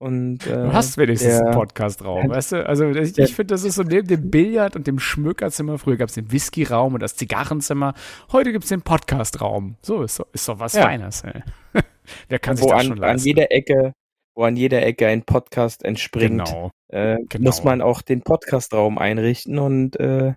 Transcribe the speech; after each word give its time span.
Und, 0.00 0.46
äh, 0.46 0.50
Du 0.64 0.72
hast 0.72 0.98
wenigstens 0.98 1.38
der- 1.38 1.46
einen 1.46 1.54
Podcast-Raum, 1.54 2.28
weißt 2.28 2.52
du? 2.52 2.66
Also 2.66 2.90
ich, 2.90 3.16
ich 3.16 3.34
finde, 3.34 3.54
das 3.54 3.64
ist 3.64 3.76
so 3.76 3.84
neben 3.84 4.06
dem 4.06 4.30
Billard 4.30 4.76
und 4.76 4.86
dem 4.86 4.98
Schmökerzimmer. 4.98 5.78
Früher 5.78 5.96
gab 5.96 6.08
es 6.08 6.14
den 6.14 6.30
Whisky-Raum 6.30 6.94
und 6.94 7.00
das 7.00 7.16
Zigarrenzimmer. 7.16 7.94
Heute 8.32 8.52
gibt 8.52 8.64
es 8.64 8.68
den 8.68 8.82
Podcast-Raum. 8.82 9.76
So 9.80 10.02
ist, 10.02 10.18
doch- 10.20 10.26
ist 10.32 10.46
doch 10.48 10.58
was 10.58 10.74
Ja. 10.74 10.82
Feines, 10.82 11.22
ey. 11.22 11.42
Wer 12.28 12.38
kann 12.38 12.56
sich 12.56 12.66
das 12.66 12.80
an, 12.80 12.86
schon 12.86 12.92
an 12.94 12.98
leisten? 12.98 13.28
jeder 13.28 13.50
Ecke, 13.52 13.92
wo 14.36 14.42
an 14.42 14.56
jeder 14.56 14.82
Ecke 14.84 15.06
ein 15.06 15.22
Podcast 15.22 15.84
entspringt. 15.84 16.44
Genau. 16.44 16.70
äh, 16.88 17.16
Genau. 17.30 17.44
muss 17.44 17.64
man 17.64 17.80
auch 17.80 18.02
den 18.02 18.20
Podcastraum 18.22 18.98
einrichten 18.98 19.58
und 19.58 19.98
äh, 19.98 20.34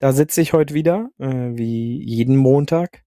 da 0.00 0.12
sitze 0.12 0.42
ich 0.42 0.52
heute 0.52 0.74
wieder, 0.74 1.08
äh, 1.18 1.26
wie 1.26 2.00
jeden 2.04 2.36
Montag. 2.36 3.02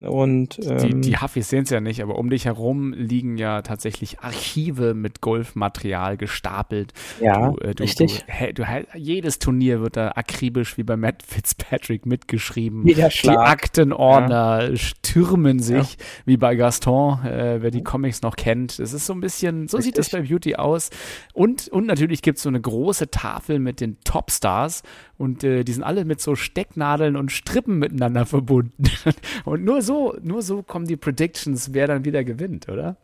Und 0.00 0.58
Die, 0.58 0.68
ähm, 0.68 1.02
die 1.02 1.16
Huffis 1.16 1.48
sehen 1.48 1.64
es 1.64 1.70
ja 1.70 1.80
nicht, 1.80 2.00
aber 2.02 2.18
um 2.18 2.30
dich 2.30 2.44
herum 2.44 2.92
liegen 2.92 3.36
ja 3.36 3.62
tatsächlich 3.62 4.20
Archive 4.20 4.94
mit 4.94 5.20
Golfmaterial 5.20 6.16
gestapelt. 6.16 6.92
ja, 7.20 7.50
du, 7.50 7.58
äh, 7.58 7.74
du, 7.74 7.82
richtig. 7.82 8.24
Du, 8.54 8.64
jedes 8.94 9.40
Turnier 9.40 9.80
wird 9.80 9.96
da 9.96 10.12
akribisch 10.14 10.78
wie 10.78 10.84
bei 10.84 10.96
Matt 10.96 11.24
Fitzpatrick 11.24 12.06
mitgeschrieben. 12.06 12.86
Jeder 12.86 13.08
Die 13.08 13.16
Schlag. 13.16 13.48
Aktenordner 13.48 14.76
stürmen 14.76 15.58
sich, 15.58 15.98
wie 16.24 16.36
bei 16.36 16.54
Gaston, 16.54 17.24
äh, 17.24 17.60
wer 17.60 17.72
die 17.72 17.82
Comics 17.82 18.22
noch 18.22 18.36
kennt. 18.36 18.78
Es 18.78 18.92
ist 18.92 19.04
so 19.04 19.12
ein 19.14 19.20
bisschen, 19.20 19.66
so 19.66 19.80
sieht 19.80 19.98
das 19.98 20.10
bei 20.10 20.18
Richtig. 20.18 20.30
Beauty 20.30 20.54
aus. 20.54 20.90
Und, 21.32 21.66
und 21.68 21.86
natürlich 21.86 22.22
gibt 22.22 22.36
es 22.36 22.44
so 22.44 22.48
eine 22.48 22.60
große 22.60 23.10
Tafel 23.10 23.58
mit 23.58 23.80
den 23.80 23.98
Topstars 24.04 24.84
und 25.16 25.42
äh, 25.42 25.64
die 25.64 25.72
sind 25.72 25.82
alle 25.82 26.04
mit 26.04 26.20
so 26.20 26.36
Stecknadeln 26.36 27.16
und 27.16 27.32
Strippen 27.32 27.80
miteinander 27.80 28.24
verbunden. 28.24 28.84
und 29.44 29.64
nur 29.64 29.82
so, 29.82 29.87
nur 30.22 30.42
so 30.42 30.62
kommen 30.62 30.86
die 30.86 30.96
Predictions, 30.96 31.72
wer 31.74 31.86
dann 31.86 32.04
wieder 32.04 32.24
gewinnt, 32.24 32.68
oder? 32.68 32.96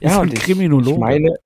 So 0.00 0.08
ein 0.08 0.18
und 0.20 0.32
ich, 0.32 0.48
ich 0.48 0.98
meine, 0.98 1.36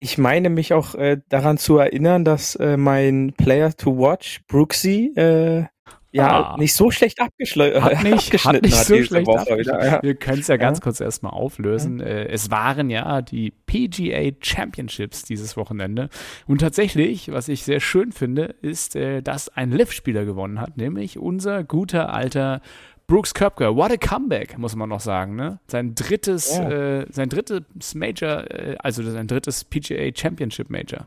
ich 0.00 0.18
meine 0.18 0.48
mich 0.50 0.72
auch 0.72 0.94
äh, 0.94 1.18
daran 1.28 1.58
zu 1.58 1.78
erinnern, 1.78 2.24
dass 2.24 2.54
äh, 2.56 2.76
mein 2.76 3.34
Player 3.36 3.74
to 3.76 3.98
Watch, 3.98 4.40
Brooksy, 4.48 5.12
äh, 5.16 5.64
ja, 6.12 6.52
Ah. 6.52 6.56
nicht 6.58 6.74
so 6.74 6.92
schlecht 6.92 7.20
abgeschl 7.20 7.82
Hat 7.82 8.04
nicht, 8.04 8.32
hat 8.44 8.62
nicht 8.62 8.72
so 8.76 8.94
diese 8.94 9.06
schlecht 9.06 9.26
Woche 9.26 9.58
wieder. 9.58 9.84
Ja. 9.84 10.02
Wir 10.02 10.14
können 10.14 10.38
es 10.38 10.46
ja 10.46 10.56
ganz 10.56 10.78
Ja. 10.78 10.82
kurz 10.84 11.00
erstmal 11.00 11.32
auflösen. 11.32 11.98
Äh, 12.00 12.26
Es 12.26 12.52
waren 12.52 12.88
ja 12.88 13.20
die 13.20 13.50
PGA 13.50 14.30
Championships 14.40 15.24
dieses 15.24 15.56
Wochenende. 15.56 16.10
Und 16.46 16.60
tatsächlich, 16.60 17.32
was 17.32 17.48
ich 17.48 17.64
sehr 17.64 17.80
schön 17.80 18.12
finde, 18.12 18.54
ist, 18.62 18.94
äh, 18.94 19.22
dass 19.22 19.48
ein 19.48 19.72
Liv-Spieler 19.72 20.24
gewonnen 20.24 20.60
hat, 20.60 20.76
nämlich 20.76 21.18
unser 21.18 21.64
guter 21.64 22.14
alter 22.14 22.60
Brooks 23.06 23.34
Köpker. 23.34 23.76
What 23.76 23.90
a 23.92 23.96
comeback, 23.96 24.56
muss 24.58 24.74
man 24.76 24.88
noch 24.88 25.00
sagen. 25.00 25.36
Ne? 25.36 25.60
Sein 25.66 25.94
drittes, 25.94 26.56
Ja. 26.56 26.70
äh, 27.00 27.06
sein 27.10 27.28
drittes 27.28 27.94
Major, 27.94 28.50
äh, 28.50 28.76
also 28.78 29.02
sein 29.02 29.26
drittes 29.28 29.64
PGA 29.64 30.10
Championship 30.14 30.70
Major. 30.70 31.06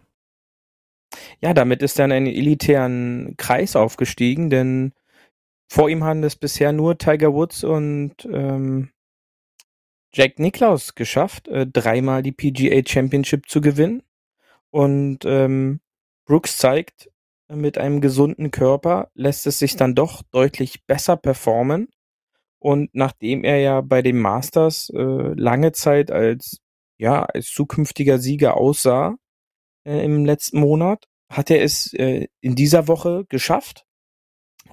Ja, 1.41 1.53
damit 1.53 1.81
ist 1.81 1.97
er 1.97 2.05
in 2.05 2.11
einen 2.11 2.27
elitären 2.27 3.35
Kreis 3.37 3.75
aufgestiegen, 3.75 4.49
denn 4.49 4.93
vor 5.69 5.89
ihm 5.89 6.03
haben 6.03 6.23
es 6.23 6.35
bisher 6.35 6.71
nur 6.71 6.97
Tiger 6.97 7.33
Woods 7.33 7.63
und 7.63 8.13
ähm, 8.25 8.89
Jack 10.13 10.39
Nicklaus 10.39 10.95
geschafft, 10.95 11.47
äh, 11.47 11.65
dreimal 11.67 12.21
die 12.23 12.31
PGA 12.31 12.81
Championship 12.85 13.49
zu 13.49 13.61
gewinnen. 13.61 14.03
Und 14.69 15.19
ähm, 15.25 15.79
Brooks 16.25 16.57
zeigt, 16.57 17.09
mit 17.49 17.77
einem 17.77 18.01
gesunden 18.01 18.51
Körper 18.51 19.09
lässt 19.13 19.47
es 19.47 19.59
sich 19.59 19.75
dann 19.75 19.95
doch 19.95 20.23
deutlich 20.31 20.85
besser 20.85 21.17
performen. 21.17 21.89
Und 22.59 22.89
nachdem 22.93 23.43
er 23.43 23.59
ja 23.59 23.81
bei 23.81 24.01
den 24.01 24.17
Masters 24.17 24.89
äh, 24.89 25.33
lange 25.35 25.71
Zeit 25.71 26.11
als 26.11 26.59
ja 26.97 27.23
als 27.23 27.47
zukünftiger 27.51 28.19
Sieger 28.19 28.57
aussah 28.57 29.15
äh, 29.85 30.03
im 30.03 30.25
letzten 30.25 30.59
Monat, 30.59 31.05
hat 31.29 31.49
er 31.51 31.63
es 31.63 31.93
äh, 31.93 32.27
in 32.41 32.55
dieser 32.55 32.87
Woche 32.87 33.25
geschafft. 33.29 33.85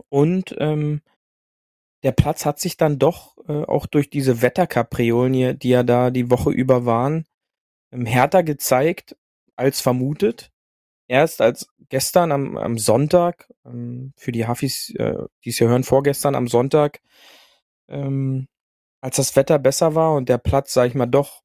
Und 0.09 0.55
ähm, 0.59 1.03
der 2.03 2.13
Platz 2.13 2.45
hat 2.45 2.61
sich 2.61 2.77
dann 2.77 2.99
doch 2.99 3.37
äh, 3.49 3.65
auch 3.65 3.87
durch 3.87 4.11
diese 4.11 4.43
Wetterkapriolen, 4.43 5.59
die, 5.59 5.69
ja 5.69 5.83
da 5.83 6.11
die 6.11 6.31
Woche 6.31 6.51
über 6.51 6.85
waren, 6.85 7.25
ähm, 7.93 8.07
härter 8.07 8.43
gezeigt 8.43 9.17
als 9.57 9.81
vermutet. 9.81 10.51
Erst 11.09 11.41
als 11.41 11.69
gestern 11.89 12.33
am, 12.33 12.57
am 12.57 12.79
Sonntag, 12.79 13.49
ähm, 13.65 14.13
für 14.17 14.33
die 14.33 14.47
Hafis, 14.47 14.91
äh, 14.97 15.15
die 15.45 15.51
es 15.51 15.59
hier 15.59 15.69
hören, 15.69 15.85
vorgestern 15.85 16.35
am 16.35 16.49
Sonntag, 16.49 17.01
ähm, 17.89 18.49
als 19.01 19.17
das 19.17 19.37
Wetter 19.37 19.59
besser 19.59 19.95
war 19.95 20.15
und 20.15 20.29
der 20.29 20.39
Platz, 20.39 20.73
sag 20.73 20.89
ich 20.89 20.95
mal, 20.95 21.07
doch 21.07 21.43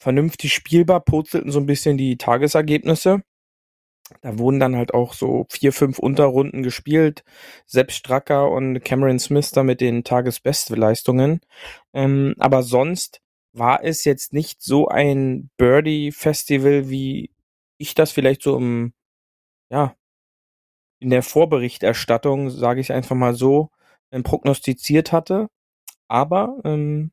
vernünftig 0.00 0.52
spielbar, 0.52 1.00
purzelten 1.00 1.50
so 1.50 1.58
ein 1.60 1.66
bisschen 1.66 1.96
die 1.98 2.16
Tagesergebnisse. 2.16 3.22
Da 4.20 4.38
wurden 4.38 4.60
dann 4.60 4.76
halt 4.76 4.94
auch 4.94 5.14
so 5.14 5.46
vier, 5.48 5.72
fünf 5.72 5.98
Unterrunden 5.98 6.62
gespielt. 6.62 7.24
Sepp 7.66 7.92
Stracker 7.92 8.50
und 8.50 8.80
Cameron 8.80 9.18
Smith 9.18 9.50
da 9.52 9.62
mit 9.62 9.80
den 9.80 10.04
Tagesbestleistungen. 10.04 11.40
Ähm, 11.94 12.34
aber 12.38 12.62
sonst 12.62 13.20
war 13.52 13.84
es 13.84 14.04
jetzt 14.04 14.32
nicht 14.32 14.62
so 14.62 14.88
ein 14.88 15.50
Birdie-Festival, 15.56 16.88
wie 16.88 17.31
ich 17.78 17.94
das 17.94 18.12
vielleicht 18.12 18.42
so 18.42 18.56
im, 18.56 18.92
ja, 19.70 19.96
in 21.00 21.10
der 21.10 21.22
Vorberichterstattung, 21.22 22.50
sage 22.50 22.80
ich 22.80 22.92
einfach 22.92 23.16
mal 23.16 23.34
so, 23.34 23.70
ähm, 24.12 24.22
prognostiziert 24.22 25.12
hatte. 25.12 25.48
Aber 26.08 26.60
ähm, 26.64 27.12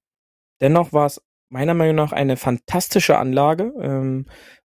dennoch 0.62 0.94
war 0.94 1.08
es 1.08 1.22
meiner 1.50 1.74
Meinung 1.74 1.96
nach 1.96 2.12
eine 2.12 2.38
fantastische 2.38 3.18
Anlage 3.18 3.74
ähm, 3.82 4.26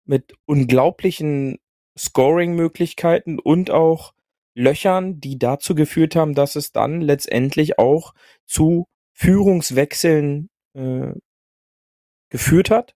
mit 0.04 0.34
unglaublichen 0.46 1.58
Scoring-Möglichkeiten 1.98 3.38
und 3.38 3.70
auch 3.70 4.12
Löchern, 4.54 5.20
die 5.20 5.38
dazu 5.38 5.74
geführt 5.74 6.16
haben, 6.16 6.34
dass 6.34 6.56
es 6.56 6.72
dann 6.72 7.00
letztendlich 7.00 7.78
auch 7.78 8.14
zu 8.46 8.86
Führungswechseln 9.12 10.50
äh, 10.74 11.12
geführt 12.30 12.70
hat. 12.70 12.94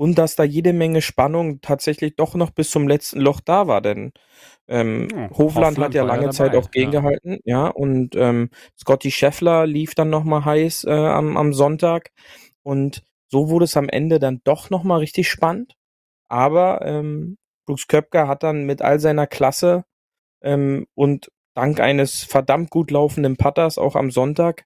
Und 0.00 0.16
dass 0.16 0.34
da 0.34 0.44
jede 0.44 0.72
Menge 0.72 1.02
Spannung 1.02 1.60
tatsächlich 1.60 2.16
doch 2.16 2.34
noch 2.34 2.52
bis 2.52 2.70
zum 2.70 2.88
letzten 2.88 3.20
Loch 3.20 3.40
da 3.44 3.66
war, 3.66 3.82
denn 3.82 4.12
ähm, 4.66 5.08
ja, 5.14 5.28
Hovland 5.36 5.78
hat 5.78 5.92
ja 5.92 6.04
lange 6.04 6.24
ja 6.24 6.30
Zeit 6.30 6.56
auch 6.56 6.70
gegengehalten, 6.70 7.32
ja, 7.44 7.64
ja 7.64 7.66
und 7.66 8.16
ähm, 8.16 8.48
Scotty 8.78 9.10
Scheffler 9.10 9.66
lief 9.66 9.94
dann 9.94 10.08
nochmal 10.08 10.46
heiß 10.46 10.84
äh, 10.84 10.90
am, 10.90 11.36
am 11.36 11.52
Sonntag. 11.52 12.12
Und 12.62 13.02
so 13.28 13.50
wurde 13.50 13.66
es 13.66 13.76
am 13.76 13.90
Ende 13.90 14.18
dann 14.18 14.40
doch 14.42 14.70
nochmal 14.70 15.00
richtig 15.00 15.28
spannend, 15.28 15.74
aber 16.28 16.80
ähm, 16.80 17.36
Brooks 17.66 17.86
Köpker 17.86 18.26
hat 18.26 18.42
dann 18.42 18.64
mit 18.64 18.80
all 18.80 19.00
seiner 19.00 19.26
Klasse 19.26 19.84
ähm, 20.40 20.86
und 20.94 21.30
dank 21.54 21.78
eines 21.78 22.24
verdammt 22.24 22.70
gut 22.70 22.90
laufenden 22.90 23.36
Putters 23.36 23.76
auch 23.76 23.96
am 23.96 24.10
Sonntag 24.10 24.64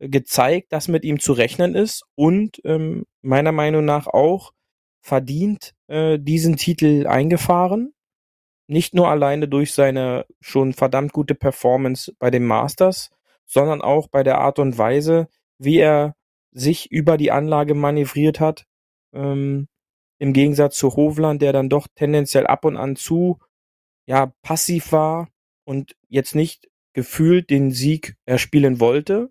gezeigt, 0.00 0.72
dass 0.72 0.88
mit 0.88 1.04
ihm 1.04 1.20
zu 1.20 1.34
rechnen 1.34 1.76
ist. 1.76 2.02
Und 2.16 2.60
ähm, 2.64 3.04
meiner 3.20 3.52
Meinung 3.52 3.84
nach 3.84 4.08
auch 4.08 4.50
verdient 5.02 5.74
äh, 5.88 6.18
diesen 6.18 6.56
Titel 6.56 7.06
eingefahren. 7.06 7.92
Nicht 8.68 8.94
nur 8.94 9.08
alleine 9.08 9.48
durch 9.48 9.72
seine 9.74 10.26
schon 10.40 10.72
verdammt 10.72 11.12
gute 11.12 11.34
Performance 11.34 12.14
bei 12.18 12.30
den 12.30 12.46
Masters, 12.46 13.10
sondern 13.44 13.82
auch 13.82 14.08
bei 14.08 14.22
der 14.22 14.38
Art 14.38 14.58
und 14.58 14.78
Weise, 14.78 15.28
wie 15.58 15.78
er 15.78 16.14
sich 16.52 16.90
über 16.90 17.16
die 17.16 17.30
Anlage 17.30 17.74
manövriert 17.74 18.40
hat. 18.40 18.66
Ähm, 19.12 19.68
Im 20.18 20.32
Gegensatz 20.32 20.76
zu 20.76 20.96
Hovland, 20.96 21.42
der 21.42 21.52
dann 21.52 21.68
doch 21.68 21.88
tendenziell 21.94 22.46
ab 22.46 22.64
und 22.64 22.76
an 22.76 22.96
zu 22.96 23.38
ja, 24.06 24.32
passiv 24.42 24.92
war 24.92 25.28
und 25.64 25.96
jetzt 26.08 26.34
nicht 26.34 26.70
gefühlt 26.94 27.50
den 27.50 27.70
Sieg 27.72 28.16
erspielen 28.26 28.80
wollte 28.80 29.30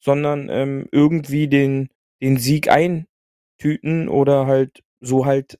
sondern 0.00 0.48
ähm, 0.48 0.88
irgendwie 0.90 1.46
den, 1.48 1.90
den 2.22 2.38
Sieg 2.38 2.68
eintüten 2.68 4.08
oder 4.08 4.46
halt 4.46 4.82
so 5.00 5.26
halt, 5.26 5.58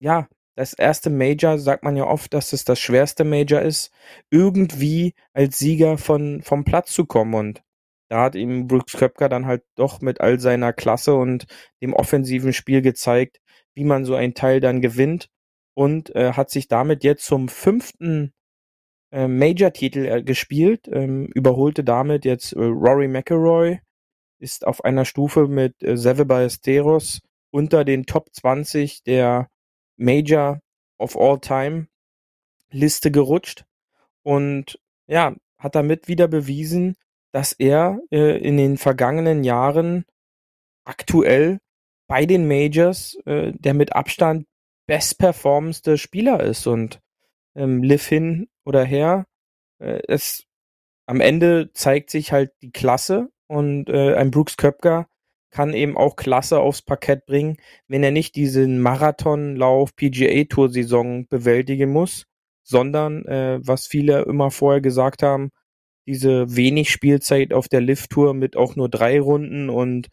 ja, 0.00 0.28
das 0.56 0.72
erste 0.72 1.10
Major, 1.10 1.58
sagt 1.58 1.84
man 1.84 1.96
ja 1.96 2.06
oft, 2.06 2.32
dass 2.34 2.52
es 2.52 2.64
das 2.64 2.80
schwerste 2.80 3.24
Major 3.24 3.60
ist, 3.60 3.92
irgendwie 4.30 5.14
als 5.34 5.58
Sieger 5.58 5.98
von, 5.98 6.42
vom 6.42 6.64
Platz 6.64 6.92
zu 6.92 7.04
kommen. 7.04 7.34
Und 7.34 7.62
da 8.08 8.22
hat 8.22 8.34
ihm 8.34 8.66
Brooks 8.66 8.94
Köpker 8.94 9.28
dann 9.28 9.46
halt 9.46 9.64
doch 9.76 10.00
mit 10.00 10.20
all 10.20 10.40
seiner 10.40 10.72
Klasse 10.72 11.14
und 11.14 11.46
dem 11.82 11.92
offensiven 11.92 12.52
Spiel 12.52 12.80
gezeigt, 12.82 13.38
wie 13.74 13.84
man 13.84 14.04
so 14.04 14.14
ein 14.14 14.34
Teil 14.34 14.60
dann 14.60 14.80
gewinnt 14.80 15.28
und 15.74 16.14
äh, 16.16 16.32
hat 16.32 16.50
sich 16.50 16.68
damit 16.68 17.04
jetzt 17.04 17.26
zum 17.26 17.48
fünften 17.48 18.32
äh, 19.12 19.28
Major-Titel 19.28 20.06
äh, 20.06 20.22
gespielt, 20.22 20.88
ähm, 20.90 21.26
überholte 21.34 21.84
damit 21.84 22.24
jetzt 22.24 22.54
äh, 22.54 22.60
Rory 22.60 23.08
McIlroy, 23.08 23.80
ist 24.40 24.66
auf 24.66 24.84
einer 24.84 25.04
Stufe 25.04 25.48
mit 25.48 25.82
äh, 25.82 25.96
Seve 25.96 26.24
Ballesteros 26.24 27.20
unter 27.56 27.86
den 27.86 28.04
Top 28.04 28.34
20 28.34 29.02
der 29.04 29.48
Major 29.96 30.60
of 30.98 31.16
All 31.16 31.40
Time 31.40 31.88
Liste 32.70 33.10
gerutscht 33.10 33.64
und 34.22 34.78
ja, 35.06 35.34
hat 35.56 35.74
damit 35.74 36.06
wieder 36.06 36.28
bewiesen, 36.28 36.96
dass 37.32 37.54
er 37.54 37.98
äh, 38.10 38.36
in 38.46 38.58
den 38.58 38.76
vergangenen 38.76 39.42
Jahren 39.42 40.04
aktuell 40.84 41.58
bei 42.06 42.26
den 42.26 42.46
Majors 42.46 43.14
äh, 43.24 43.52
der 43.54 43.72
mit 43.72 43.94
Abstand 43.94 44.46
bestperformendste 44.86 45.96
Spieler 45.96 46.42
ist 46.42 46.66
und 46.66 47.00
ähm, 47.54 47.82
live 47.82 48.06
hin 48.06 48.48
oder 48.66 48.84
her. 48.84 49.24
Äh, 49.78 50.02
es 50.08 50.44
am 51.06 51.22
Ende 51.22 51.72
zeigt 51.72 52.10
sich 52.10 52.32
halt 52.32 52.52
die 52.60 52.70
Klasse 52.70 53.30
und 53.46 53.88
äh, 53.88 54.14
ein 54.14 54.30
Brooks 54.30 54.58
Köpker 54.58 55.08
kann 55.56 55.72
eben 55.72 55.96
auch 55.96 56.16
Klasse 56.16 56.60
aufs 56.60 56.82
Parkett 56.82 57.24
bringen, 57.24 57.56
wenn 57.88 58.02
er 58.02 58.10
nicht 58.10 58.36
diesen 58.36 58.78
Marathonlauf 58.78 59.96
PGA 59.96 60.44
Tour 60.44 60.68
Saison 60.68 61.26
bewältigen 61.28 61.90
muss, 61.92 62.26
sondern 62.62 63.24
äh, 63.24 63.58
was 63.62 63.86
viele 63.86 64.24
immer 64.24 64.50
vorher 64.50 64.82
gesagt 64.82 65.22
haben, 65.22 65.48
diese 66.06 66.54
wenig 66.54 66.90
Spielzeit 66.90 67.54
auf 67.54 67.68
der 67.68 67.80
Lift 67.80 68.10
Tour 68.10 68.34
mit 68.34 68.54
auch 68.54 68.76
nur 68.76 68.90
drei 68.90 69.18
Runden 69.18 69.70
und 69.70 70.08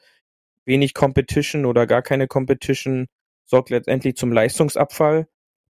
wenig 0.63 0.93
Competition 0.93 1.65
oder 1.65 1.87
gar 1.87 2.03
keine 2.03 2.27
Competition 2.27 3.07
sorgt 3.43 3.69
letztendlich 3.69 4.15
zum 4.15 4.31
Leistungsabfall. 4.31 5.27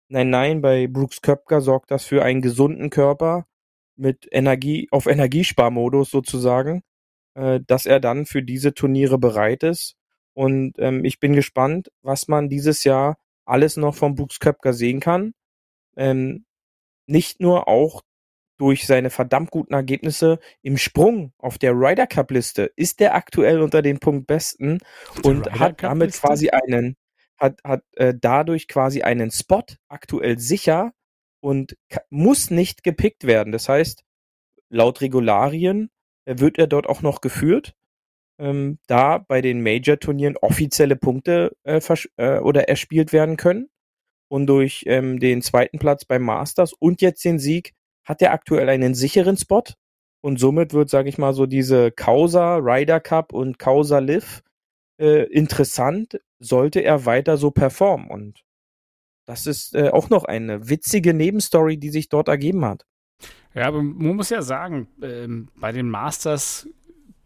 Nein, 0.07 0.29
nein, 0.29 0.61
bei 0.61 0.85
Brooks 0.85 1.23
Köpker 1.23 1.61
sorgt 1.61 1.89
das 1.89 2.05
für 2.05 2.23
einen 2.23 2.43
gesunden 2.43 2.91
Körper 2.91 3.47
mit 3.95 4.27
Energie, 4.31 4.87
auf 4.91 5.07
Energiesparmodus 5.07 6.11
sozusagen, 6.11 6.83
äh, 7.35 7.59
dass 7.65 7.85
er 7.85 7.99
dann 7.99 8.25
für 8.25 8.43
diese 8.43 8.73
Turniere 8.73 9.17
bereit 9.17 9.63
ist. 9.63 9.95
Und 10.33 10.73
ähm, 10.79 11.05
ich 11.05 11.19
bin 11.19 11.33
gespannt, 11.33 11.91
was 12.01 12.27
man 12.27 12.49
dieses 12.49 12.83
Jahr 12.83 13.17
alles 13.45 13.77
noch 13.77 13.95
von 13.95 14.15
Brooks 14.15 14.39
Köpker 14.39 14.73
sehen 14.73 14.99
kann. 14.99 15.33
Ähm, 15.95 16.45
nicht 17.07 17.39
nur 17.39 17.67
auch 17.67 18.01
durch 18.57 18.85
seine 18.87 19.09
verdammt 19.09 19.51
guten 19.51 19.73
Ergebnisse 19.73 20.39
im 20.61 20.77
Sprung 20.77 21.33
auf 21.37 21.57
der 21.57 21.73
Ryder 21.73 22.07
Cup 22.07 22.31
Liste 22.31 22.71
ist 22.75 23.01
er 23.01 23.15
aktuell 23.15 23.61
unter 23.61 23.81
den 23.81 23.99
Punktbesten 23.99 24.79
und 25.23 25.51
hat 25.59 25.83
damit 25.83 26.13
quasi 26.13 26.49
einen 26.49 26.95
hat, 27.37 27.59
hat 27.63 27.83
äh, 27.95 28.13
dadurch 28.19 28.67
quasi 28.67 29.01
einen 29.01 29.31
Spot 29.31 29.63
aktuell 29.89 30.39
sicher 30.39 30.93
und 31.41 31.75
muss 32.09 32.51
nicht 32.51 32.83
gepickt 32.83 33.25
werden. 33.25 33.51
Das 33.51 33.67
heißt, 33.67 34.03
laut 34.69 35.01
Regularien 35.01 35.89
wird 36.25 36.57
er 36.57 36.67
dort 36.67 36.87
auch 36.87 37.01
noch 37.01 37.21
geführt, 37.21 37.75
ähm, 38.39 38.79
da 38.87 39.17
bei 39.19 39.41
den 39.41 39.61
Major-Turnieren 39.61 40.37
offizielle 40.37 40.95
Punkte 40.95 41.55
äh, 41.63 41.81
äh, 42.17 42.39
oder 42.39 42.69
erspielt 42.69 43.13
werden 43.13 43.37
können. 43.37 43.69
Und 44.29 44.47
durch 44.47 44.83
ähm, 44.87 45.19
den 45.19 45.41
zweiten 45.41 45.77
Platz 45.77 46.05
beim 46.05 46.23
Masters 46.23 46.73
und 46.73 47.01
jetzt 47.01 47.23
den 47.23 47.39
Sieg 47.39 47.73
hat 48.03 48.21
er 48.21 48.33
aktuell 48.33 48.67
einen 48.69 48.95
sicheren 48.95 49.37
Spot. 49.37 49.63
Und 50.21 50.39
somit 50.39 50.73
wird, 50.73 50.89
sage 50.89 51.09
ich 51.09 51.17
mal, 51.17 51.33
so 51.33 51.45
diese 51.45 51.91
Causa 51.91 52.57
Ryder 52.57 52.99
Cup 52.99 53.33
und 53.33 53.59
Causa 53.59 53.99
Liv 53.99 54.41
äh, 54.97 55.23
interessant, 55.25 56.19
sollte 56.39 56.79
er 56.79 57.05
weiter 57.05 57.37
so 57.37 57.51
performen. 57.51 58.09
Und 58.09 58.43
das 59.25 59.45
ist 59.47 59.75
äh, 59.75 59.89
auch 59.89 60.09
noch 60.09 60.23
eine 60.23 60.69
witzige 60.69 61.13
Nebenstory, 61.13 61.77
die 61.77 61.89
sich 61.89 62.09
dort 62.09 62.27
ergeben 62.27 62.65
hat. 62.65 62.85
Ja, 63.53 63.67
aber 63.67 63.83
man 63.83 64.15
muss 64.15 64.29
ja 64.29 64.41
sagen, 64.41 64.87
ähm, 65.01 65.49
bei 65.55 65.71
den 65.71 65.89
Masters 65.89 66.67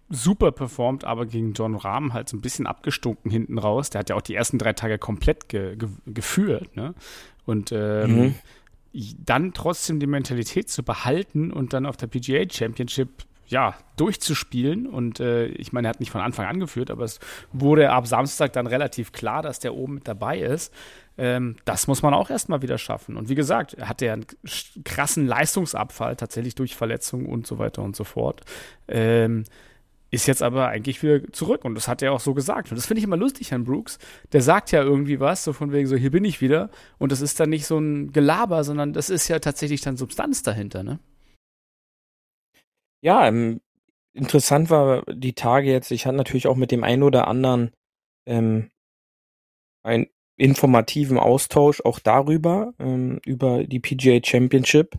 super 0.10 0.51
performt, 0.51 1.04
aber 1.04 1.25
gegen 1.25 1.54
John 1.54 1.75
Rahm 1.75 2.13
halt 2.13 2.30
so 2.30 2.38
ein 2.38 2.42
bisschen 2.42 2.68
abgestunken 2.68 3.30
hinten 3.30 3.57
raus. 3.57 3.89
Der 3.89 4.00
hat 4.00 4.10
ja 4.10 4.16
auch 4.16 4.22
die 4.22 4.36
ersten 4.36 4.57
drei 4.57 4.74
Tage 4.74 4.98
komplett 4.98 5.50
ge 5.50 5.75
ge 5.75 5.89
geführt. 6.06 6.75
Ne? 6.75 6.94
Und 7.45 7.72
ähm, 7.72 8.18
mhm. 8.18 8.36
dann 9.25 9.54
trotzdem 9.54 10.00
die 10.00 10.07
Mentalität 10.07 10.69
zu 10.69 10.83
behalten 10.83 11.52
und 11.52 11.73
dann 11.73 11.85
auf 11.85 11.97
der 11.97 12.07
PGA 12.07 12.50
Championship 12.50 13.26
ja, 13.47 13.76
durchzuspielen. 13.95 14.88
Und 14.88 15.19
äh, 15.19 15.47
ich 15.47 15.71
meine, 15.71 15.88
er 15.88 15.90
hat 15.92 16.00
nicht 16.00 16.11
von 16.11 16.21
Anfang 16.21 16.45
an 16.45 16.59
geführt, 16.59 16.92
aber 16.92 17.06
es 17.06 17.19
wurde 17.54 17.92
ab 17.92 18.07
Samstag 18.07 18.54
dann 18.54 18.68
relativ 18.68 19.11
klar, 19.11 19.42
dass 19.42 19.59
der 19.59 19.73
oben 19.73 19.95
mit 19.95 20.07
dabei 20.07 20.40
ist. 20.40 20.73
Ähm, 21.18 21.56
das 21.66 21.88
muss 21.88 22.02
man 22.04 22.14
auch 22.14 22.30
erstmal 22.30 22.62
wieder 22.62 22.78
schaffen. 22.78 23.18
Und 23.18 23.30
wie 23.30 23.36
gesagt, 23.36 23.74
er 23.74 23.90
hatte 23.90 24.06
ja 24.06 24.14
einen 24.14 24.26
krassen 24.83 25.26
Leistungsabfall, 25.26 26.16
tatsächlich 26.16 26.56
durch 26.56 26.76
Verletzungen 26.76 27.26
und 27.26 27.47
so 27.47 27.57
weiter 27.57 27.81
und 27.81 27.95
so 27.95 28.04
fort. 28.04 28.42
Ähm, 28.88 29.45
ist 30.09 30.28
jetzt 30.28 30.42
aber 30.42 30.68
eigentlich 30.69 31.04
wieder 31.04 31.31
zurück 31.33 31.66
und 31.66 31.76
das 31.76 31.88
hat 31.88 32.02
er 32.02 32.14
auch 32.14 32.19
so 32.21 32.33
gesagt. 32.33 32.71
Und 32.71 32.78
das 32.78 32.86
finde 32.86 33.00
ich 33.00 33.04
immer 33.04 33.18
lustig, 33.18 33.52
Herrn 33.52 33.66
Brooks. 33.66 34.00
Der 34.31 34.42
sagt 34.42 34.71
ja 34.71 34.81
irgendwie 34.81 35.19
was, 35.19 35.44
so 35.44 35.52
von 35.54 35.71
wegen 35.74 35.88
so, 35.88 35.95
hier 35.97 36.12
bin 36.12 36.24
ich 36.24 36.40
wieder. 36.40 36.69
Und 36.97 37.12
das 37.12 37.21
ist 37.21 37.40
dann 37.40 37.50
nicht 37.50 37.66
so 37.66 37.78
ein 37.78 38.14
Gelaber, 38.14 38.64
sondern 38.64 38.94
das 38.94 39.09
ist 39.09 39.28
ja 39.28 39.40
tatsächlich 39.40 39.81
dann 39.81 39.97
Substanz 39.97 40.44
dahinter, 40.44 40.83
ne? 40.83 41.00
Ja, 43.02 43.28
ähm, 43.28 43.62
interessant 44.14 44.69
war 44.69 45.04
die 45.06 45.33
Tage 45.33 45.71
jetzt, 45.71 45.92
ich 45.92 46.06
hatte 46.06 46.18
natürlich 46.18 46.47
auch 46.47 46.56
mit 46.56 46.71
dem 46.71 46.83
einen 46.83 47.04
oder 47.04 47.28
anderen 47.28 47.71
ähm, 48.26 48.69
einen 49.83 50.07
informativen 50.37 51.17
Austausch 51.17 51.81
auch 51.81 51.99
darüber, 51.99 52.73
ähm, 52.79 53.19
über 53.25 53.63
die 53.63 53.79
PGA 53.79 54.19
Championship 54.23 54.97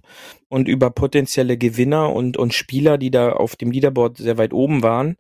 und 0.49 0.69
über 0.69 0.91
potenzielle 0.91 1.57
Gewinner 1.57 2.13
und, 2.13 2.37
und 2.37 2.55
Spieler, 2.55 2.99
die 2.99 3.11
da 3.11 3.33
auf 3.33 3.57
dem 3.57 3.71
Leaderboard 3.71 4.19
sehr 4.19 4.37
weit 4.37 4.53
oben 4.53 4.83
waren. 4.83 5.17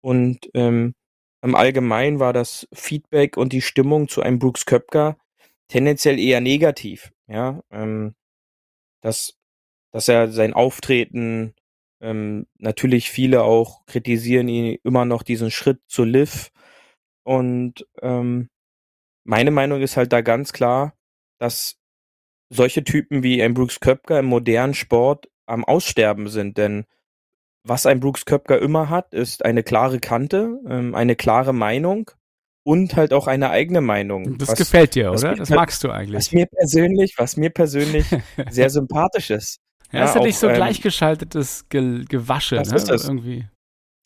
Und 0.00 0.50
ähm, 0.54 0.94
im 1.42 1.54
Allgemeinen 1.54 2.18
war 2.18 2.32
das 2.32 2.68
Feedback 2.72 3.36
und 3.36 3.52
die 3.52 3.62
Stimmung 3.62 4.08
zu 4.08 4.22
einem 4.22 4.38
Brooks 4.38 4.66
Köpker 4.66 5.16
tendenziell 5.68 6.18
eher 6.18 6.40
negativ. 6.40 7.12
Ja, 7.28 7.62
ähm, 7.70 8.14
dass, 9.02 9.38
dass 9.92 10.08
er 10.08 10.32
sein 10.32 10.52
Auftreten 10.52 11.54
ähm, 12.00 12.46
natürlich 12.58 13.10
viele 13.10 13.42
auch 13.44 13.86
kritisieren 13.86 14.48
ihn 14.48 14.78
immer 14.82 15.04
noch 15.04 15.22
diesen 15.22 15.50
Schritt 15.50 15.80
zu 15.86 16.04
Liv. 16.04 16.50
Und 17.22 17.86
ähm, 18.02 18.48
meine 19.24 19.50
Meinung 19.50 19.80
ist 19.80 19.96
halt 19.96 20.12
da 20.12 20.20
ganz 20.20 20.52
klar, 20.52 20.94
dass 21.38 21.76
solche 22.50 22.84
Typen 22.84 23.22
wie 23.22 23.42
ein 23.42 23.54
Brooks 23.54 23.80
Köpker 23.80 24.18
im 24.18 24.26
modernen 24.26 24.74
Sport 24.74 25.28
am 25.46 25.64
Aussterben 25.64 26.28
sind. 26.28 26.58
Denn 26.58 26.84
was 27.64 27.86
ein 27.86 28.00
Brooks 28.00 28.24
Köpker 28.24 28.60
immer 28.60 28.88
hat, 28.88 29.14
ist 29.14 29.44
eine 29.44 29.62
klare 29.62 30.00
Kante, 30.00 30.58
ähm, 30.68 30.94
eine 30.94 31.16
klare 31.16 31.52
Meinung 31.52 32.10
und 32.64 32.96
halt 32.96 33.12
auch 33.12 33.26
eine 33.26 33.50
eigene 33.50 33.80
Meinung. 33.80 34.38
Das 34.38 34.50
was, 34.50 34.58
gefällt 34.58 34.94
dir, 34.94 35.12
oder? 35.12 35.34
Das 35.34 35.50
magst 35.50 35.84
du 35.84 35.90
eigentlich. 35.90 36.16
Was 36.16 36.32
mir 36.32 36.46
persönlich, 36.46 37.14
was 37.16 37.36
mir 37.36 37.50
persönlich 37.50 38.06
sehr 38.50 38.70
sympathisch 38.70 39.30
ist. 39.30 39.60
Ja, 39.92 40.00
ja 40.00 40.04
ist 40.06 40.14
ja 40.14 40.22
nicht 40.22 40.38
so 40.38 40.48
ähm, 40.48 40.54
gleichgeschaltetes 40.54 41.68
Ge 41.68 42.04
Gewasche, 42.08 42.56
das 42.56 42.70
ne? 42.70 42.76
Ist 42.76 42.88
das. 42.88 43.04
Irgendwie. 43.04 43.46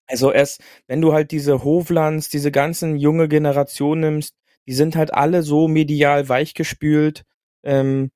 Also 0.07 0.33
erst, 0.33 0.63
wenn 0.87 1.01
du 1.01 1.13
halt 1.13 1.31
diese 1.31 1.65
Hovlands, 1.65 2.29
diese 2.29 2.51
ganzen 2.51 2.97
junge 2.97 3.29
Generation 3.29 4.01
nimmst, 4.01 4.35
die 4.67 4.75
sind 4.75 4.97
halt 4.97 5.13
alle 5.15 5.43
so 5.43 5.69
medial 5.69 6.29
weichgespült, 6.29 7.25
ähm, 7.65 8.11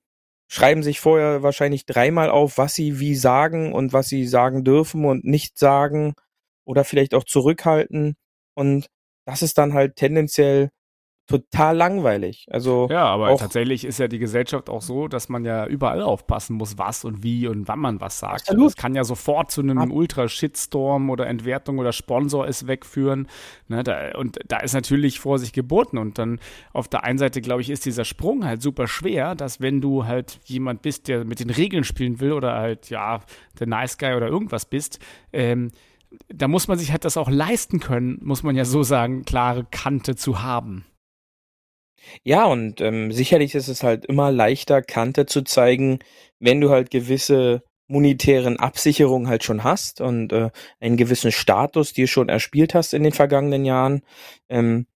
schreiben 0.51 0.83
sich 0.83 1.01
vorher 1.01 1.43
wahrscheinlich 1.43 1.87
dreimal 1.87 2.31
auf, 2.31 2.59
was 2.59 2.75
sie 2.75 3.01
wie 3.01 3.15
sagen 3.15 3.73
und 3.73 3.93
was 3.93 4.09
sie 4.09 4.27
sagen 4.27 4.65
dürfen 4.65 5.05
und 5.05 5.25
nicht 5.25 5.59
sagen 5.59 6.15
oder 6.65 6.85
vielleicht 6.85 7.15
auch 7.15 7.25
zurückhalten. 7.25 8.17
Und 8.55 8.89
das 9.27 9.43
ist 9.43 9.59
dann 9.59 9.75
halt 9.75 9.97
tendenziell 9.97 10.71
total 11.29 11.77
langweilig. 11.77 12.47
Also 12.51 12.89
ja, 12.91 13.05
aber 13.05 13.37
tatsächlich 13.37 13.85
ist 13.85 13.99
ja 13.99 14.09
die 14.09 14.19
Gesellschaft 14.19 14.71
auch 14.71 14.81
so, 14.81 15.09
dass 15.09 15.29
man 15.29 15.45
ja 15.45 15.67
überall 15.67 16.01
aufpassen 16.01 16.57
muss, 16.57 16.79
was 16.79 17.05
und 17.05 17.23
wie 17.23 17.47
und 17.47 17.69
wann 17.69 17.79
man 17.79 18.01
was 18.01 18.19
sagt. 18.19 18.49
Absolut. 18.49 18.69
Das 18.69 18.77
kann 18.77 18.95
ja 18.95 19.05
sofort 19.05 19.51
zu 19.51 19.61
einem 19.61 19.93
Ultra-Shitstorm 19.93 21.11
oder 21.11 21.27
Entwertung 21.27 21.79
oder 21.79 21.93
Sponsor 21.93 22.47
ist 22.47 22.67
wegführen. 22.67 23.29
Ne, 23.69 23.83
da, 23.85 24.17
und 24.17 24.39
da 24.49 24.59
ist 24.61 24.73
natürlich 24.73 25.21
Vorsicht 25.21 25.55
geboten. 25.55 25.99
Und 25.99 26.19
dann 26.19 26.41
auf 26.73 26.89
der 26.89 27.05
einen 27.05 27.19
Seite, 27.19 27.43
glaube 27.43 27.61
ich, 27.61 27.69
ist 27.69 27.85
dieser 27.85 28.07
Sprung 28.07 28.47
halt 28.47 28.63
super 28.63 28.89
schwer, 28.89 29.35
dass 29.35 29.61
wenn 29.61 29.83
du 29.83 30.07
halt 30.07 30.41
jemand 30.45 30.81
bist, 30.81 31.09
der 31.09 31.27
mit 31.27 31.41
den 31.41 31.51
Regeln 31.51 31.85
spielen 31.85 32.21
will 32.21 32.33
oder 32.33 32.55
halt, 32.55 32.89
ja, 32.89 33.21
der 33.61 33.67
Nice 33.67 33.99
Guy 33.99 34.15
oder 34.15 34.29
irgendwas 34.29 34.65
bist, 34.65 34.99
ähm, 35.35 35.71
da 36.29 36.49
muss 36.49 36.69
man 36.69 36.79
sich 36.79 36.91
halt 36.91 37.05
das 37.05 37.19
auch 37.19 37.29
leisten 37.29 37.81
können, 37.81 38.19
muss 38.23 38.43
man 38.43 38.57
ja 38.57 38.65
so 38.65 38.83
sagen, 38.83 39.25
klare 39.27 39.67
Kante 39.71 40.17
zu 40.17 40.43
haben. 40.43 40.87
Ja, 42.25 42.47
und 42.47 42.81
ähm, 42.81 43.13
sicherlich 43.13 43.55
ist 43.55 43.69
es 43.69 43.83
halt 43.83 44.07
immer 44.07 44.31
leichter, 44.33 44.83
Kante 44.83 45.27
zu 45.27 45.43
zeigen, 45.43 45.99
wenn 46.39 46.61
du 46.61 46.71
halt 46.71 46.91
gewisse 46.91 47.63
monetären 47.89 48.59
Absicherungen 48.59 49.29
halt 49.29 49.45
schon 49.45 49.65
hast 49.65 50.01
und 50.01 50.33
äh, 50.33 50.51
einen 50.81 50.97
gewissen 50.97 51.33
Status 51.33 51.93
dir 51.93 52.07
schon 52.07 52.29
erspielt 52.29 52.75
hast 52.75 52.93
in 52.95 53.03
den 53.03 53.13
vergangenen 53.13 53.65
Jahren. 53.65 54.03
Ähm, 54.49 54.87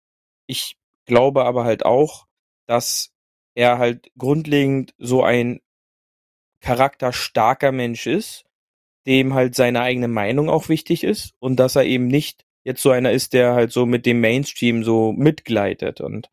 ich 0.47 0.77
glaube 1.07 1.45
aber 1.45 1.65
halt 1.65 1.85
auch, 1.85 2.27
dass 2.67 3.13
er 3.55 3.79
halt 3.79 4.11
grundlegend 4.19 4.95
so 4.99 5.23
ein 5.23 5.61
charakterstarker 6.61 7.73
Mensch 7.73 8.07
ist, 8.07 8.45
dem 9.07 9.35
halt 9.35 9.55
seine 9.55 9.81
eigene 9.81 10.09
Meinung 10.09 10.49
auch 10.49 10.69
wichtig 10.69 11.05
ist 11.05 11.35
und 11.41 11.57
dass 11.57 11.77
er 11.77 11.85
eben 11.85 12.07
nicht 12.07 12.45
jetzt 12.65 12.83
so 12.83 12.91
einer 12.91 13.13
ist, 13.13 13.33
der 13.33 13.55
halt 13.55 13.73
so 13.73 13.87
mit 13.87 14.07
dem 14.07 14.21
Mainstream 14.21 14.85
so 14.85 15.13
mitgleitet. 15.13 16.01
Und 16.01 16.29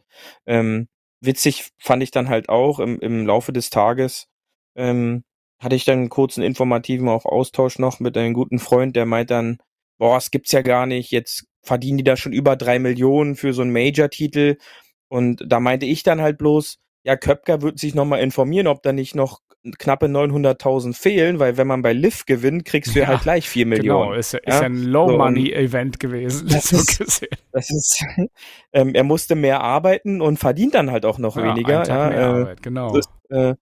ähm, 0.45 0.87
witzig 1.21 1.69
fand 1.77 2.03
ich 2.03 2.11
dann 2.11 2.29
halt 2.29 2.49
auch 2.49 2.79
im, 2.79 2.99
im 2.99 3.25
Laufe 3.25 3.53
des 3.53 3.69
Tages, 3.69 4.27
ähm, 4.75 5.23
hatte 5.59 5.75
ich 5.75 5.85
dann 5.85 5.99
einen 5.99 6.09
kurzen 6.09 6.43
informativen 6.43 7.09
auch 7.09 7.25
Austausch 7.25 7.79
noch 7.79 7.99
mit 7.99 8.17
einem 8.17 8.33
guten 8.33 8.59
Freund, 8.59 8.95
der 8.95 9.05
meint 9.05 9.31
dann, 9.31 9.57
boah, 9.97 10.17
es 10.17 10.31
gibt's 10.31 10.51
ja 10.51 10.61
gar 10.61 10.85
nicht, 10.85 11.11
jetzt 11.11 11.45
verdienen 11.61 11.97
die 11.97 12.03
da 12.03 12.15
schon 12.15 12.33
über 12.33 12.55
drei 12.55 12.79
Millionen 12.79 13.35
für 13.35 13.53
so 13.53 13.61
einen 13.61 13.73
Major-Titel. 13.73 14.57
Und 15.09 15.43
da 15.45 15.59
meinte 15.59 15.85
ich 15.85 16.03
dann 16.03 16.21
halt 16.21 16.37
bloß, 16.37 16.79
ja, 17.03 17.17
Köpker 17.17 17.61
wird 17.61 17.79
sich 17.79 17.95
nochmal 17.95 18.21
informieren, 18.21 18.67
ob 18.67 18.81
da 18.83 18.93
nicht 18.93 19.15
noch 19.15 19.41
knappe 19.77 20.05
900.000 20.05 20.93
fehlen, 20.93 21.39
weil 21.39 21.57
wenn 21.57 21.67
man 21.67 21.81
bei 21.81 21.93
Liv 21.93 22.25
gewinnt, 22.25 22.65
kriegst 22.65 22.95
du 22.95 22.99
ja, 22.99 23.07
halt 23.07 23.21
gleich 23.21 23.49
4 23.49 23.65
Millionen. 23.65 24.09
Genau, 24.09 24.17
ist, 24.17 24.33
ja, 24.33 24.39
ist 24.39 24.59
ja 24.61 24.61
ein 24.61 24.83
Low-Money-Event 24.83 25.99
gewesen. 25.99 26.47
Das, 26.47 26.69
so 26.69 26.77
ist, 26.77 27.27
das 27.51 27.69
ist, 27.69 28.05
ähm, 28.73 28.95
er 28.95 29.03
musste 29.03 29.35
mehr 29.35 29.61
arbeiten 29.61 30.21
und 30.21 30.37
verdient 30.37 30.75
dann 30.75 30.91
halt 30.91 31.05
auch 31.05 31.17
noch 31.17 31.35
ja, 31.35 31.43
weniger. 31.43 31.85
Ja, 31.85 32.11
äh, 32.11 32.15
Arbeit, 32.17 32.63
genau. 32.63 32.95
Ist, 32.95 33.09
äh, 33.29 33.55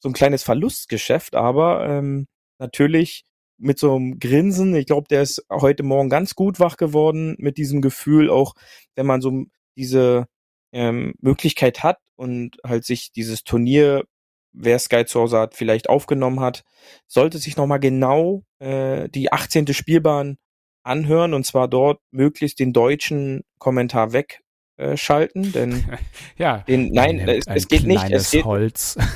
so 0.00 0.08
ein 0.08 0.14
kleines 0.14 0.42
Verlustgeschäft, 0.42 1.34
aber 1.34 1.86
ähm, 1.86 2.26
natürlich 2.58 3.24
mit 3.58 3.78
so 3.78 3.94
einem 3.94 4.18
Grinsen. 4.18 4.74
Ich 4.74 4.86
glaube, 4.86 5.06
der 5.08 5.22
ist 5.22 5.44
heute 5.50 5.84
Morgen 5.84 6.08
ganz 6.08 6.34
gut 6.34 6.58
wach 6.58 6.76
geworden 6.76 7.36
mit 7.38 7.58
diesem 7.58 7.80
Gefühl, 7.80 8.28
auch 8.28 8.54
wenn 8.96 9.06
man 9.06 9.20
so 9.20 9.44
diese 9.76 10.26
ähm, 10.72 11.14
Möglichkeit 11.20 11.82
hat 11.82 11.98
und 12.16 12.56
halt 12.66 12.84
sich 12.84 13.12
dieses 13.12 13.44
Turnier 13.44 14.04
wer 14.52 14.78
Sky 14.78 15.04
zu 15.04 15.20
Hause 15.20 15.38
hat, 15.38 15.54
vielleicht 15.54 15.88
aufgenommen 15.88 16.40
hat, 16.40 16.64
sollte 17.06 17.38
sich 17.38 17.56
nochmal 17.56 17.80
genau 17.80 18.42
äh, 18.58 19.08
die 19.08 19.32
18. 19.32 19.72
Spielbahn 19.72 20.38
anhören 20.82 21.34
und 21.34 21.44
zwar 21.44 21.68
dort 21.68 22.00
möglichst 22.10 22.58
den 22.58 22.72
deutschen 22.72 23.44
Kommentar 23.58 24.12
wegschalten, 24.12 25.44
äh, 25.44 25.50
denn 25.50 25.84
ja, 26.36 26.58
den, 26.58 26.92
nein, 26.92 27.20
es, 27.20 27.46
es 27.46 27.68
geht 27.68 27.84
nicht. 27.84 28.10
Es 28.10 28.30
geht, 28.30 28.44
Holz. 28.44 28.96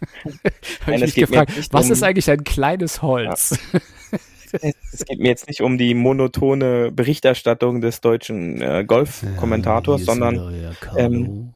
Habe 0.86 0.96
ich 0.96 1.00
mich 1.00 1.14
gefragt, 1.14 1.52
was 1.72 1.86
um, 1.86 1.92
ist 1.92 2.02
eigentlich 2.02 2.30
ein 2.30 2.44
kleines 2.44 3.02
Holz? 3.02 3.58
Ja. 3.72 4.70
es 4.92 5.04
geht 5.04 5.20
mir 5.20 5.28
jetzt 5.28 5.46
nicht 5.46 5.60
um 5.60 5.78
die 5.78 5.94
monotone 5.94 6.90
Berichterstattung 6.90 7.80
des 7.80 8.00
deutschen 8.00 8.60
äh, 8.60 8.84
Golf-Kommentators, 8.86 10.00
ja, 10.00 10.06
sondern 10.06 10.74
ähm, 10.96 11.54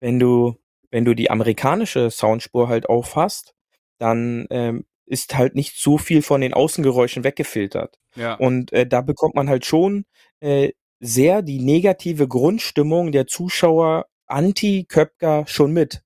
wenn 0.00 0.18
du 0.18 0.56
wenn 0.90 1.04
du 1.04 1.14
die 1.14 1.30
amerikanische 1.30 2.10
Soundspur 2.10 2.68
halt 2.68 2.88
auffasst, 2.88 3.54
dann 3.98 4.46
ähm, 4.50 4.86
ist 5.06 5.36
halt 5.36 5.54
nicht 5.54 5.76
so 5.76 5.98
viel 5.98 6.22
von 6.22 6.40
den 6.40 6.54
Außengeräuschen 6.54 7.24
weggefiltert. 7.24 7.98
Ja. 8.14 8.34
Und 8.34 8.72
äh, 8.72 8.86
da 8.86 9.00
bekommt 9.00 9.34
man 9.34 9.48
halt 9.48 9.66
schon 9.66 10.04
äh, 10.40 10.70
sehr 11.00 11.42
die 11.42 11.60
negative 11.60 12.28
Grundstimmung 12.28 13.12
der 13.12 13.26
Zuschauer 13.26 14.06
anti-Köpker 14.26 15.44
schon 15.46 15.72
mit, 15.72 16.02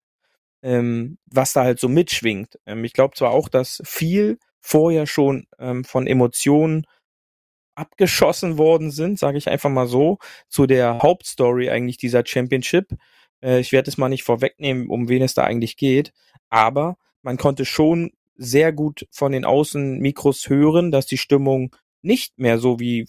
ähm, 0.63 1.19
was 1.27 1.53
da 1.53 1.65
halt 1.65 1.81
so 1.81 1.89
mitschwingt. 1.89 2.59
Ähm, 2.67 2.85
ich 2.85 2.93
glaube 2.93 3.15
zwar 3.15 3.33
auch, 3.33 3.49
dass 3.49 3.83
viel 3.85 4.39
vorher 4.61 5.07
schon 5.07 5.47
ähm, 5.59 5.85
von 5.85 6.07
Emotionen 6.07 6.87
abgeschossen 7.75 8.57
worden 8.57 8.91
sind, 8.91 9.19
sage 9.19 9.37
ich 9.37 9.49
einfach 9.49 9.71
mal 9.71 9.87
so, 9.87 10.19
zu 10.49 10.67
der 10.67 11.01
Hauptstory 11.03 11.71
eigentlich 11.71 11.99
dieser 11.99 12.25
Championship. 12.25 12.95
Äh, 13.45 13.61
ich 13.61 13.73
werde 13.73 13.91
es 13.91 13.99
mal 13.99 14.09
nicht 14.09 14.25
vorwegnehmen, 14.25 14.89
um 14.89 15.09
wen 15.09 15.23
es 15.23 15.35
da 15.35 15.45
eigentlich 15.45 15.77
geht, 15.77 16.13
aber 16.49 16.97
man 17.23 17.37
konnte 17.37 17.65
schon 17.65 18.11
sehr 18.37 18.73
gut 18.73 19.07
von 19.11 19.33
den 19.33 19.45
Außenmikros 19.45 20.49
hören, 20.49 20.91
dass 20.91 21.07
die 21.07 21.19
Stimmung 21.19 21.75
nicht 22.03 22.39
mehr 22.39 22.59
so 22.59 22.81
wie, 22.81 23.07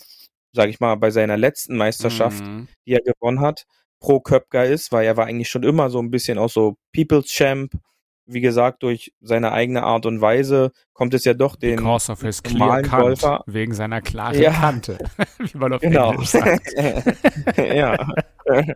sage 0.52 0.70
ich 0.70 0.80
mal, 0.80 0.96
bei 0.96 1.10
seiner 1.10 1.38
letzten 1.38 1.78
Meisterschaft, 1.78 2.44
mhm. 2.44 2.68
die 2.86 2.94
er 2.94 3.02
gewonnen 3.02 3.40
hat, 3.40 3.66
pro 4.00 4.20
Köpker 4.20 4.66
ist, 4.66 4.92
weil 4.92 5.06
er 5.06 5.18
war 5.18 5.26
eigentlich 5.26 5.50
schon 5.50 5.64
immer 5.64 5.90
so 5.90 6.00
ein 6.00 6.12
bisschen 6.12 6.38
auch 6.38 6.50
so 6.50 6.76
People's 6.94 7.28
Champ. 7.28 7.74
Wie 8.28 8.42
gesagt, 8.42 8.82
durch 8.82 9.14
seine 9.22 9.52
eigene 9.52 9.84
Art 9.84 10.08
und 10.08 10.20
Weise 10.20 10.72
kommt 10.94 11.14
es 11.14 11.26
ja 11.26 11.36
doch 11.36 11.56
den 11.56 11.76
Because 11.76 12.12
of 12.12 12.22
his 12.22 12.42
clear 12.42 12.82
Golfer 12.82 13.44
wegen 13.46 13.76
seiner 13.76 14.02
klaren 14.02 14.42
ja. 14.42 14.52
Kante, 14.52 14.98
wie 15.38 15.58
man 15.58 15.74
auf 15.74 15.82
genau. 15.82 16.12
Englisch 16.12 16.30
sagt. 16.30 16.74
ja. 17.58 17.96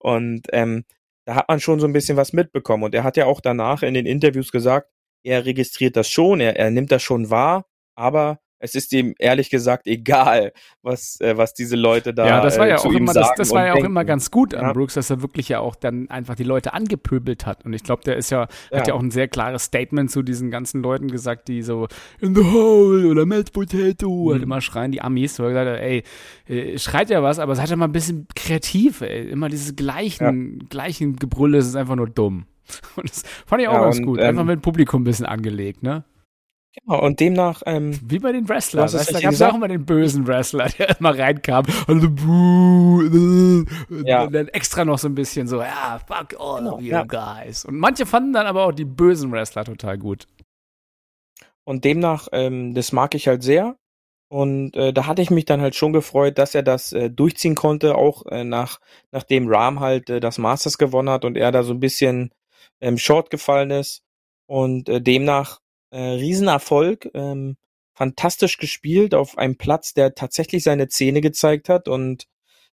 Und 0.00 0.48
ähm, 0.52 0.84
da 1.26 1.36
hat 1.36 1.48
man 1.48 1.60
schon 1.60 1.80
so 1.80 1.86
ein 1.86 1.92
bisschen 1.92 2.16
was 2.16 2.32
mitbekommen. 2.32 2.84
Und 2.84 2.94
er 2.94 3.04
hat 3.04 3.16
ja 3.16 3.26
auch 3.26 3.40
danach 3.40 3.82
in 3.82 3.94
den 3.94 4.06
Interviews 4.06 4.50
gesagt, 4.50 4.90
er 5.22 5.44
registriert 5.44 5.96
das 5.96 6.08
schon, 6.08 6.40
er, 6.40 6.56
er 6.56 6.70
nimmt 6.70 6.90
das 6.90 7.02
schon 7.02 7.30
wahr, 7.30 7.66
aber 7.94 8.40
es 8.60 8.74
ist 8.74 8.92
ihm 8.92 9.14
ehrlich 9.18 9.50
gesagt 9.50 9.86
egal, 9.86 10.52
was, 10.82 11.20
äh, 11.20 11.36
was 11.36 11.54
diese 11.54 11.76
Leute 11.76 12.14
da 12.14 12.26
Ja, 12.26 12.40
das 12.42 12.58
war 12.58 12.68
ja 12.68 12.76
äh, 12.76 12.78
auch 12.78 12.92
immer, 12.92 13.12
das, 13.12 13.32
das 13.36 13.50
war 13.50 13.66
ja 13.66 13.72
auch 13.74 13.84
immer 13.84 14.04
ganz 14.04 14.30
gut 14.30 14.54
an 14.54 14.66
ja. 14.66 14.72
Brooks, 14.72 14.94
dass 14.94 15.10
er 15.10 15.22
wirklich 15.22 15.48
ja 15.48 15.60
auch 15.60 15.74
dann 15.74 16.08
einfach 16.10 16.34
die 16.34 16.44
Leute 16.44 16.74
angepöbelt 16.74 17.46
hat. 17.46 17.64
Und 17.64 17.72
ich 17.72 17.82
glaube, 17.82 18.02
der 18.04 18.16
ist 18.16 18.30
ja, 18.30 18.46
ja, 18.70 18.78
hat 18.78 18.86
ja 18.86 18.94
auch 18.94 19.00
ein 19.00 19.10
sehr 19.10 19.28
klares 19.28 19.64
Statement 19.64 20.10
zu 20.10 20.22
diesen 20.22 20.50
ganzen 20.50 20.82
Leuten 20.82 21.08
gesagt, 21.08 21.48
die 21.48 21.62
so 21.62 21.88
in 22.20 22.34
the 22.34 22.44
hole 22.44 23.08
oder 23.08 23.24
Melt 23.24 23.52
Potato 23.52 24.26
mhm. 24.26 24.32
halt 24.32 24.42
immer 24.42 24.60
schreien, 24.60 24.92
die 24.92 25.00
Amis, 25.00 25.38
er 25.38 25.48
gesagt 25.48 25.80
ey, 25.80 26.04
äh, 26.46 26.78
schreit 26.78 27.08
ja 27.10 27.22
was, 27.22 27.38
aber 27.38 27.56
seid 27.56 27.70
ja 27.70 27.76
mal 27.76 27.86
ein 27.86 27.92
bisschen 27.92 28.26
kreativ, 28.34 29.00
ey. 29.00 29.30
Immer 29.30 29.48
dieses 29.48 29.74
gleichen, 29.74 30.58
ja. 30.60 30.66
gleichen 30.68 31.16
Gebrülle, 31.16 31.58
das 31.58 31.66
ist 31.66 31.76
einfach 31.76 31.96
nur 31.96 32.08
dumm. 32.08 32.46
Und 32.96 33.10
das 33.10 33.22
fand 33.46 33.62
ich 33.62 33.68
auch 33.68 33.80
ganz 33.80 33.98
und, 33.98 34.06
gut. 34.06 34.20
Einfach 34.20 34.42
ähm, 34.42 34.46
mit 34.46 34.60
dem 34.60 34.62
Publikum 34.62 35.02
ein 35.02 35.04
bisschen 35.04 35.26
angelegt, 35.26 35.82
ne? 35.82 36.04
Genau, 36.74 37.02
und 37.04 37.18
demnach. 37.18 37.62
Ähm, 37.66 37.98
Wie 38.04 38.20
bei 38.20 38.32
den 38.32 38.48
Wrestlern. 38.48 38.84
Weißt, 38.84 39.12
da 39.14 39.20
gab 39.20 39.32
es 39.32 39.42
auch 39.42 39.54
immer 39.54 39.68
den 39.68 39.84
bösen 39.84 40.26
Wrestler, 40.26 40.68
der 40.78 40.98
immer 40.98 41.18
reinkam 41.18 41.66
ja. 44.04 44.22
und 44.22 44.32
dann 44.32 44.48
extra 44.48 44.84
noch 44.84 44.98
so 44.98 45.08
ein 45.08 45.14
bisschen 45.14 45.48
so, 45.48 45.60
ja, 45.60 46.00
fuck 46.06 46.38
all 46.38 46.58
genau, 46.60 46.74
of 46.74 46.80
you 46.80 46.90
ja. 46.90 47.02
guys. 47.04 47.64
Und 47.64 47.76
manche 47.78 48.06
fanden 48.06 48.32
dann 48.32 48.46
aber 48.46 48.66
auch 48.66 48.72
die 48.72 48.84
bösen 48.84 49.32
Wrestler 49.32 49.64
total 49.64 49.98
gut. 49.98 50.28
Und 51.64 51.84
demnach, 51.84 52.28
ähm, 52.32 52.74
das 52.74 52.92
mag 52.92 53.14
ich 53.14 53.26
halt 53.26 53.42
sehr. 53.42 53.76
Und 54.28 54.76
äh, 54.76 54.92
da 54.92 55.06
hatte 55.06 55.22
ich 55.22 55.30
mich 55.30 55.44
dann 55.44 55.60
halt 55.60 55.74
schon 55.74 55.92
gefreut, 55.92 56.38
dass 56.38 56.54
er 56.54 56.62
das 56.62 56.92
äh, 56.92 57.10
durchziehen 57.10 57.56
konnte, 57.56 57.96
auch 57.96 58.26
äh, 58.26 58.44
nach 58.44 58.78
nachdem 59.10 59.48
Ram 59.48 59.80
halt 59.80 60.08
äh, 60.08 60.20
das 60.20 60.38
Masters 60.38 60.78
gewonnen 60.78 61.10
hat 61.10 61.24
und 61.24 61.36
er 61.36 61.50
da 61.50 61.64
so 61.64 61.72
ein 61.72 61.80
bisschen 61.80 62.30
ähm, 62.80 62.96
short 62.96 63.30
gefallen 63.30 63.72
ist. 63.72 64.02
Und 64.46 64.88
äh, 64.88 65.00
demnach 65.00 65.60
äh, 65.90 66.00
Riesenerfolg, 66.00 67.10
ähm, 67.14 67.56
fantastisch 67.94 68.58
gespielt 68.58 69.14
auf 69.14 69.36
einem 69.38 69.56
Platz, 69.56 69.92
der 69.94 70.14
tatsächlich 70.14 70.62
seine 70.62 70.88
Zähne 70.88 71.20
gezeigt 71.20 71.68
hat 71.68 71.88
und 71.88 72.26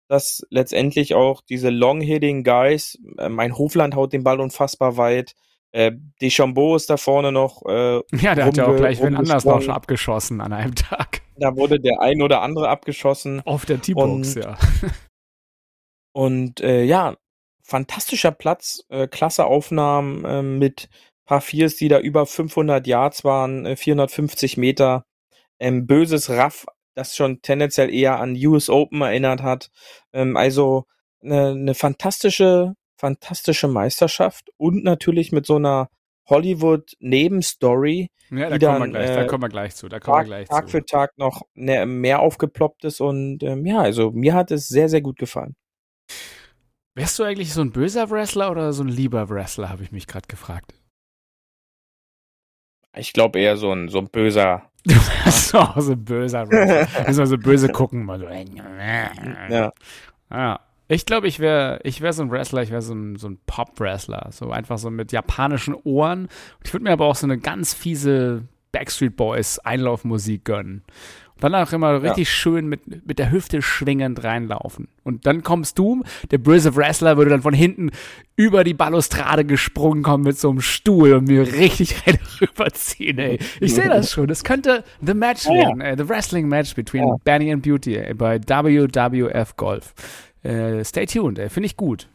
dass 0.07 0.41
letztendlich 0.49 1.15
auch 1.15 1.41
diese 1.41 1.69
Long-Hitting 1.69 2.43
Guys, 2.43 2.97
äh, 3.17 3.29
mein 3.29 3.57
Hofland 3.57 3.95
haut 3.95 4.13
den 4.13 4.23
Ball 4.23 4.39
unfassbar 4.39 4.97
weit, 4.97 5.35
äh, 5.71 5.91
Deschambeau 6.21 6.75
ist 6.75 6.89
da 6.89 6.97
vorne 6.97 7.31
noch. 7.31 7.61
Äh, 7.65 8.01
ja, 8.21 8.35
der 8.35 8.45
hat 8.45 8.57
ja 8.57 8.67
auch 8.67 8.75
gleich 8.75 9.01
wen 9.01 9.15
anders 9.15 9.45
noch 9.45 9.61
schon 9.61 9.73
abgeschossen 9.73 10.41
an 10.41 10.53
einem 10.53 10.75
Tag. 10.75 11.21
Da 11.35 11.55
wurde 11.55 11.79
der 11.79 12.01
ein 12.01 12.21
oder 12.21 12.41
andere 12.41 12.69
abgeschossen. 12.69 13.41
Auf 13.45 13.65
der 13.65 13.81
T-Box, 13.81 14.35
ja. 14.35 14.57
Und 16.13 16.61
äh, 16.61 16.83
ja, 16.83 17.15
fantastischer 17.61 18.31
Platz, 18.31 18.83
äh, 18.89 19.07
klasse 19.07 19.45
Aufnahmen 19.45 20.25
äh, 20.25 20.41
mit 20.41 20.89
paar 21.27 21.41
Viers, 21.41 21.75
die 21.75 21.87
da 21.87 21.99
über 21.99 22.25
500 22.25 22.87
Yards 22.87 23.23
waren, 23.23 23.65
äh, 23.65 23.75
450 23.75 24.57
Meter. 24.57 25.05
Ähm, 25.59 25.85
böses 25.87 26.29
Raff, 26.29 26.65
das 26.95 27.15
schon 27.15 27.41
tendenziell 27.41 27.93
eher 27.93 28.19
an 28.19 28.35
US 28.35 28.69
Open 28.69 29.01
erinnert 29.01 29.43
hat. 29.43 29.69
Ähm, 30.13 30.35
also 30.37 30.85
eine, 31.21 31.49
eine 31.49 31.75
fantastische 31.75 32.73
fantastische 32.97 33.67
Meisterschaft 33.67 34.49
und 34.57 34.83
natürlich 34.83 35.31
mit 35.31 35.45
so 35.45 35.55
einer 35.55 35.89
Hollywood-Nebenstory. 36.29 38.09
Ja, 38.29 38.49
da, 38.49 38.73
kommen, 38.73 38.91
wir 38.91 38.99
gleich, 38.99 39.09
äh, 39.09 39.15
da 39.15 39.25
kommen 39.25 39.43
wir 39.43 39.49
gleich 39.49 39.75
zu. 39.75 39.87
Da 39.87 39.99
kommen 39.99 40.15
Tag, 40.15 40.25
wir 40.25 40.29
gleich 40.29 40.47
Tag 40.49 40.65
zu. 40.65 40.71
für 40.71 40.85
Tag 40.85 41.17
noch 41.17 41.43
ne, 41.53 41.85
mehr 41.85 42.19
aufgeploppt 42.19 42.83
ist 42.83 42.99
und 42.99 43.43
ähm, 43.43 43.65
ja, 43.65 43.79
also 43.79 44.11
mir 44.11 44.33
hat 44.33 44.51
es 44.51 44.67
sehr, 44.67 44.89
sehr 44.89 45.01
gut 45.01 45.17
gefallen. 45.17 45.55
Wärst 46.95 47.19
du 47.19 47.23
eigentlich 47.23 47.53
so 47.53 47.61
ein 47.61 47.71
böser 47.71 48.09
Wrestler 48.09 48.51
oder 48.51 48.73
so 48.73 48.83
ein 48.83 48.89
lieber 48.89 49.29
Wrestler, 49.29 49.69
habe 49.69 49.83
ich 49.83 49.91
mich 49.91 50.07
gerade 50.07 50.27
gefragt. 50.27 50.73
Ich 52.97 53.13
glaube 53.13 53.39
eher 53.39 53.57
so 53.57 53.71
ein, 53.71 53.89
so 53.89 53.99
ein 53.99 54.07
böser. 54.09 54.63
Auch 55.53 55.79
so 55.79 55.91
ein 55.91 56.03
böser 56.03 56.49
Wrestler. 56.49 57.03
Müssen 57.07 57.19
wir 57.19 57.27
so 57.27 57.37
böse 57.37 57.69
gucken. 57.69 58.05
Mal 58.05 58.19
so. 58.19 58.27
ja. 58.27 59.71
Ja. 60.31 60.59
Ich 60.89 61.05
glaube, 61.05 61.27
ich 61.27 61.39
wäre 61.39 61.81
ich 61.83 61.99
wär 61.99 62.13
so 62.13 62.23
ein 62.23 62.31
Wrestler, 62.31 62.61
ich 62.61 62.71
wäre 62.71 62.81
so 62.81 62.93
ein, 62.93 63.17
so 63.17 63.27
ein 63.27 63.39
Pop-Wrestler. 63.45 64.29
So 64.31 64.51
einfach 64.51 64.77
so 64.77 64.89
mit 64.89 65.11
japanischen 65.11 65.75
Ohren. 65.83 66.29
Ich 66.63 66.73
würde 66.73 66.85
mir 66.85 66.91
aber 66.91 67.05
auch 67.05 67.15
so 67.15 67.27
eine 67.27 67.37
ganz 67.37 67.73
fiese 67.73 68.47
Backstreet 68.71 69.15
Boys 69.17 69.59
Einlaufmusik 69.59 70.45
gönnen. 70.45 70.83
Dann 71.39 71.53
auch 71.55 71.71
immer 71.71 72.01
richtig 72.01 72.27
ja. 72.27 72.33
schön 72.33 72.67
mit, 72.67 73.05
mit 73.05 73.19
der 73.19 73.31
Hüfte 73.31 73.61
schwingend 73.61 74.23
reinlaufen. 74.23 74.87
Und 75.03 75.25
dann 75.25 75.43
kommst 75.43 75.77
du, 75.77 76.03
der 76.31 76.39
böse 76.39 76.75
Wrestler 76.75 77.17
würde 77.17 77.31
dann 77.31 77.41
von 77.41 77.53
hinten 77.53 77.91
über 78.35 78.63
die 78.63 78.73
Balustrade 78.73 79.45
gesprungen 79.45 80.03
kommen 80.03 80.23
mit 80.23 80.39
so 80.39 80.49
einem 80.49 80.61
Stuhl 80.61 81.13
und 81.13 81.27
mir 81.27 81.51
richtig 81.53 81.95
rüberziehen, 82.41 83.19
ey. 83.19 83.39
Ich 83.59 83.75
sehe 83.75 83.87
das 83.87 84.11
schon. 84.11 84.27
Das 84.27 84.43
könnte 84.43 84.83
The 85.01 85.13
Match 85.13 85.45
werden, 85.47 85.81
ja. 85.81 85.95
The 85.95 86.09
Wrestling 86.09 86.47
Match 86.47 86.75
between 86.75 87.07
ja. 87.07 87.15
Benny 87.23 87.51
and 87.51 87.63
Beauty 87.63 87.95
ey, 87.95 88.13
bei 88.13 88.39
WWF 88.39 89.55
Golf. 89.55 89.93
Äh, 90.43 90.83
stay 90.83 91.05
tuned, 91.05 91.39
ey. 91.39 91.49
Finde 91.49 91.67
ich 91.67 91.77
gut. 91.77 92.07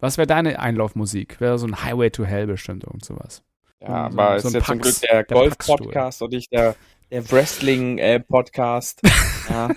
Was 0.00 0.18
wäre 0.18 0.26
deine 0.26 0.58
Einlaufmusik? 0.58 1.40
Wäre 1.40 1.58
so 1.58 1.66
ein 1.66 1.82
Highway 1.82 2.10
to 2.10 2.24
Hell 2.24 2.46
bestimmt, 2.46 2.84
irgend 2.84 3.04
sowas. 3.04 3.42
Ja, 3.80 4.10
so, 4.10 4.20
aber 4.20 4.40
so 4.40 4.48
ist 4.48 4.54
jetzt 4.54 4.66
zum 4.66 4.78
Glück 4.78 5.00
der, 5.00 5.22
der 5.22 5.36
Golf-Podcast 5.36 6.22
und 6.22 6.32
nicht 6.32 6.52
der, 6.52 6.74
der 7.14 7.30
Wrestling-Podcast. 7.30 9.00
ja. 9.48 9.70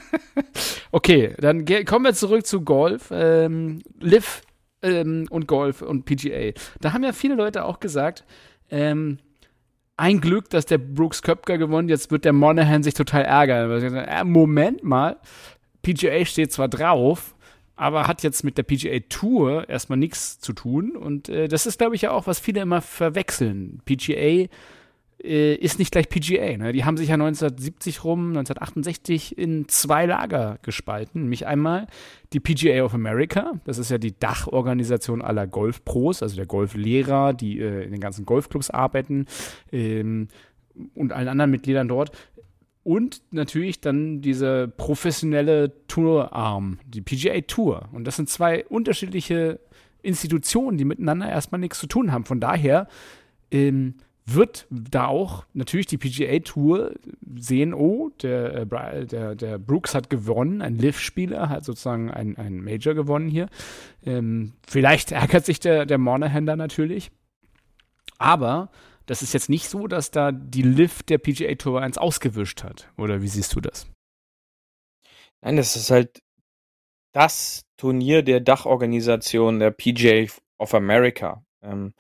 Okay, 0.92 1.36
dann 1.38 1.66
kommen 1.86 2.06
wir 2.06 2.16
zurück 2.16 2.48
zu 2.48 2.62
Golf. 2.62 3.10
Ähm, 3.12 3.84
Liv 4.00 4.42
ähm, 4.82 5.28
und 5.30 5.48
Golf 5.48 5.84
und 5.84 6.06
PGA. 6.06 6.54
Da 6.82 6.94
haben 6.94 7.04
ja 7.04 7.14
viele 7.14 7.36
Leute 7.36 7.66
auch 7.66 7.80
gesagt, 7.80 8.26
ähm, 8.72 9.20
ein 9.98 10.20
Glück, 10.20 10.50
dass 10.50 10.66
der 10.66 10.80
Brooks 10.80 11.22
Köpker 11.22 11.60
gewonnen, 11.60 11.90
jetzt 11.90 12.10
wird 12.10 12.26
der 12.26 12.34
Monahan 12.34 12.82
sich 12.82 12.96
total 12.96 13.22
ärgern. 13.26 13.84
Äh, 13.96 14.24
Moment 14.24 14.84
mal, 14.84 15.18
PGA 15.84 16.26
steht 16.26 16.52
zwar 16.52 16.68
drauf, 16.68 17.36
aber 17.76 18.08
hat 18.08 18.24
jetzt 18.24 18.44
mit 18.46 18.58
der 18.58 18.64
PGA 18.64 18.98
Tour 19.10 19.70
erstmal 19.70 20.00
nichts 20.00 20.40
zu 20.40 20.54
tun. 20.54 20.96
Und 20.96 21.30
äh, 21.30 21.48
das 21.48 21.68
ist, 21.68 21.78
glaube 21.78 21.94
ich, 21.94 22.02
ja 22.02 22.12
auch, 22.12 22.26
was 22.26 22.40
viele 22.40 22.62
immer 22.62 22.82
verwechseln. 22.82 23.84
PGA 23.86 24.48
äh, 25.24 25.56
ist 25.56 25.80
nicht 25.80 25.92
gleich 25.92 26.10
PGA. 26.10 26.58
Ne? 26.58 26.72
Die 26.72 26.86
haben 26.86 26.98
sich 26.98 27.10
ja 27.10 27.16
1970 27.16 28.04
rum, 28.04 28.30
1968 28.30 29.38
in 29.38 29.68
zwei 29.68 30.06
Lager 30.06 30.60
gespalten. 30.62 31.22
Nämlich 31.22 31.48
einmal 31.48 31.88
die 32.34 32.40
PGA 32.40 32.84
of 32.84 32.94
America, 32.94 33.54
das 33.66 33.78
ist 33.78 33.90
ja 33.90 33.98
die 33.98 34.18
Dachorganisation 34.18 35.22
aller 35.22 35.48
Golfpros, 35.48 36.22
also 36.22 36.36
der 36.36 36.46
Golflehrer, 36.46 37.34
die 37.34 37.60
äh, 37.60 37.84
in 37.84 37.92
den 37.92 38.02
ganzen 38.02 38.26
Golfclubs 38.26 38.70
arbeiten 38.70 39.26
ähm, 39.72 40.28
und 40.94 41.12
allen 41.14 41.28
anderen 41.28 41.52
Mitgliedern 41.52 41.88
dort 41.88 42.12
und 42.88 43.22
natürlich 43.32 43.82
dann 43.82 44.22
diese 44.22 44.70
professionelle 44.70 45.74
Tourarm, 45.90 46.80
die 46.86 47.02
PGA 47.02 47.42
Tour. 47.42 47.90
Und 47.92 48.06
das 48.06 48.16
sind 48.16 48.30
zwei 48.30 48.66
unterschiedliche 48.66 49.60
Institutionen, 50.02 50.78
die 50.78 50.86
miteinander 50.86 51.28
erstmal 51.28 51.60
nichts 51.60 51.80
zu 51.80 51.88
tun 51.88 52.14
haben. 52.14 52.24
Von 52.24 52.40
daher 52.40 52.88
ähm, 53.52 53.96
wird 54.30 54.68
da 54.70 55.08
auch 55.08 55.46
natürlich 55.54 55.86
die 55.86 55.98
PGA 55.98 56.40
Tour 56.40 56.94
sehen, 57.36 57.74
oh, 57.74 58.10
der, 58.22 58.56
äh, 58.56 59.06
der, 59.06 59.36
der 59.36 59.58
Brooks 59.58 59.96
hat 59.96 60.10
gewonnen, 60.10 60.62
ein 60.62 60.78
Liv-Spieler 60.78 61.50
hat 61.50 61.64
sozusagen 61.64 62.12
ein, 62.12 62.38
ein 62.38 62.62
Major 62.62 62.94
gewonnen 62.94 63.30
hier. 63.30 63.48
Ähm, 64.06 64.54
vielleicht 64.68 65.12
ärgert 65.14 65.46
sich 65.46 65.62
der, 65.62 65.86
der 65.86 65.98
Monahan 65.98 66.46
da 66.46 66.58
natürlich. 66.58 67.10
Aber 68.18 68.70
das 69.06 69.22
ist 69.22 69.34
jetzt 69.34 69.50
nicht 69.50 69.70
so, 69.70 69.88
dass 69.88 70.12
da 70.12 70.34
die 70.34 70.62
Lift 70.62 71.10
der 71.10 71.20
PGA 71.20 71.56
Tour 71.56 71.82
1 71.82 71.98
ausgewischt 71.98 72.64
hat. 72.64 72.92
Oder 72.98 73.22
wie 73.22 73.30
siehst 73.30 73.56
du 73.56 73.62
das? 73.62 73.88
Nein, 75.42 75.56
das 75.56 75.78
ist 75.78 75.90
halt 75.90 76.22
das 77.14 77.64
Turnier 77.78 78.24
der 78.24 78.42
Dachorganisation 78.42 79.60
der 79.60 79.72
PGA 79.72 80.30
of 80.58 80.74
America. 80.74 81.46
Ähm, 81.62 81.94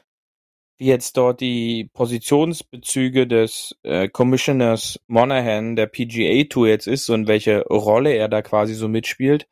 wie 0.78 0.86
jetzt 0.86 1.18
dort 1.18 1.42
die 1.42 1.90
Positionsbezüge 1.94 3.28
des 3.28 3.76
äh, 3.84 4.08
Commissioners 4.10 5.00
Monahan 5.08 5.76
der 5.76 5.88
PGA 5.88 6.44
Tour 6.48 6.68
jetzt 6.68 6.88
ist 6.88 7.10
und 7.10 7.28
welche 7.28 7.63
Rolle 7.63 8.13
er 8.13 8.30
da 8.30 8.42
quasi 8.42 8.76
so 8.76 8.88
mitspielt, 8.88 9.48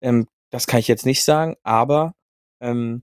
ähm, 0.00 0.26
das 0.50 0.66
kann 0.66 0.80
ich 0.80 0.88
jetzt 0.88 1.06
nicht 1.06 1.22
sagen, 1.22 1.56
aber 1.62 2.14
ähm, 2.60 3.02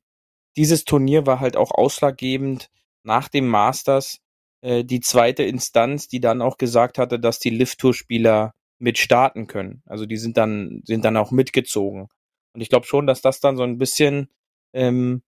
dieses 0.58 0.86
Turnier 0.86 1.26
war 1.26 1.40
halt 1.40 1.56
auch 1.56 1.72
ausschlaggebend 1.72 2.70
nach 3.04 3.28
dem 3.30 3.48
Masters 3.48 4.20
äh, 4.62 4.84
die 4.84 5.00
zweite 5.00 5.44
Instanz, 5.44 6.08
die 6.08 6.20
dann 6.20 6.42
auch 6.42 6.58
gesagt 6.58 6.98
hatte, 6.98 7.20
dass 7.20 7.40
die 7.40 7.52
Lift-Tour-Spieler 7.52 8.54
mit 8.80 8.98
starten 8.98 9.48
können. 9.48 9.82
Also 9.86 10.06
die 10.06 10.18
sind 10.18 10.38
dann, 10.38 10.82
sind 10.86 11.06
dann 11.06 11.18
auch 11.18 11.32
mitgezogen. 11.32 12.10
Und 12.54 12.62
ich 12.62 12.70
glaube 12.70 12.86
schon, 12.86 13.08
dass 13.08 13.22
das 13.22 13.40
dann 13.40 13.56
so 13.56 13.64
ein 13.64 13.78
bisschen 13.78 14.30
ähm, 14.74 15.22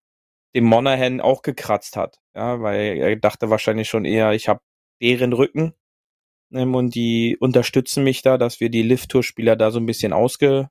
dem 0.55 0.65
Monahan 0.65 1.21
auch 1.21 1.41
gekratzt 1.41 1.95
hat. 1.95 2.19
Ja, 2.39 2.62
weil 2.62 2.97
er 2.97 3.15
dachte 3.17 3.49
wahrscheinlich 3.49 3.89
schon 3.89 4.06
eher, 4.06 4.32
ich 4.32 4.47
habe 4.47 4.62
deren 5.02 5.34
Rücken 5.34 5.73
ähm, 6.54 6.73
und 6.73 6.95
die 6.95 7.36
unterstützen 7.38 8.06
mich 8.06 8.21
da, 8.21 8.38
dass 8.38 8.62
wir 8.62 8.69
die 8.69 8.82
Lift-Tour-Spieler 8.82 9.58
da 9.58 9.71
so 9.71 9.80
ein 9.80 9.86
bisschen 9.86 10.13
ausge, 10.13 10.69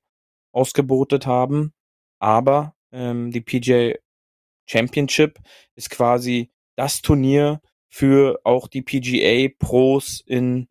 ausgebotet 0.51 1.27
haben. 1.27 1.75
Aber 2.21 2.75
ähm, 2.91 3.33
die 3.33 3.43
PJ 3.43 3.97
Championship 4.67 5.41
ist 5.75 5.91
quasi 5.91 6.51
das 6.75 7.03
Turnier 7.03 7.61
für 7.91 8.41
auch 8.45 8.69
die 8.69 8.81
PGA 8.81 9.55
Pros 9.59 10.23
in, 10.25 10.69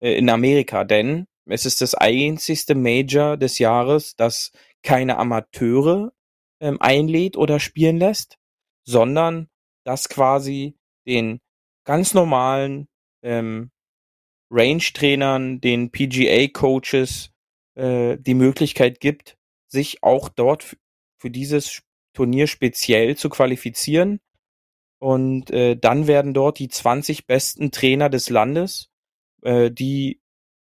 äh, 0.00 0.14
in 0.18 0.28
Amerika, 0.28 0.82
denn 0.82 1.28
es 1.46 1.66
ist 1.66 1.80
das 1.82 1.94
einzigste 1.94 2.74
Major 2.74 3.36
des 3.36 3.60
Jahres, 3.60 4.16
das 4.16 4.50
keine 4.82 5.18
Amateure 5.18 6.12
ähm, 6.60 6.80
einlädt 6.80 7.36
oder 7.36 7.60
spielen 7.60 7.98
lässt, 7.98 8.38
sondern 8.84 9.48
das 9.84 10.08
quasi 10.08 10.76
den 11.06 11.40
ganz 11.84 12.14
normalen 12.14 12.88
ähm, 13.22 13.70
Range-Trainern, 14.50 15.60
den 15.60 15.90
PGA-Coaches 15.90 17.32
äh, 17.74 18.18
die 18.18 18.34
Möglichkeit 18.34 19.00
gibt, 19.00 19.36
sich 19.68 20.02
auch 20.02 20.28
dort 20.28 20.76
für 21.18 21.30
dieses 21.30 21.82
Turnier 22.12 22.46
speziell 22.46 23.16
zu 23.16 23.30
qualifizieren 23.30 24.20
und 25.02 25.50
äh, 25.50 25.76
dann 25.76 26.06
werden 26.06 26.32
dort 26.32 26.60
die 26.60 26.68
20 26.68 27.26
besten 27.26 27.72
Trainer 27.72 28.08
des 28.08 28.30
Landes, 28.30 28.88
äh, 29.42 29.68
die 29.68 30.20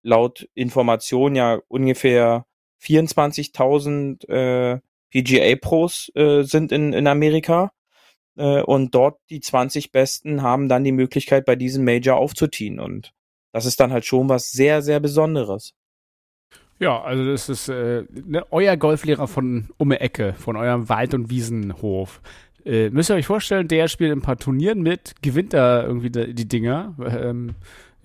laut 0.01 0.49
Information 0.55 1.35
ja 1.35 1.61
ungefähr 1.67 2.47
24.000 2.81 4.27
äh, 4.27 4.79
PGA-Pros 5.11 6.11
äh, 6.15 6.41
sind 6.41 6.71
in, 6.71 6.91
in 6.93 7.05
Amerika. 7.05 7.71
Äh, 8.37 8.61
und 8.61 8.93
dort 8.93 9.19
die 9.29 9.39
20 9.39 9.91
Besten 9.91 10.41
haben 10.41 10.69
dann 10.69 10.83
die 10.83 10.91
Möglichkeit, 10.91 11.45
bei 11.45 11.55
diesem 11.55 11.85
Major 11.85 12.17
aufzutiehen. 12.17 12.79
Und 12.79 13.13
das 13.51 13.65
ist 13.65 13.79
dann 13.79 13.91
halt 13.91 14.05
schon 14.05 14.29
was 14.29 14.51
sehr, 14.51 14.81
sehr 14.81 14.99
Besonderes. 14.99 15.73
Ja, 16.77 17.01
also 17.01 17.25
das 17.25 17.47
ist 17.47 17.69
äh, 17.69 18.03
ne, 18.11 18.45
euer 18.51 18.75
Golflehrer 18.75 19.27
von 19.27 19.69
um 19.77 19.89
die 19.91 19.95
Ecke, 19.95 20.33
von 20.33 20.57
eurem 20.57 20.89
Wald- 20.89 21.13
und 21.13 21.29
Wiesenhof 21.29 22.21
Äh, 22.65 22.89
müsst 22.89 23.11
ihr 23.11 23.15
euch 23.15 23.27
vorstellen, 23.27 23.67
der 23.67 23.87
spielt 23.87 24.11
ein 24.11 24.23
paar 24.23 24.37
Turnieren 24.37 24.81
mit, 24.81 25.21
gewinnt 25.21 25.53
da 25.53 25.83
irgendwie 25.83 26.09
die 26.09 26.47
Dinger. 26.47 26.95
Ähm, 27.07 27.55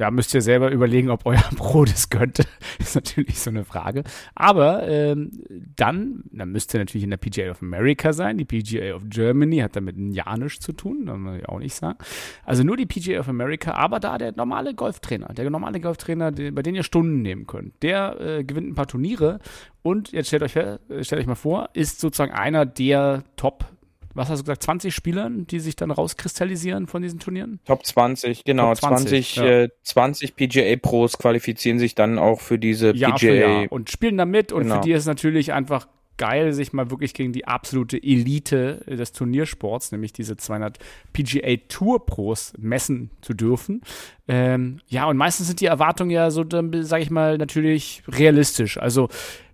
ja, 0.01 0.11
müsst 0.11 0.33
ihr 0.33 0.41
selber 0.41 0.71
überlegen, 0.71 1.11
ob 1.11 1.27
euer 1.27 1.43
Pro 1.57 1.85
das 1.85 2.09
könnte. 2.09 2.45
ist 2.79 2.95
natürlich 2.95 3.39
so 3.39 3.51
eine 3.51 3.67
Frage. 3.67 4.03
Aber 4.35 4.89
ähm, 4.89 5.31
dann, 5.77 6.25
dann 6.33 6.51
müsst 6.53 6.73
ihr 6.73 6.81
natürlich 6.81 7.05
in 7.05 7.11
der 7.11 7.19
PGA 7.19 7.51
of 7.51 7.61
America 7.61 8.15
sein. 8.15 8.39
Die 8.39 8.47
PGA 8.47 8.95
of 8.95 9.03
Germany 9.11 9.59
hat 9.59 9.77
damit 9.77 9.99
nichts 9.99 10.61
zu 10.61 10.73
tun, 10.73 11.05
das 11.05 11.19
muss 11.19 11.37
ich 11.37 11.47
auch 11.47 11.59
nicht 11.59 11.75
sagen. 11.75 11.99
Also 12.47 12.65
nur 12.65 12.79
die 12.79 12.87
PGA 12.87 13.21
of 13.21 13.29
America, 13.29 13.73
aber 13.73 14.01
da 14.01 14.17
der 14.17 14.33
normale 14.33 14.75
Golftrainer, 14.75 15.35
der 15.35 15.51
normale 15.51 15.81
Golftrainer, 15.81 16.33
der, 16.33 16.53
bei 16.53 16.63
dem 16.63 16.75
ihr 16.75 16.83
Stunden 16.83 17.21
nehmen 17.21 17.47
könnt, 17.47 17.83
der 17.83 18.19
äh, 18.21 18.45
gewinnt 18.45 18.69
ein 18.69 18.75
paar 18.75 18.87
Turniere 18.87 19.39
und 19.83 20.13
jetzt 20.13 20.29
stellt 20.29 20.43
euch, 20.43 20.53
stellt 20.53 21.13
euch 21.13 21.27
mal 21.27 21.35
vor, 21.35 21.69
ist 21.75 22.01
sozusagen 22.01 22.33
einer 22.33 22.65
der 22.65 23.23
Top 23.37 23.67
was 24.15 24.29
hast 24.29 24.41
du 24.41 24.45
gesagt, 24.45 24.63
20 24.63 24.95
Spielern, 24.95 25.47
die 25.47 25.61
sich 25.61 25.77
dann 25.77 25.91
rauskristallisieren 25.91 26.87
von 26.87 27.03
diesen 27.03 27.19
Turnieren? 27.19 27.61
Top 27.65 27.87
20, 27.87 28.45
genau. 28.45 28.75
Top 28.75 28.91
20, 28.91 29.35
20, 29.35 29.37
ja. 29.37 29.45
äh, 29.45 29.69
20 29.83 30.37
PGA 30.37 30.77
Pros 30.77 31.19
qualifizieren 31.19 31.79
sich 31.79 31.95
dann 31.95 32.19
auch 32.19 32.41
für 32.41 32.59
diese 32.59 32.95
Jahr 32.95 33.13
PGA. 33.13 33.19
Für 33.19 33.37
Jahr. 33.37 33.73
Und 33.73 33.91
spielen 33.91 34.19
da 34.19 34.25
mit. 34.25 34.53
Und 34.53 34.65
genau. 34.65 34.77
für 34.77 34.81
die 34.81 34.93
ist 34.93 35.07
natürlich 35.07 35.53
einfach 35.53 35.87
geil, 36.21 36.53
sich 36.53 36.75
mal 36.75 36.91
wirklich 36.91 37.15
gegen 37.15 37.33
die 37.33 37.47
absolute 37.47 37.97
Elite 37.97 38.85
des 38.87 39.13
Turniersports, 39.13 39.91
nämlich 39.91 40.13
diese 40.13 40.37
200 40.37 40.79
PGA 41.15 41.57
Tour 41.67 42.05
Pros, 42.05 42.53
messen 42.59 43.11
zu 43.23 43.33
dürfen. 43.33 43.81
Ähm, 44.29 44.81
ja, 44.87 45.07
und 45.07 45.17
meistens 45.17 45.47
sind 45.47 45.63
die 45.63 45.67
Erwartungen 45.67 46.11
ja 46.11 46.31
so, 46.31 46.45
sage 46.83 47.03
ich 47.03 47.11
mal, 47.11 47.39
natürlich 47.39 48.03
realistisch. 48.07 48.77
Also 48.77 49.09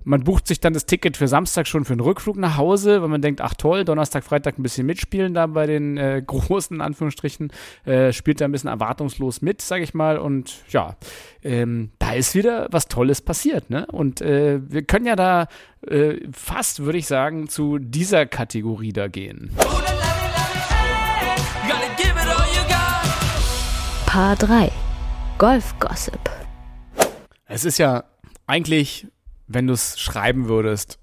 man 0.06 0.22
bucht 0.22 0.46
sich 0.46 0.60
dann 0.60 0.72
das 0.72 0.86
Ticket 0.86 1.16
für 1.16 1.26
Samstag 1.26 1.66
schon 1.66 1.84
für 1.84 1.92
einen 1.92 2.00
Rückflug 2.00 2.36
nach 2.36 2.56
Hause, 2.56 3.02
weil 3.02 3.08
man 3.08 3.22
denkt, 3.22 3.40
ach 3.40 3.54
toll, 3.54 3.84
Donnerstag, 3.84 4.22
Freitag 4.22 4.56
ein 4.56 4.62
bisschen 4.62 4.86
mitspielen 4.86 5.34
da 5.34 5.48
bei 5.48 5.66
den 5.66 5.96
äh, 5.96 6.22
großen 6.26 6.80
Anführungsstrichen, 6.80 7.52
äh, 7.84 8.12
spielt 8.12 8.40
da 8.40 8.44
ein 8.44 8.52
bisschen 8.52 8.70
erwartungslos 8.70 9.42
mit, 9.42 9.60
sage 9.60 9.82
ich 9.82 9.94
mal. 9.94 10.18
Und 10.18 10.62
ja, 10.68 10.94
ähm, 11.42 11.90
da 11.98 12.12
ist 12.12 12.36
wieder 12.36 12.68
was 12.70 12.86
Tolles 12.86 13.20
passiert. 13.20 13.68
Ne? 13.68 13.84
Und 13.86 14.20
äh, 14.20 14.60
wir 14.62 14.84
können 14.84 15.06
ja 15.06 15.16
da 15.16 15.48
äh, 15.84 16.20
fast, 16.30 16.84
würde 16.84 16.98
ich 16.98 17.08
sagen, 17.08 17.48
zu 17.48 17.78
dieser 17.78 18.26
Kategorie 18.26 18.92
da 18.92 19.08
gehen. 19.08 19.50
Paar 24.06 24.36
3 24.36 24.70
Golf 25.38 25.74
Gossip. 25.80 26.30
Es 27.46 27.64
ist 27.64 27.78
ja 27.78 28.04
eigentlich 28.46 29.08
wenn 29.46 29.66
du 29.66 29.74
es 29.74 29.98
schreiben 29.98 30.48
würdest 30.48 30.98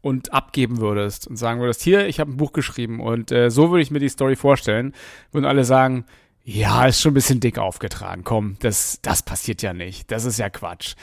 und 0.00 0.32
abgeben 0.32 0.78
würdest 0.78 1.26
und 1.26 1.36
sagen 1.36 1.60
würdest, 1.60 1.82
hier, 1.82 2.06
ich 2.06 2.20
habe 2.20 2.30
ein 2.30 2.36
Buch 2.36 2.52
geschrieben 2.52 3.00
und 3.00 3.32
äh, 3.32 3.50
so 3.50 3.70
würde 3.70 3.82
ich 3.82 3.90
mir 3.90 3.98
die 3.98 4.08
Story 4.08 4.36
vorstellen, 4.36 4.94
würden 5.32 5.44
alle 5.44 5.64
sagen, 5.64 6.04
ja, 6.42 6.86
ist 6.86 7.00
schon 7.00 7.12
ein 7.12 7.14
bisschen 7.14 7.40
dick 7.40 7.58
aufgetragen. 7.58 8.24
Komm, 8.24 8.56
das, 8.60 9.00
das 9.02 9.22
passiert 9.22 9.62
ja 9.62 9.74
nicht. 9.74 10.10
Das 10.10 10.24
ist 10.24 10.38
ja 10.38 10.48
Quatsch. 10.48 10.94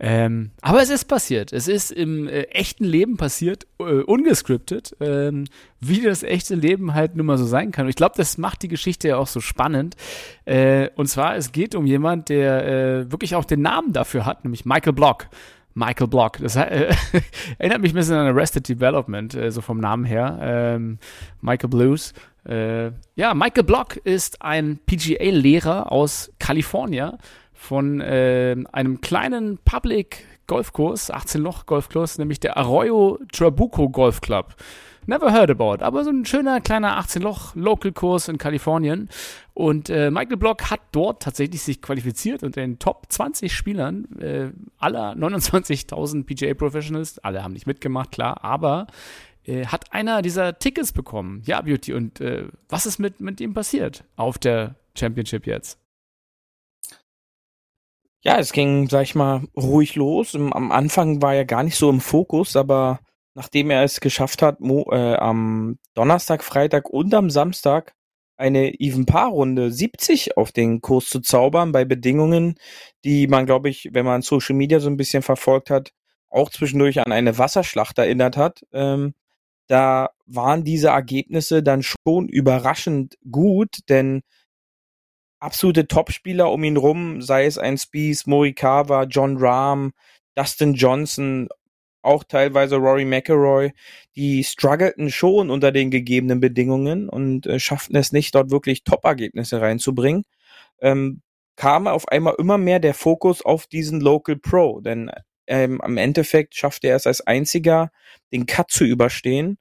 Ähm, 0.00 0.50
aber 0.60 0.82
es 0.82 0.90
ist 0.90 1.04
passiert. 1.06 1.52
Es 1.52 1.68
ist 1.68 1.90
im 1.90 2.28
äh, 2.28 2.42
echten 2.44 2.84
Leben 2.84 3.16
passiert, 3.16 3.66
äh, 3.78 4.02
ungescriptet, 4.02 4.96
ähm, 5.00 5.44
wie 5.80 6.00
das 6.00 6.22
echte 6.22 6.54
Leben 6.54 6.94
halt 6.94 7.16
nun 7.16 7.26
mal 7.26 7.38
so 7.38 7.44
sein 7.44 7.70
kann. 7.70 7.86
Und 7.86 7.90
ich 7.90 7.96
glaube, 7.96 8.14
das 8.16 8.38
macht 8.38 8.62
die 8.62 8.68
Geschichte 8.68 9.08
ja 9.08 9.16
auch 9.16 9.26
so 9.26 9.40
spannend. 9.40 9.96
Äh, 10.44 10.90
und 10.96 11.06
zwar, 11.06 11.36
es 11.36 11.52
geht 11.52 11.74
um 11.74 11.86
jemand, 11.86 12.28
der 12.28 12.66
äh, 12.66 13.12
wirklich 13.12 13.34
auch 13.34 13.44
den 13.44 13.62
Namen 13.62 13.92
dafür 13.92 14.26
hat, 14.26 14.44
nämlich 14.44 14.64
Michael 14.64 14.92
Block. 14.92 15.28
Michael 15.74 16.08
Block. 16.08 16.38
Das 16.38 16.56
äh, 16.56 16.94
erinnert 17.58 17.82
mich 17.82 17.92
ein 17.92 17.96
bisschen 17.96 18.16
an 18.16 18.26
Arrested 18.26 18.68
Development, 18.68 19.34
äh, 19.34 19.50
so 19.50 19.60
vom 19.60 19.78
Namen 19.78 20.04
her. 20.04 20.38
Ähm, 20.40 20.98
Michael 21.40 21.70
Blues. 21.70 22.12
Äh, 22.46 22.92
ja, 23.14 23.34
Michael 23.34 23.64
Block 23.64 23.96
ist 23.96 24.42
ein 24.42 24.78
PGA-Lehrer 24.86 25.90
aus 25.90 26.32
Kalifornien 26.38 27.18
von 27.52 28.00
äh, 28.00 28.56
einem 28.72 29.00
kleinen 29.00 29.58
Public 29.64 30.26
Golfkurs, 30.46 31.10
18 31.10 31.40
Loch 31.40 31.66
Golfkurs, 31.66 32.18
nämlich 32.18 32.38
der 32.38 32.56
Arroyo 32.56 33.18
Trabuco 33.32 33.88
Golf 33.88 34.20
Club. 34.20 34.54
Never 35.06 35.32
heard 35.32 35.50
about, 35.50 35.84
aber 35.84 36.04
so 36.04 36.10
ein 36.10 36.24
schöner 36.24 36.60
kleiner 36.60 36.98
18-Loch-Local-Kurs 37.00 38.28
in 38.28 38.38
Kalifornien. 38.38 39.08
Und 39.52 39.90
äh, 39.90 40.10
Michael 40.10 40.36
Block 40.36 40.70
hat 40.70 40.80
dort 40.92 41.22
tatsächlich 41.22 41.62
sich 41.62 41.82
qualifiziert 41.82 42.42
und 42.42 42.56
den 42.56 42.78
Top 42.78 43.06
20 43.08 43.52
Spielern 43.52 44.06
äh, 44.18 44.50
aller 44.78 45.12
29.000 45.12 46.24
PGA 46.24 46.54
Professionals, 46.54 47.18
alle 47.18 47.44
haben 47.44 47.52
nicht 47.52 47.66
mitgemacht, 47.66 48.12
klar, 48.12 48.42
aber 48.42 48.86
äh, 49.44 49.66
hat 49.66 49.92
einer 49.92 50.22
dieser 50.22 50.58
Tickets 50.58 50.92
bekommen. 50.92 51.42
Ja, 51.46 51.60
Beauty. 51.60 51.92
Und 51.92 52.20
äh, 52.20 52.48
was 52.68 52.86
ist 52.86 52.98
mit, 52.98 53.20
mit 53.20 53.40
ihm 53.40 53.54
passiert 53.54 54.04
auf 54.16 54.38
der 54.38 54.76
Championship 54.96 55.46
jetzt? 55.46 55.78
Ja, 58.22 58.38
es 58.38 58.52
ging, 58.52 58.88
sag 58.88 59.02
ich 59.02 59.14
mal, 59.14 59.42
ruhig 59.54 59.96
los. 59.96 60.34
Am 60.34 60.72
Anfang 60.72 61.20
war 61.20 61.34
er 61.34 61.44
gar 61.44 61.62
nicht 61.62 61.76
so 61.76 61.90
im 61.90 62.00
Fokus, 62.00 62.56
aber 62.56 63.00
nachdem 63.34 63.70
er 63.70 63.82
es 63.82 64.00
geschafft 64.00 64.42
hat, 64.42 64.60
Mo, 64.60 64.86
äh, 64.90 65.14
am 65.16 65.78
Donnerstag, 65.94 66.44
Freitag 66.44 66.88
und 66.90 67.12
am 67.14 67.30
Samstag 67.30 67.94
eine 68.36 68.80
Even-Paar-Runde 68.80 69.70
70 69.70 70.36
auf 70.36 70.52
den 70.52 70.80
Kurs 70.80 71.06
zu 71.06 71.20
zaubern, 71.20 71.72
bei 71.72 71.84
Bedingungen, 71.84 72.56
die 73.04 73.26
man, 73.28 73.46
glaube 73.46 73.68
ich, 73.68 73.90
wenn 73.92 74.04
man 74.04 74.22
Social 74.22 74.56
Media 74.56 74.80
so 74.80 74.88
ein 74.88 74.96
bisschen 74.96 75.22
verfolgt 75.22 75.70
hat, 75.70 75.92
auch 76.30 76.50
zwischendurch 76.50 77.00
an 77.00 77.12
eine 77.12 77.38
Wasserschlacht 77.38 77.98
erinnert 77.98 78.36
hat. 78.36 78.64
Ähm, 78.72 79.14
da 79.68 80.10
waren 80.26 80.64
diese 80.64 80.88
Ergebnisse 80.88 81.62
dann 81.62 81.82
schon 81.82 82.28
überraschend 82.28 83.16
gut, 83.30 83.78
denn 83.88 84.22
absolute 85.40 85.86
Topspieler 85.86 86.50
um 86.50 86.64
ihn 86.64 86.76
rum, 86.76 87.22
sei 87.22 87.46
es 87.46 87.58
ein 87.58 87.78
Spies, 87.78 88.26
Morikawa, 88.26 89.04
John 89.04 89.36
Rahm, 89.38 89.92
Dustin 90.34 90.74
Johnson, 90.74 91.48
auch 92.04 92.24
teilweise 92.24 92.76
Rory 92.76 93.04
McElroy, 93.04 93.72
die 94.16 94.44
struggleten 94.44 95.10
schon 95.10 95.50
unter 95.50 95.72
den 95.72 95.90
gegebenen 95.90 96.40
Bedingungen 96.40 97.08
und 97.08 97.46
äh, 97.46 97.58
schafften 97.58 97.96
es 97.96 98.12
nicht, 98.12 98.34
dort 98.34 98.50
wirklich 98.50 98.84
Top-Ergebnisse 98.84 99.60
reinzubringen. 99.60 100.24
Ähm, 100.80 101.22
kam 101.56 101.86
auf 101.86 102.08
einmal 102.08 102.34
immer 102.38 102.58
mehr 102.58 102.80
der 102.80 102.94
Fokus 102.94 103.42
auf 103.42 103.66
diesen 103.66 104.00
Local 104.00 104.36
Pro, 104.36 104.80
denn 104.80 105.10
ähm, 105.46 105.80
am 105.80 105.96
Endeffekt 105.96 106.54
schaffte 106.54 106.88
er 106.88 106.96
es 106.96 107.06
als 107.06 107.20
einziger, 107.20 107.90
den 108.32 108.46
Cut 108.46 108.70
zu 108.70 108.84
überstehen 108.84 109.58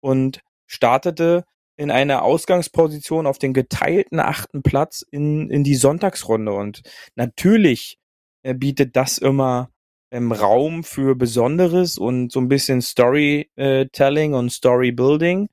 und 0.00 0.40
startete 0.66 1.44
in 1.76 1.90
einer 1.90 2.22
Ausgangsposition 2.22 3.26
auf 3.26 3.38
den 3.38 3.54
geteilten 3.54 4.18
achten 4.18 4.62
Platz 4.62 5.04
in, 5.10 5.48
in 5.48 5.62
die 5.62 5.76
Sonntagsrunde. 5.76 6.52
Und 6.52 6.82
natürlich 7.14 7.98
äh, 8.42 8.54
bietet 8.54 8.96
das 8.96 9.18
immer 9.18 9.70
ähm, 10.10 10.32
Raum 10.32 10.84
für 10.84 11.14
Besonderes 11.14 11.98
und 11.98 12.32
so 12.32 12.40
ein 12.40 12.48
bisschen 12.48 12.82
Storytelling 12.82 14.34
und 14.34 14.50
Storybuilding. 14.50 15.48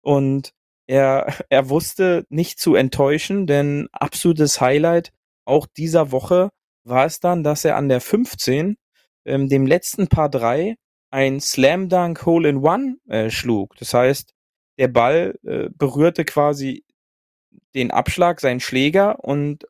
Und 0.00 0.52
er, 0.86 1.26
er 1.48 1.68
wusste 1.68 2.24
nicht 2.28 2.58
zu 2.58 2.74
enttäuschen, 2.74 3.46
denn 3.46 3.88
absolutes 3.92 4.60
Highlight 4.60 5.12
auch 5.44 5.66
dieser 5.66 6.12
Woche 6.12 6.50
war 6.84 7.06
es 7.06 7.20
dann, 7.20 7.42
dass 7.42 7.64
er 7.64 7.76
an 7.76 7.88
der 7.88 8.00
15, 8.00 8.76
ähm, 9.24 9.48
dem 9.48 9.66
letzten 9.66 10.08
Paar 10.08 10.28
3, 10.28 10.76
ein 11.10 11.40
Slam 11.40 11.88
Dunk 11.88 12.26
Hole 12.26 12.48
in 12.48 12.58
One 12.58 12.96
äh, 13.08 13.30
schlug. 13.30 13.76
Das 13.76 13.94
heißt, 13.94 14.32
der 14.78 14.88
Ball 14.88 15.38
äh, 15.44 15.68
berührte 15.70 16.24
quasi 16.24 16.84
den 17.74 17.90
Abschlag, 17.90 18.40
seinen 18.40 18.60
Schläger 18.60 19.24
und 19.24 19.66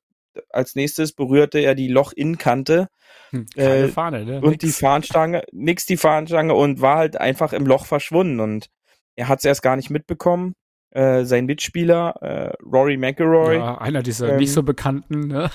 als 0.51 0.75
nächstes 0.75 1.13
berührte 1.13 1.59
er 1.59 1.75
die 1.75 1.89
Loch-In-Kante 1.89 2.89
hm, 3.31 3.47
äh, 3.57 3.89
Fahne, 3.89 4.25
ne? 4.25 4.41
Und 4.41 4.51
nix. 4.51 4.65
die 4.65 4.73
Fahnenstange, 4.73 5.43
nix 5.53 5.87
die 5.87 5.97
Fahnenstange 5.97 6.55
und 6.55 6.81
war 6.81 6.99
halt 6.99 7.21
einfach 7.21 7.53
im 7.53 7.67
Loch 7.67 7.87
verschwunden 7.87 8.41
und 8.41 8.69
er 9.17 9.29
hat 9.29 9.41
es 9.41 9.45
erst 9.45 9.63
gar 9.63 9.77
nicht 9.77 9.91
mitbekommen. 9.91 10.55
Äh, 10.91 11.25
sein 11.25 11.47
Mitspieler, 11.47 12.15
äh, 12.23 12.53
Rory 12.65 12.97
McElroy. 12.97 13.57
Ja, 13.57 13.79
einer 13.79 14.03
dieser 14.03 14.31
ähm, 14.31 14.37
nicht 14.37 14.53
so 14.53 14.63
bekannten, 14.63 15.29
ne? 15.29 15.51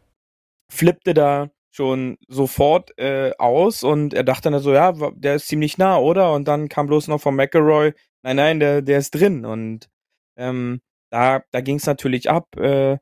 flippte 0.70 1.14
da 1.14 1.50
schon 1.70 2.16
sofort 2.26 2.98
äh, 2.98 3.32
aus 3.38 3.82
und 3.82 4.14
er 4.14 4.24
dachte 4.24 4.50
dann 4.50 4.60
so, 4.60 4.72
ja, 4.72 4.92
der 5.14 5.36
ist 5.36 5.48
ziemlich 5.48 5.78
nah, 5.78 5.98
oder? 5.98 6.32
Und 6.32 6.48
dann 6.48 6.68
kam 6.68 6.86
bloß 6.86 7.08
noch 7.08 7.20
von 7.20 7.36
McElroy, 7.36 7.92
nein, 8.22 8.36
nein, 8.36 8.60
der, 8.60 8.82
der 8.82 8.98
ist 8.98 9.14
drin. 9.14 9.44
Und 9.44 9.88
ähm, 10.36 10.80
da, 11.10 11.42
da 11.50 11.60
ging 11.60 11.76
es 11.76 11.86
natürlich 11.86 12.30
ab, 12.30 12.56
äh, 12.56 12.98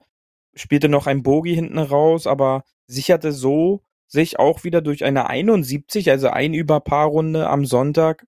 spielte 0.57 0.89
noch 0.89 1.07
ein 1.07 1.23
Bogie 1.23 1.55
hinten 1.55 1.79
raus, 1.79 2.27
aber 2.27 2.65
sicherte 2.87 3.33
so 3.33 3.83
sich 4.07 4.39
auch 4.39 4.65
wieder 4.65 4.81
durch 4.81 5.05
eine 5.05 5.29
71, 5.29 6.11
also 6.11 6.29
ein 6.29 6.55
Überpaarrunde 6.55 7.49
am 7.49 7.65
Sonntag, 7.65 8.27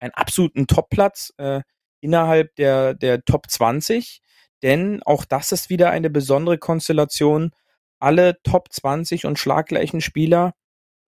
einen 0.00 0.12
absoluten 0.14 0.66
Topplatz 0.66 1.32
äh, 1.38 1.62
innerhalb 2.00 2.54
der, 2.56 2.94
der 2.94 3.24
Top 3.24 3.50
20. 3.50 4.22
Denn 4.62 5.02
auch 5.04 5.24
das 5.24 5.52
ist 5.52 5.70
wieder 5.70 5.90
eine 5.90 6.10
besondere 6.10 6.58
Konstellation. 6.58 7.52
Alle 8.00 8.40
Top 8.42 8.72
20 8.72 9.26
und 9.26 9.38
schlaggleichen 9.38 10.00
Spieler 10.00 10.54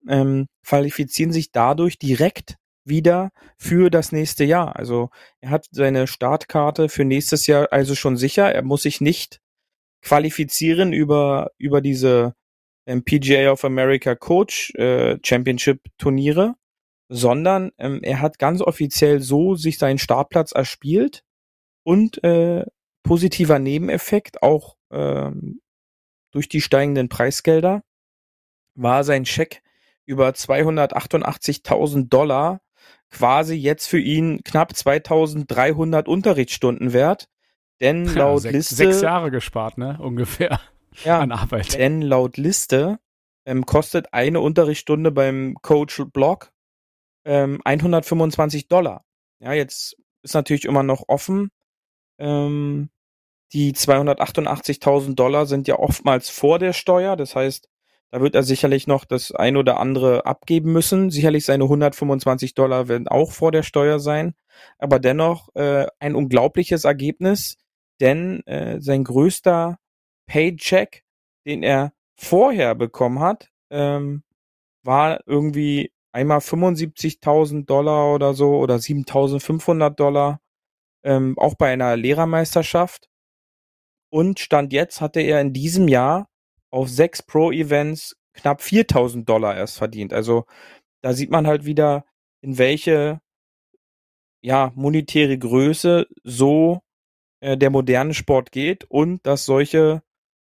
ähm, 0.09 0.47
qualifizieren 0.65 1.33
sich 1.33 1.53
dadurch 1.53 1.99
direkt 1.99 2.57
wieder 2.85 3.31
für 3.59 3.91
das 3.91 4.13
nächste 4.13 4.45
Jahr. 4.45 4.77
Also 4.77 5.11
er 5.41 5.51
hat 5.51 5.67
seine 5.71 6.07
Startkarte 6.07 6.89
für 6.89 7.05
nächstes 7.05 7.47
Jahr 7.47 7.69
also 7.73 7.95
schon 7.95 8.17
sicher. 8.17 8.53
Er 8.53 8.63
muss 8.63 8.83
sich 8.83 9.01
nicht 9.01 9.41
qualifizieren 10.03 10.93
über, 10.93 11.51
über 11.59 11.81
diese 11.81 12.35
ähm, 12.87 13.05
PGA 13.05 13.53
of 13.53 13.65
America 13.65 14.15
Coach 14.15 14.73
äh, 14.75 15.19
Championship 15.25 15.81
Turniere, 15.99 16.55
sondern 17.09 17.73
ähm, 17.79 18.01
er 18.03 18.21
hat 18.21 18.39
ganz 18.39 18.61
offiziell 18.61 19.21
so 19.21 19.55
sich 19.55 19.79
seinen 19.79 19.99
Startplatz 19.99 20.53
erspielt 20.53 21.23
und 21.83 22.23
äh, 22.25 22.65
positiver 23.03 23.59
Nebeneffekt 23.59 24.43
auch 24.43 24.77
ähm, 24.91 25.61
durch 26.33 26.49
die 26.49 26.61
steigenden 26.61 27.09
Preisgelder 27.09 27.83
war 28.75 29.05
sein 29.05 29.27
Scheck 29.27 29.63
über 30.07 30.31
288.000 30.31 32.09
Dollar 32.09 32.61
quasi 33.11 33.55
jetzt 33.55 33.87
für 33.87 33.99
ihn 33.99 34.43
knapp 34.45 34.75
2300 34.75 36.09
Unterrichtsstunden 36.09 36.93
wert. 36.93 37.29
Denn 37.81 38.05
laut 38.07 38.45
ja, 38.45 38.51
sechs, 38.51 38.55
Liste. 38.55 38.75
Sechs 38.75 39.01
Jahre 39.01 39.31
gespart, 39.31 39.79
ne? 39.79 39.99
Ungefähr. 40.01 40.61
Ja, 41.05 41.21
an 41.21 41.31
Arbeit. 41.31 41.79
Denn 41.79 42.03
laut 42.03 42.37
Liste 42.37 42.99
ähm, 43.47 43.65
kostet 43.65 44.13
eine 44.13 44.41
Unterrichtsstunde 44.41 45.13
beim 45.13 45.55
Coach 45.63 46.03
Blog 46.13 46.53
ähm, 47.25 47.61
125 47.65 48.67
Dollar. 48.67 49.05
Ja, 49.39 49.53
jetzt 49.53 49.97
ist 50.23 50.35
natürlich 50.35 50.65
immer 50.65 50.83
noch 50.83 51.05
offen. 51.07 51.51
Ähm, 52.19 52.91
die 53.53 53.73
288.000 53.73 55.15
Dollar 55.15 55.47
sind 55.47 55.69
ja 55.69 55.79
oftmals 55.79 56.29
vor 56.29 56.59
der 56.59 56.73
Steuer. 56.73 57.17
Das 57.17 57.35
heißt, 57.35 57.69
da 58.11 58.21
wird 58.21 58.35
er 58.35 58.43
sicherlich 58.43 58.87
noch 58.87 59.05
das 59.05 59.33
ein 59.33 59.57
oder 59.57 59.79
andere 59.79 60.27
abgeben 60.27 60.73
müssen. 60.73 61.11
Sicherlich 61.11 61.45
seine 61.45 61.65
125 61.65 62.55
Dollar 62.55 62.89
werden 62.89 63.09
auch 63.09 63.33
vor 63.33 63.53
der 63.53 63.63
Steuer 63.63 63.99
sein. 64.01 64.35
Aber 64.79 64.99
dennoch 64.99 65.55
äh, 65.55 65.87
ein 65.99 66.15
unglaubliches 66.15 66.85
Ergebnis, 66.85 67.57
denn 68.01 68.45
äh, 68.47 68.81
sein 68.81 69.05
größter 69.05 69.79
Paycheck, 70.27 71.05
den 71.47 71.63
er 71.63 71.93
vorher 72.17 72.75
bekommen 72.75 73.21
hat, 73.21 73.51
ähm, 73.71 74.23
war 74.83 75.21
irgendwie 75.27 75.93
einmal 76.13 76.39
75.000 76.39 77.67
Dollar 77.67 78.15
oder 78.15 78.35
so 78.35 78.59
oder 78.59 78.77
7.500 78.77 79.91
Dollar, 79.91 80.41
ähm, 81.05 81.39
auch 81.39 81.55
bei 81.55 81.73
einer 81.73 81.97
Lehrermeisterschaft. 81.97 83.09
Und 84.11 84.41
Stand 84.41 84.73
jetzt 84.73 85.01
hatte 85.01 85.21
er 85.21 85.41
in 85.41 85.53
diesem 85.53 85.89
Jahr 85.89 86.29
auf 86.71 86.89
sechs 86.89 87.23
Pro-Events 87.23 88.17
knapp 88.35 88.63
4000 88.63 89.29
Dollar 89.29 89.57
erst 89.57 89.79
verdient. 89.79 90.13
Also 90.13 90.47
da 91.03 91.13
sieht 91.13 91.31
man 91.31 91.47
halt 91.47 91.65
wieder, 91.65 92.05
in 92.43 92.59
welche 92.59 93.21
ja, 94.43 94.73
monetäre 94.75 95.39
Größe 95.39 96.07
so 96.25 96.81
äh, 97.41 97.57
der 97.57 97.71
moderne 97.71 98.15
Sport 98.15 98.53
geht 98.53 98.85
und 98.85 99.27
dass 99.27 99.45
solche 99.45 100.03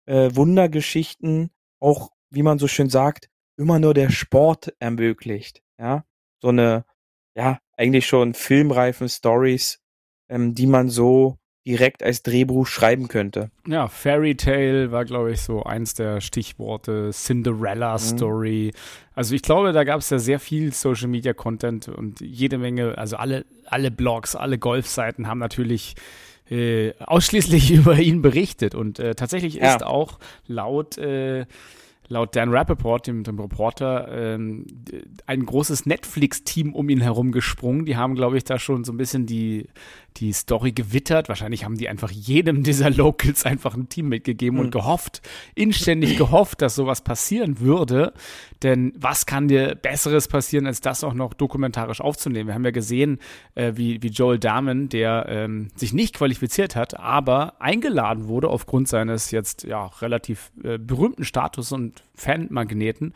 äh, 0.06 0.30
Wundergeschichten 0.34 1.52
auch, 1.80 2.12
wie 2.30 2.44
man 2.44 2.60
so 2.60 2.68
schön 2.68 2.90
sagt, 2.90 3.30
immer 3.58 3.80
nur 3.80 3.94
der 3.94 4.10
Sport 4.10 4.74
ermöglicht. 4.80 5.62
Ja, 5.80 6.06
so 6.42 6.50
eine, 6.50 6.86
ja, 7.36 7.60
eigentlich 7.76 8.08
schon 8.08 8.34
filmreifen 8.34 9.10
Stories, 9.10 9.80
ähm, 10.30 10.56
die 10.56 10.68
man 10.68 10.90
so 10.90 11.38
direkt 11.68 12.02
als 12.02 12.24
Drehbuch 12.24 12.66
schreiben 12.66 13.10
könnte. 13.10 13.52
Ja, 13.68 13.90
Fairy 13.90 14.36
Tale 14.36 14.94
war, 14.94 15.04
glaube 15.04 15.34
ich, 15.34 15.42
so 15.42 15.64
eins 15.64 15.96
der 15.96 16.22
Stichworte. 16.22 17.10
Cinderella 17.12 17.96
mhm. 17.96 18.00
Story. 18.00 18.72
Also 19.14 19.36
ich 19.36 19.42
glaube, 19.42 19.74
da 19.74 19.84
gab 19.84 20.00
es 20.00 20.10
ja 20.10 20.18
sehr 20.18 20.40
viel 20.40 20.72
Social 20.72 21.10
Media 21.10 21.34
Content 21.34 21.90
und 21.90 22.22
jede 22.22 22.58
Menge, 22.58 22.98
also 22.98 23.18
alle, 23.18 23.46
alle 23.66 23.92
Blogs, 23.92 24.38
alle 24.38 24.58
Golfseiten 24.58 25.28
haben 25.28 25.40
natürlich 25.40 25.96
äh, 26.50 26.94
ausschließlich 27.00 27.72
über 27.74 27.98
ihn 27.98 28.22
berichtet. 28.22 28.76
Und 28.76 29.00
äh, 29.00 29.16
tatsächlich 29.16 29.56
ja. 29.56 29.76
ist 29.76 29.84
auch 29.84 30.20
laut 30.48 30.98
äh, 30.98 31.46
laut 32.10 32.36
Dan 32.36 32.50
Rappaport, 32.50 33.08
dem, 33.08 33.24
dem 33.24 33.40
Reporter, 33.40 34.08
ähm, 34.12 34.66
ein 35.26 35.46
großes 35.46 35.86
Netflix-Team 35.86 36.74
um 36.74 36.90
ihn 36.90 37.02
herum 37.02 37.32
gesprungen. 37.32 37.86
Die 37.86 37.98
haben, 37.98 38.16
glaube 38.16 38.38
ich, 38.38 38.44
da 38.44 38.60
schon 38.60 38.84
so 38.84 38.94
ein 38.94 38.98
bisschen 38.98 39.26
die, 39.26 39.68
die 40.20 40.34
Story 40.34 40.72
gewittert. 40.72 41.30
Wahrscheinlich 41.30 41.64
haben 41.64 41.78
die 41.78 41.90
einfach 41.90 42.12
jedem 42.12 42.64
dieser 42.64 42.90
Locals 42.90 43.46
einfach 43.46 43.76
ein 43.76 43.90
Team 43.90 44.10
mitgegeben 44.10 44.58
mhm. 44.58 44.66
und 44.66 44.72
gehofft, 44.72 45.22
inständig 45.56 46.18
gehofft, 46.18 46.62
dass 46.62 46.76
sowas 46.76 47.02
passieren 47.02 47.60
würde. 47.60 48.14
Denn 48.64 48.94
was 48.98 49.26
kann 49.26 49.48
dir 49.48 49.76
Besseres 49.76 50.28
passieren, 50.28 50.66
als 50.66 50.82
das 50.82 51.04
auch 51.04 51.14
noch 51.14 51.34
dokumentarisch 51.34 52.02
aufzunehmen? 52.02 52.48
Wir 52.48 52.56
haben 52.56 52.66
ja 52.66 52.72
gesehen, 52.72 53.20
äh, 53.56 53.74
wie, 53.76 54.02
wie 54.02 54.08
Joel 54.08 54.40
Dahmen, 54.40 54.90
der 54.90 55.26
ähm, 55.30 55.70
sich 55.76 55.94
nicht 55.94 56.16
qualifiziert 56.16 56.76
hat, 56.76 57.00
aber 57.00 57.62
eingeladen 57.62 58.28
wurde 58.28 58.50
aufgrund 58.50 58.88
seines 58.88 59.32
jetzt 59.32 59.64
ja 59.64 59.86
relativ 60.02 60.52
äh, 60.64 60.78
berühmten 60.78 61.24
Status 61.24 61.72
und 61.72 62.04
Fanmagneten, 62.18 63.14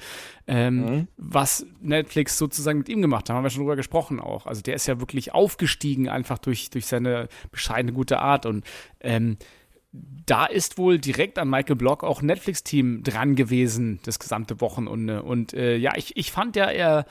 ähm, 0.47 0.75
mhm. 0.75 1.07
was 1.17 1.65
Netflix 1.81 2.37
sozusagen 2.37 2.77
mit 2.77 2.89
ihm 2.89 3.01
gemacht 3.01 3.29
hat, 3.29 3.35
haben 3.35 3.43
wir 3.43 3.49
schon 3.49 3.63
drüber 3.63 3.75
gesprochen 3.75 4.19
auch. 4.19 4.45
Also 4.45 4.61
der 4.61 4.75
ist 4.75 4.87
ja 4.87 4.99
wirklich 4.99 5.33
aufgestiegen, 5.33 6.07
einfach 6.07 6.37
durch, 6.37 6.69
durch 6.69 6.85
seine 6.85 7.27
bescheidene 7.51 7.93
gute 7.93 8.19
Art 8.19 8.45
und 8.45 8.63
ähm, 9.01 9.37
da 9.93 10.45
ist 10.45 10.77
wohl 10.77 10.99
direkt 10.99 11.37
an 11.37 11.49
Michael 11.49 11.75
Block 11.75 12.03
auch 12.03 12.21
Netflix-Team 12.21 13.03
dran 13.03 13.35
gewesen, 13.35 13.99
das 14.03 14.19
gesamte 14.19 14.61
Wochenende. 14.61 15.21
Und 15.23 15.53
äh, 15.53 15.75
ja, 15.75 15.91
ich, 15.97 16.15
ich 16.15 16.31
fand 16.31 16.55
ja, 16.55 16.69
er 16.69 17.05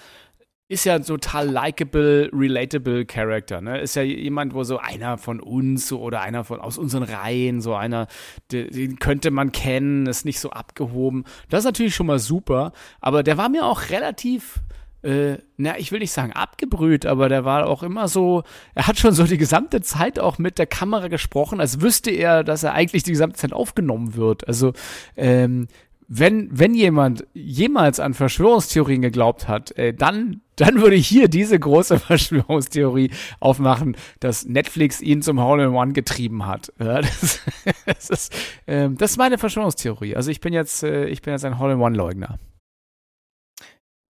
ist 0.70 0.84
ja 0.84 0.94
ein 0.94 1.04
total 1.04 1.48
likable, 1.50 2.30
relatable 2.32 3.04
Character, 3.04 3.60
ne? 3.60 3.80
Ist 3.80 3.96
ja 3.96 4.02
jemand, 4.02 4.54
wo 4.54 4.62
so 4.62 4.78
einer 4.78 5.18
von 5.18 5.40
uns 5.40 5.92
oder 5.92 6.20
einer 6.20 6.44
von 6.44 6.60
aus 6.60 6.78
unseren 6.78 7.02
Reihen, 7.02 7.60
so 7.60 7.74
einer, 7.74 8.06
den 8.52 9.00
könnte 9.00 9.32
man 9.32 9.50
kennen, 9.50 10.06
ist 10.06 10.24
nicht 10.24 10.38
so 10.38 10.50
abgehoben. 10.50 11.24
Das 11.48 11.60
ist 11.60 11.64
natürlich 11.64 11.96
schon 11.96 12.06
mal 12.06 12.20
super, 12.20 12.70
aber 13.00 13.24
der 13.24 13.36
war 13.36 13.48
mir 13.48 13.66
auch 13.66 13.90
relativ 13.90 14.60
äh, 15.02 15.38
na, 15.56 15.76
ich 15.78 15.90
will 15.90 15.98
nicht 15.98 16.12
sagen 16.12 16.34
abgebrüht, 16.34 17.04
aber 17.04 17.28
der 17.28 17.44
war 17.44 17.66
auch 17.66 17.82
immer 17.82 18.06
so, 18.06 18.44
er 18.74 18.86
hat 18.86 18.98
schon 18.98 19.12
so 19.12 19.24
die 19.24 19.38
gesamte 19.38 19.80
Zeit 19.80 20.20
auch 20.20 20.38
mit 20.38 20.58
der 20.58 20.66
Kamera 20.66 21.08
gesprochen, 21.08 21.58
als 21.58 21.80
wüsste 21.80 22.10
er, 22.10 22.44
dass 22.44 22.62
er 22.62 22.74
eigentlich 22.74 23.02
die 23.02 23.12
gesamte 23.12 23.38
Zeit 23.38 23.52
aufgenommen 23.52 24.14
wird. 24.14 24.46
Also, 24.46 24.72
ähm, 25.16 25.66
wenn, 26.12 26.48
wenn 26.50 26.74
jemand 26.74 27.24
jemals 27.34 28.00
an 28.00 28.14
Verschwörungstheorien 28.14 29.00
geglaubt 29.00 29.46
hat, 29.46 29.70
äh, 29.78 29.94
dann, 29.94 30.40
dann 30.56 30.80
würde 30.80 30.96
ich 30.96 31.06
hier 31.06 31.28
diese 31.28 31.56
große 31.56 31.98
Verschwörungstheorie 32.00 33.12
aufmachen, 33.38 33.96
dass 34.18 34.44
Netflix 34.44 35.00
ihn 35.00 35.22
zum 35.22 35.40
Hole-in-One 35.40 35.92
getrieben 35.92 36.46
hat. 36.46 36.72
Ja, 36.80 37.00
das, 37.00 37.40
das, 37.86 38.10
ist, 38.10 38.34
ähm, 38.66 38.96
das 38.98 39.12
ist 39.12 39.16
meine 39.18 39.38
Verschwörungstheorie. 39.38 40.16
Also 40.16 40.32
ich 40.32 40.40
bin 40.40 40.52
jetzt, 40.52 40.82
äh, 40.82 41.06
ich 41.06 41.22
bin 41.22 41.32
jetzt 41.32 41.44
ein 41.44 41.60
Hole-in-One-Leugner. 41.60 42.40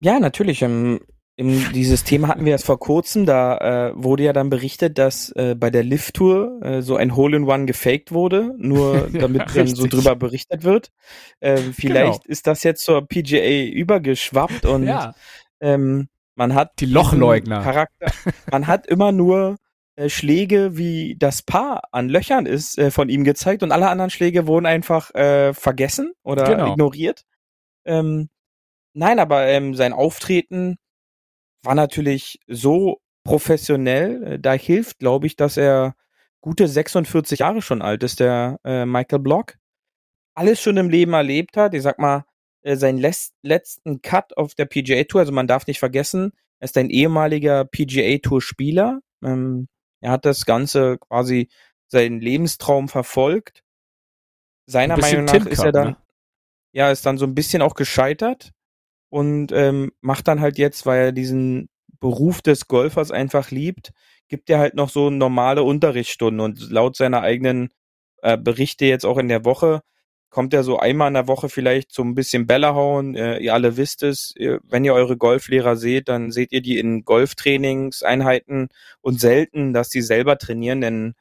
Ja, 0.03 0.19
natürlich. 0.19 0.63
Ähm, 0.63 1.01
im, 1.37 1.73
dieses 1.73 2.05
Thema 2.05 2.29
hatten 2.29 2.45
wir 2.45 2.53
erst 2.53 2.67
vor 2.67 2.79
kurzem. 2.79 3.25
Da 3.27 3.89
äh, 3.89 3.93
wurde 3.95 4.25
ja 4.25 4.33
dann 4.33 4.51
berichtet, 4.51 4.99
dass 4.99 5.31
äh, 5.31 5.55
bei 5.55 5.71
der 5.71 5.83
Lift-Tour 5.83 6.61
äh, 6.63 6.83
so 6.83 6.97
ein 6.97 7.17
Hole-in-One 7.17 7.67
gefaked 7.67 8.13
wurde, 8.13 8.55
nur 8.59 9.09
damit 9.13 9.49
ja, 9.49 9.55
dann 9.55 9.67
so 9.67 9.87
drüber 9.87 10.17
berichtet 10.17 10.65
wird. 10.65 10.91
Äh, 11.41 11.57
vielleicht 11.57 12.23
genau. 12.23 12.33
ist 12.33 12.47
das 12.47 12.63
jetzt 12.63 12.85
zur 12.85 13.07
PGA 13.07 13.65
übergeschwappt 13.73 14.67
und 14.67 14.85
ja. 14.85 15.15
ähm, 15.61 16.09
man 16.35 16.55
hat 16.55 16.73
die 16.81 16.87
Lochleugner. 16.87 17.63
Charakter. 17.63 18.13
Man 18.51 18.67
hat 18.67 18.87
immer 18.87 19.13
nur 19.13 19.57
äh, 19.97 20.09
Schläge, 20.09 20.77
wie 20.77 21.17
das 21.19 21.43
Paar 21.43 21.83
an 21.93 22.09
Löchern 22.09 22.47
ist, 22.47 22.79
äh, 22.79 22.91
von 22.91 23.09
ihm 23.09 23.25
gezeigt 23.25 23.63
und 23.63 23.73
alle 23.73 23.89
anderen 23.89 24.11
Schläge 24.11 24.47
wurden 24.47 24.67
einfach 24.67 25.15
äh, 25.15 25.55
vergessen 25.55 26.13
oder 26.23 26.45
genau. 26.45 26.73
ignoriert. 26.73 27.23
Ähm, 27.85 28.29
Nein, 28.93 29.19
aber 29.19 29.47
ähm, 29.47 29.75
sein 29.75 29.93
Auftreten 29.93 30.77
war 31.63 31.75
natürlich 31.75 32.39
so 32.47 33.01
professionell. 33.25 34.23
Äh, 34.25 34.39
da 34.39 34.53
hilft, 34.53 34.99
glaube 34.99 35.27
ich, 35.27 35.37
dass 35.37 35.57
er 35.57 35.95
gute 36.41 36.69
46 36.69 37.41
Jahre 37.41 37.63
schon 37.63 37.83
alt 37.83 38.03
ist, 38.03 38.21
der 38.21 38.59
äh, 38.65 38.87
Michael 38.87 39.21
Block. 39.21 39.57
Alles 40.35 40.61
schon 40.61 40.77
im 40.77 40.89
Leben 40.89 41.13
erlebt 41.13 41.57
hat. 41.57 41.75
Ich 41.75 41.83
sag 41.83 41.99
mal, 41.99 42.25
äh, 42.63 42.77
seinen 42.77 42.99
letzten 42.99 44.03
Cut 44.03 44.37
auf 44.37 44.55
der 44.55 44.67
PGA 44.67 45.05
Tour, 45.05 45.21
also 45.21 45.33
man 45.33 45.47
darf 45.47 45.67
nicht 45.67 45.79
vergessen, 45.79 46.33
er 46.59 46.67
ist 46.67 46.77
ein 46.77 46.91
ehemaliger 46.91 47.65
PGA 47.65 48.19
Tour 48.19 48.43
Spieler. 48.43 49.01
Ähm, 49.25 49.69
er 50.01 50.13
hat 50.13 50.25
das 50.25 50.45
Ganze 50.45 50.99
quasi 50.99 51.49
seinen 51.89 52.21
Lebenstraum 52.21 52.89
verfolgt. 52.89 53.63
Seiner 54.67 54.97
Meinung 54.99 55.25
nach 55.25 55.47
ist 55.47 55.63
er 55.63 55.73
dann, 55.73 55.89
ne? 55.89 55.97
ja, 56.73 56.91
ist 56.91 57.05
dann 57.05 57.19
so 57.19 57.27
ein 57.27 57.35
bisschen 57.35 57.63
auch 57.63 57.75
gescheitert 57.75 58.53
und 59.11 59.53
ähm, 59.53 59.93
macht 60.01 60.29
dann 60.29 60.41
halt 60.41 60.59
jetzt, 60.59 60.87
weil 60.87 61.07
er 61.07 61.13
diesen 61.13 61.69
Beruf 62.01 62.41
des 62.43 62.69
Golfers 62.69 63.11
einfach 63.11 63.51
liebt, 63.51 63.93
gibt 64.29 64.49
er 64.49 64.59
halt 64.59 64.75
noch 64.75 64.89
so 64.89 65.11
normale 65.11 65.63
Unterrichtsstunden 65.63 66.41
und 66.41 66.71
laut 66.71 66.97
seiner 66.97 67.21
eigenen 67.21 67.69
äh, 68.23 68.39
Berichte 68.39 68.87
jetzt 68.87 69.05
auch 69.05 69.19
in 69.19 69.29
der 69.29 69.45
Woche 69.45 69.83
kommt 70.31 70.55
er 70.55 70.63
so 70.63 70.79
einmal 70.79 71.09
in 71.09 71.15
der 71.15 71.29
Woche 71.29 71.49
vielleicht 71.49 71.93
so 71.93 72.03
ein 72.03 72.15
bisschen 72.15 72.47
Bälle 72.47 72.75
hauen. 72.75 73.17
Äh, 73.17 73.39
ihr 73.39 73.53
alle 73.53 73.77
wisst 73.77 74.03
es, 74.03 74.33
ihr, 74.37 74.61
wenn 74.65 74.85
ihr 74.85 74.95
eure 74.95 75.17
Golflehrer 75.17 75.77
seht, 75.77 76.09
dann 76.09 76.31
seht 76.31 76.53
ihr 76.53 76.63
die 76.63 76.79
in 76.79 77.05
Golftrainingseinheiten 77.05 78.69
und 79.01 79.21
selten, 79.21 79.73
dass 79.75 79.89
die 79.89 80.03
selber 80.03 80.39
trainieren, 80.39 80.81
denn 80.81 81.15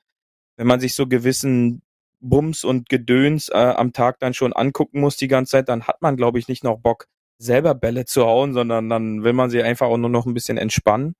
wenn 0.58 0.67
man 0.67 0.80
sich 0.80 0.93
so 0.93 1.08
gewissen 1.08 1.82
Bums 2.21 2.63
und 2.63 2.89
Gedöns 2.89 3.49
äh, 3.49 3.58
am 3.58 3.93
Tag 3.93 4.19
dann 4.19 4.34
schon 4.34 4.54
angucken 4.54 4.99
muss 4.99 5.17
die 5.17 5.28
ganze 5.28 5.52
Zeit, 5.52 5.69
dann 5.69 5.88
hat 5.88 6.02
man, 6.02 6.17
glaube 6.17 6.38
ich, 6.38 6.47
nicht 6.47 6.63
noch 6.63 6.78
Bock, 6.80 7.08
selber 7.39 7.73
Bälle 7.73 8.06
zu 8.06 8.25
hauen, 8.25 8.54
sondern 8.54 8.89
dann 8.89 9.23
will 9.23 9.34
man 9.34 9.49
sie 9.49 9.63
einfach 9.63 9.88
auch 9.88 9.97
nur 9.97 10.10
noch 10.10 10.25
ein 10.25 10.34
bisschen 10.34 10.58
entspannen. 10.58 11.15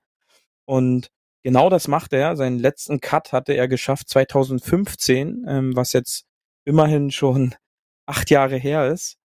Und 0.66 1.10
genau 1.44 1.70
das 1.70 1.88
macht 1.88 2.14
er. 2.14 2.36
Seinen 2.36 2.60
letzten 2.60 3.00
Cut 3.00 3.34
hatte 3.34 3.54
er 3.54 3.68
geschafft 3.68 4.10
2015, 4.10 5.46
ähm, 5.48 5.76
was 5.76 5.94
jetzt 5.94 6.26
immerhin 6.66 7.10
schon 7.12 7.56
acht 8.06 8.30
Jahre 8.30 8.58
her 8.58 8.88
ist, 8.92 9.18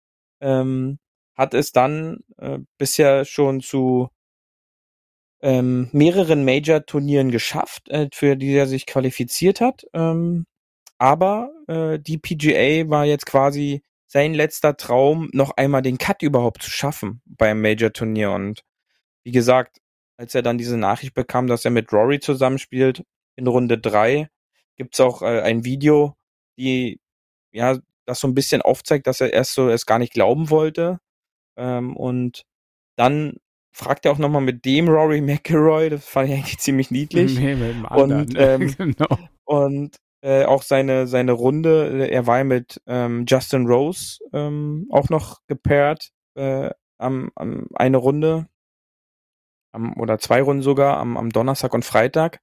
ähm, 0.41 0.99
hat 1.35 1.53
es 1.53 1.71
dann 1.71 2.19
äh, 2.37 2.59
bisher 2.77 3.25
schon 3.25 3.61
zu 3.61 4.09
ähm, 5.41 5.89
mehreren 5.91 6.45
Major-Turnieren 6.45 7.31
geschafft, 7.31 7.89
äh, 7.89 8.07
für 8.13 8.37
die 8.37 8.53
er 8.53 8.67
sich 8.67 8.85
qualifiziert 8.85 9.61
hat. 9.61 9.85
Ähm, 9.93 10.45
aber 10.97 11.51
äh, 11.67 11.99
die 11.99 12.17
PGA 12.17 12.89
war 12.89 13.05
jetzt 13.05 13.25
quasi 13.25 13.83
sein 14.13 14.35
letzter 14.35 14.77
Traum, 14.77 15.29
noch 15.33 15.57
einmal 15.57 15.81
den 15.81 15.97
Cut 15.97 16.21
überhaupt 16.21 16.61
zu 16.61 16.69
schaffen 16.69 17.21
beim 17.25 17.61
Major-Turnier. 17.61 18.31
Und 18.31 18.61
wie 19.23 19.31
gesagt, 19.31 19.79
als 20.17 20.35
er 20.35 20.43
dann 20.43 20.59
diese 20.59 20.77
Nachricht 20.77 21.15
bekam, 21.15 21.47
dass 21.47 21.65
er 21.65 21.71
mit 21.71 21.91
Rory 21.91 22.19
zusammenspielt 22.19 23.03
in 23.35 23.47
Runde 23.47 23.79
drei, 23.79 24.29
gibt's 24.75 24.99
auch 24.99 25.23
äh, 25.23 25.41
ein 25.41 25.65
Video, 25.65 26.15
die 26.59 26.99
ja 27.51 27.79
das 28.05 28.19
so 28.19 28.27
ein 28.27 28.35
bisschen 28.35 28.61
aufzeigt, 28.61 29.07
dass 29.07 29.19
er 29.19 29.33
erst 29.33 29.55
so 29.55 29.67
es 29.69 29.87
gar 29.87 29.97
nicht 29.97 30.13
glauben 30.13 30.51
wollte. 30.51 30.99
Ähm, 31.57 31.97
und 31.97 32.43
dann 32.95 33.37
fragt 33.71 34.05
er 34.05 34.11
auch 34.11 34.19
nochmal 34.19 34.43
mit 34.43 34.63
dem 34.63 34.89
Rory 34.89 35.21
McIlroy, 35.21 35.89
das 35.89 36.05
fand 36.05 36.29
ich 36.29 36.35
eigentlich 36.35 36.59
ziemlich 36.59 36.91
niedlich. 36.91 37.39
Nee, 37.39 37.55
mit 37.55 37.69
dem 37.71 37.85
anderen. 37.87 38.21
Und, 38.27 38.35
ähm, 38.37 38.75
genau. 38.77 39.17
und 39.45 39.95
äh, 40.23 40.45
auch 40.45 40.63
seine, 40.63 41.05
seine 41.05 41.33
Runde, 41.33 42.07
er 42.09 42.25
war 42.25 42.43
mit 42.45 42.81
ähm, 42.87 43.25
Justin 43.27 43.67
Rose 43.67 44.19
ähm, 44.31 44.87
auch 44.89 45.09
noch 45.09 45.41
gepaart, 45.47 46.11
äh, 46.35 46.69
am, 46.97 47.29
am 47.35 47.67
eine 47.75 47.97
Runde, 47.97 48.47
am, 49.73 49.99
oder 49.99 50.19
zwei 50.19 50.41
Runden 50.41 50.63
sogar, 50.63 50.97
am, 50.97 51.17
am 51.17 51.29
Donnerstag 51.29 51.73
und 51.73 51.83
Freitag. 51.83 52.39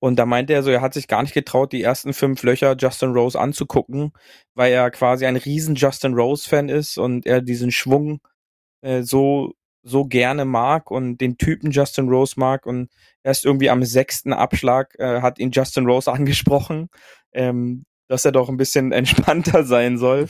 Und 0.00 0.18
da 0.18 0.26
meinte 0.26 0.52
er 0.52 0.64
so, 0.64 0.72
er 0.72 0.80
hat 0.80 0.94
sich 0.94 1.06
gar 1.06 1.22
nicht 1.22 1.32
getraut, 1.32 1.72
die 1.72 1.82
ersten 1.82 2.12
fünf 2.12 2.42
Löcher 2.42 2.74
Justin 2.76 3.12
Rose 3.12 3.38
anzugucken, 3.38 4.12
weil 4.54 4.72
er 4.72 4.90
quasi 4.90 5.24
ein 5.24 5.36
riesen 5.36 5.76
Justin 5.76 6.14
Rose-Fan 6.14 6.68
ist 6.68 6.98
und 6.98 7.24
er 7.24 7.40
diesen 7.40 7.70
Schwung 7.70 8.20
äh, 8.80 9.02
so 9.02 9.54
so 9.82 10.04
gerne 10.04 10.44
mag 10.44 10.90
und 10.90 11.18
den 11.18 11.38
Typen 11.38 11.70
Justin 11.70 12.08
Rose 12.08 12.34
mag 12.36 12.66
und 12.66 12.88
erst 13.22 13.44
irgendwie 13.44 13.70
am 13.70 13.84
sechsten 13.84 14.32
Abschlag 14.32 14.94
äh, 14.98 15.20
hat 15.20 15.38
ihn 15.38 15.50
Justin 15.50 15.86
Rose 15.86 16.10
angesprochen, 16.12 16.88
ähm, 17.32 17.84
dass 18.08 18.24
er 18.24 18.32
doch 18.32 18.48
ein 18.48 18.56
bisschen 18.56 18.92
entspannter 18.92 19.64
sein 19.64 19.98
soll 19.98 20.28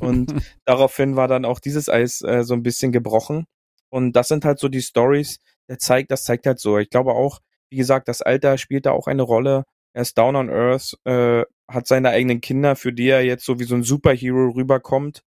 und 0.00 0.32
daraufhin 0.64 1.16
war 1.16 1.28
dann 1.28 1.44
auch 1.44 1.60
dieses 1.60 1.88
Eis 1.88 2.22
äh, 2.22 2.42
so 2.44 2.54
ein 2.54 2.62
bisschen 2.62 2.92
gebrochen 2.92 3.46
und 3.90 4.12
das 4.14 4.28
sind 4.28 4.44
halt 4.44 4.58
so 4.58 4.68
die 4.68 4.82
Stories, 4.82 5.38
der 5.68 5.78
zeigt, 5.78 6.10
das 6.10 6.24
zeigt 6.24 6.46
halt 6.46 6.58
so. 6.58 6.78
Ich 6.78 6.90
glaube 6.90 7.12
auch, 7.12 7.40
wie 7.70 7.76
gesagt, 7.76 8.08
das 8.08 8.22
Alter 8.22 8.58
spielt 8.58 8.86
da 8.86 8.92
auch 8.92 9.06
eine 9.06 9.22
Rolle. 9.22 9.64
Er 9.94 10.02
ist 10.02 10.18
down 10.18 10.36
on 10.36 10.50
earth, 10.50 10.96
äh, 11.04 11.44
hat 11.68 11.86
seine 11.86 12.10
eigenen 12.10 12.40
Kinder, 12.40 12.76
für 12.76 12.92
die 12.92 13.08
er 13.08 13.24
jetzt 13.24 13.44
so 13.44 13.58
wie 13.58 13.64
so 13.64 13.74
ein 13.74 13.82
Superhero 13.82 14.50
rüberkommt. 14.50 15.22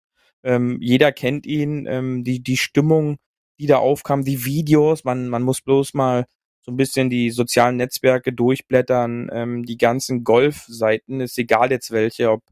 Ähm, 0.42 0.78
jeder 0.80 1.12
kennt 1.12 1.46
ihn, 1.46 1.86
ähm, 1.86 2.24
die, 2.24 2.42
die 2.42 2.56
Stimmung, 2.56 3.16
die 3.58 3.66
da 3.66 3.78
aufkam, 3.78 4.24
die 4.24 4.44
Videos, 4.44 5.04
man, 5.04 5.28
man 5.28 5.42
muss 5.42 5.60
bloß 5.60 5.94
mal 5.94 6.26
so 6.60 6.72
ein 6.72 6.76
bisschen 6.76 7.10
die 7.10 7.30
sozialen 7.30 7.76
Netzwerke 7.76 8.32
durchblättern, 8.32 9.28
ähm, 9.32 9.64
die 9.64 9.76
ganzen 9.76 10.24
Golf-Seiten, 10.24 11.20
ist 11.20 11.38
egal 11.38 11.70
jetzt 11.70 11.90
welche, 11.90 12.30
ob 12.30 12.42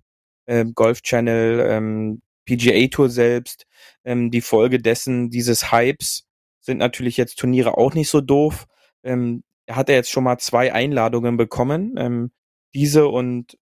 ähm, 0.47 0.75
Golf 0.75 1.03
Channel, 1.03 1.67
ähm, 1.69 2.23
PGA 2.45 2.89
Tour 2.89 3.09
selbst, 3.09 3.67
ähm, 4.05 4.31
die 4.31 4.41
Folge 4.41 4.79
dessen, 4.81 5.31
dieses 5.31 5.73
Hypes, 5.73 6.27
sind 6.61 6.79
natürlich 6.79 7.17
jetzt 7.17 7.39
Turniere 7.39 7.77
auch 7.79 7.95
nicht 7.95 8.09
so 8.09 8.21
doof. 8.21 8.67
Ähm, 9.03 9.43
er 9.67 9.77
hat 9.77 9.89
ja 9.89 9.95
jetzt 9.95 10.11
schon 10.11 10.25
mal 10.25 10.39
zwei 10.39 10.73
Einladungen 10.73 11.37
bekommen. 11.37 11.95
Ähm, 11.97 12.33
diese 12.75 13.09
und 13.09 13.59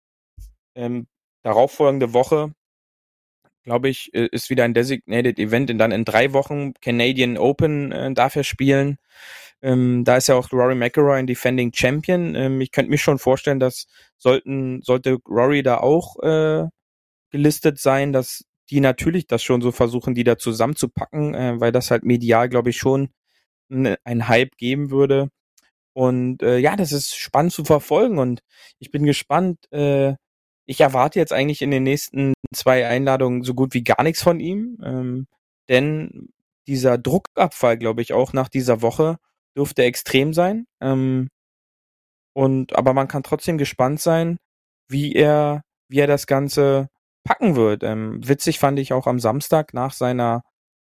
ähm, 0.74 1.06
darauffolgende 1.42 2.12
Woche, 2.12 2.52
glaube 3.64 3.88
ich, 3.88 4.12
äh, 4.14 4.28
ist 4.32 4.50
wieder 4.50 4.64
ein 4.64 4.74
Designated 4.74 5.38
Event 5.38 5.70
und 5.70 5.78
dann 5.78 5.92
in 5.92 6.04
drei 6.04 6.32
Wochen 6.32 6.74
Canadian 6.80 7.38
Open 7.38 7.92
äh, 7.92 8.12
darf 8.14 8.36
er 8.36 8.44
spielen. 8.44 8.98
Ähm, 9.62 10.04
da 10.04 10.16
ist 10.16 10.28
ja 10.28 10.36
auch 10.36 10.52
Rory 10.52 10.74
McIlroy 10.74 11.18
ein 11.18 11.26
Defending 11.26 11.72
Champion. 11.74 12.34
Ähm, 12.34 12.60
ich 12.60 12.72
könnte 12.72 12.90
mir 12.90 12.98
schon 12.98 13.18
vorstellen, 13.18 13.60
dass 13.60 13.86
sollten 14.18 14.82
sollte 14.82 15.18
Rory 15.28 15.62
da 15.62 15.78
auch 15.78 16.18
äh, 16.22 16.66
gelistet 17.30 17.78
sein, 17.78 18.12
dass 18.12 18.44
die 18.70 18.80
natürlich 18.80 19.26
das 19.26 19.42
schon 19.42 19.62
so 19.62 19.72
versuchen, 19.72 20.14
die 20.14 20.24
da 20.24 20.38
zusammenzupacken, 20.38 21.34
äh, 21.34 21.60
weil 21.60 21.72
das 21.72 21.90
halt 21.90 22.04
medial, 22.04 22.48
glaube 22.48 22.70
ich, 22.70 22.78
schon 22.78 23.10
ein 23.70 24.28
Hype 24.28 24.56
geben 24.56 24.90
würde. 24.90 25.30
Und 25.92 26.42
äh, 26.42 26.58
ja, 26.58 26.76
das 26.76 26.92
ist 26.92 27.16
spannend 27.16 27.52
zu 27.52 27.64
verfolgen 27.64 28.18
und 28.18 28.42
ich 28.78 28.90
bin 28.90 29.04
gespannt. 29.04 29.58
Äh, 29.72 30.14
ich 30.70 30.80
erwarte 30.80 31.18
jetzt 31.18 31.32
eigentlich 31.32 31.62
in 31.62 31.72
den 31.72 31.82
nächsten 31.82 32.32
zwei 32.54 32.86
Einladungen 32.86 33.42
so 33.42 33.54
gut 33.54 33.74
wie 33.74 33.82
gar 33.82 34.04
nichts 34.04 34.22
von 34.22 34.38
ihm, 34.38 34.78
ähm, 34.84 35.26
denn 35.68 36.28
dieser 36.68 36.96
Druckabfall, 36.96 37.76
glaube 37.76 38.02
ich, 38.02 38.12
auch 38.12 38.32
nach 38.32 38.48
dieser 38.48 38.80
Woche 38.80 39.16
dürfte 39.56 39.82
extrem 39.82 40.32
sein. 40.32 40.66
Ähm, 40.80 41.28
und 42.34 42.76
aber 42.76 42.94
man 42.94 43.08
kann 43.08 43.24
trotzdem 43.24 43.58
gespannt 43.58 44.00
sein, 44.00 44.36
wie 44.88 45.12
er, 45.12 45.62
wie 45.88 45.98
er 45.98 46.06
das 46.06 46.28
Ganze 46.28 46.88
packen 47.24 47.56
wird. 47.56 47.82
Ähm, 47.82 48.20
witzig 48.24 48.60
fand 48.60 48.78
ich 48.78 48.92
auch 48.92 49.08
am 49.08 49.18
Samstag 49.18 49.74
nach 49.74 49.92
seiner 49.92 50.42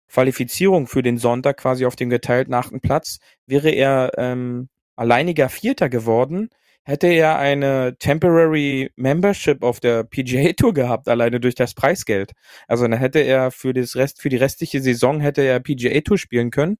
Qualifizierung 0.09 0.87
für 0.87 1.01
den 1.01 1.17
Sonntag 1.17 1.55
quasi 1.55 1.85
auf 1.85 1.95
dem 1.95 2.09
geteilten 2.09 2.53
achten 2.53 2.81
Platz 2.81 3.19
wäre 3.47 3.69
er 3.69 4.11
ähm, 4.17 4.67
alleiniger 4.97 5.47
Vierter 5.47 5.87
geworden, 5.87 6.49
hätte 6.83 7.07
er 7.07 7.37
eine 7.37 7.97
Temporary 7.99 8.91
Membership 8.95 9.63
auf 9.63 9.79
der 9.79 10.03
PGA 10.03 10.53
Tour 10.53 10.73
gehabt, 10.73 11.07
alleine 11.07 11.39
durch 11.39 11.55
das 11.55 11.73
Preisgeld. 11.73 12.33
Also 12.67 12.87
dann 12.87 12.97
hätte 12.97 13.19
er 13.19 13.51
für 13.51 13.73
das 13.73 13.95
Rest, 13.95 14.21
für 14.21 14.29
die 14.29 14.37
restliche 14.37 14.81
Saison 14.81 15.19
hätte 15.19 15.41
er 15.41 15.59
PGA 15.59 16.01
Tour 16.01 16.17
spielen 16.17 16.51
können. 16.51 16.77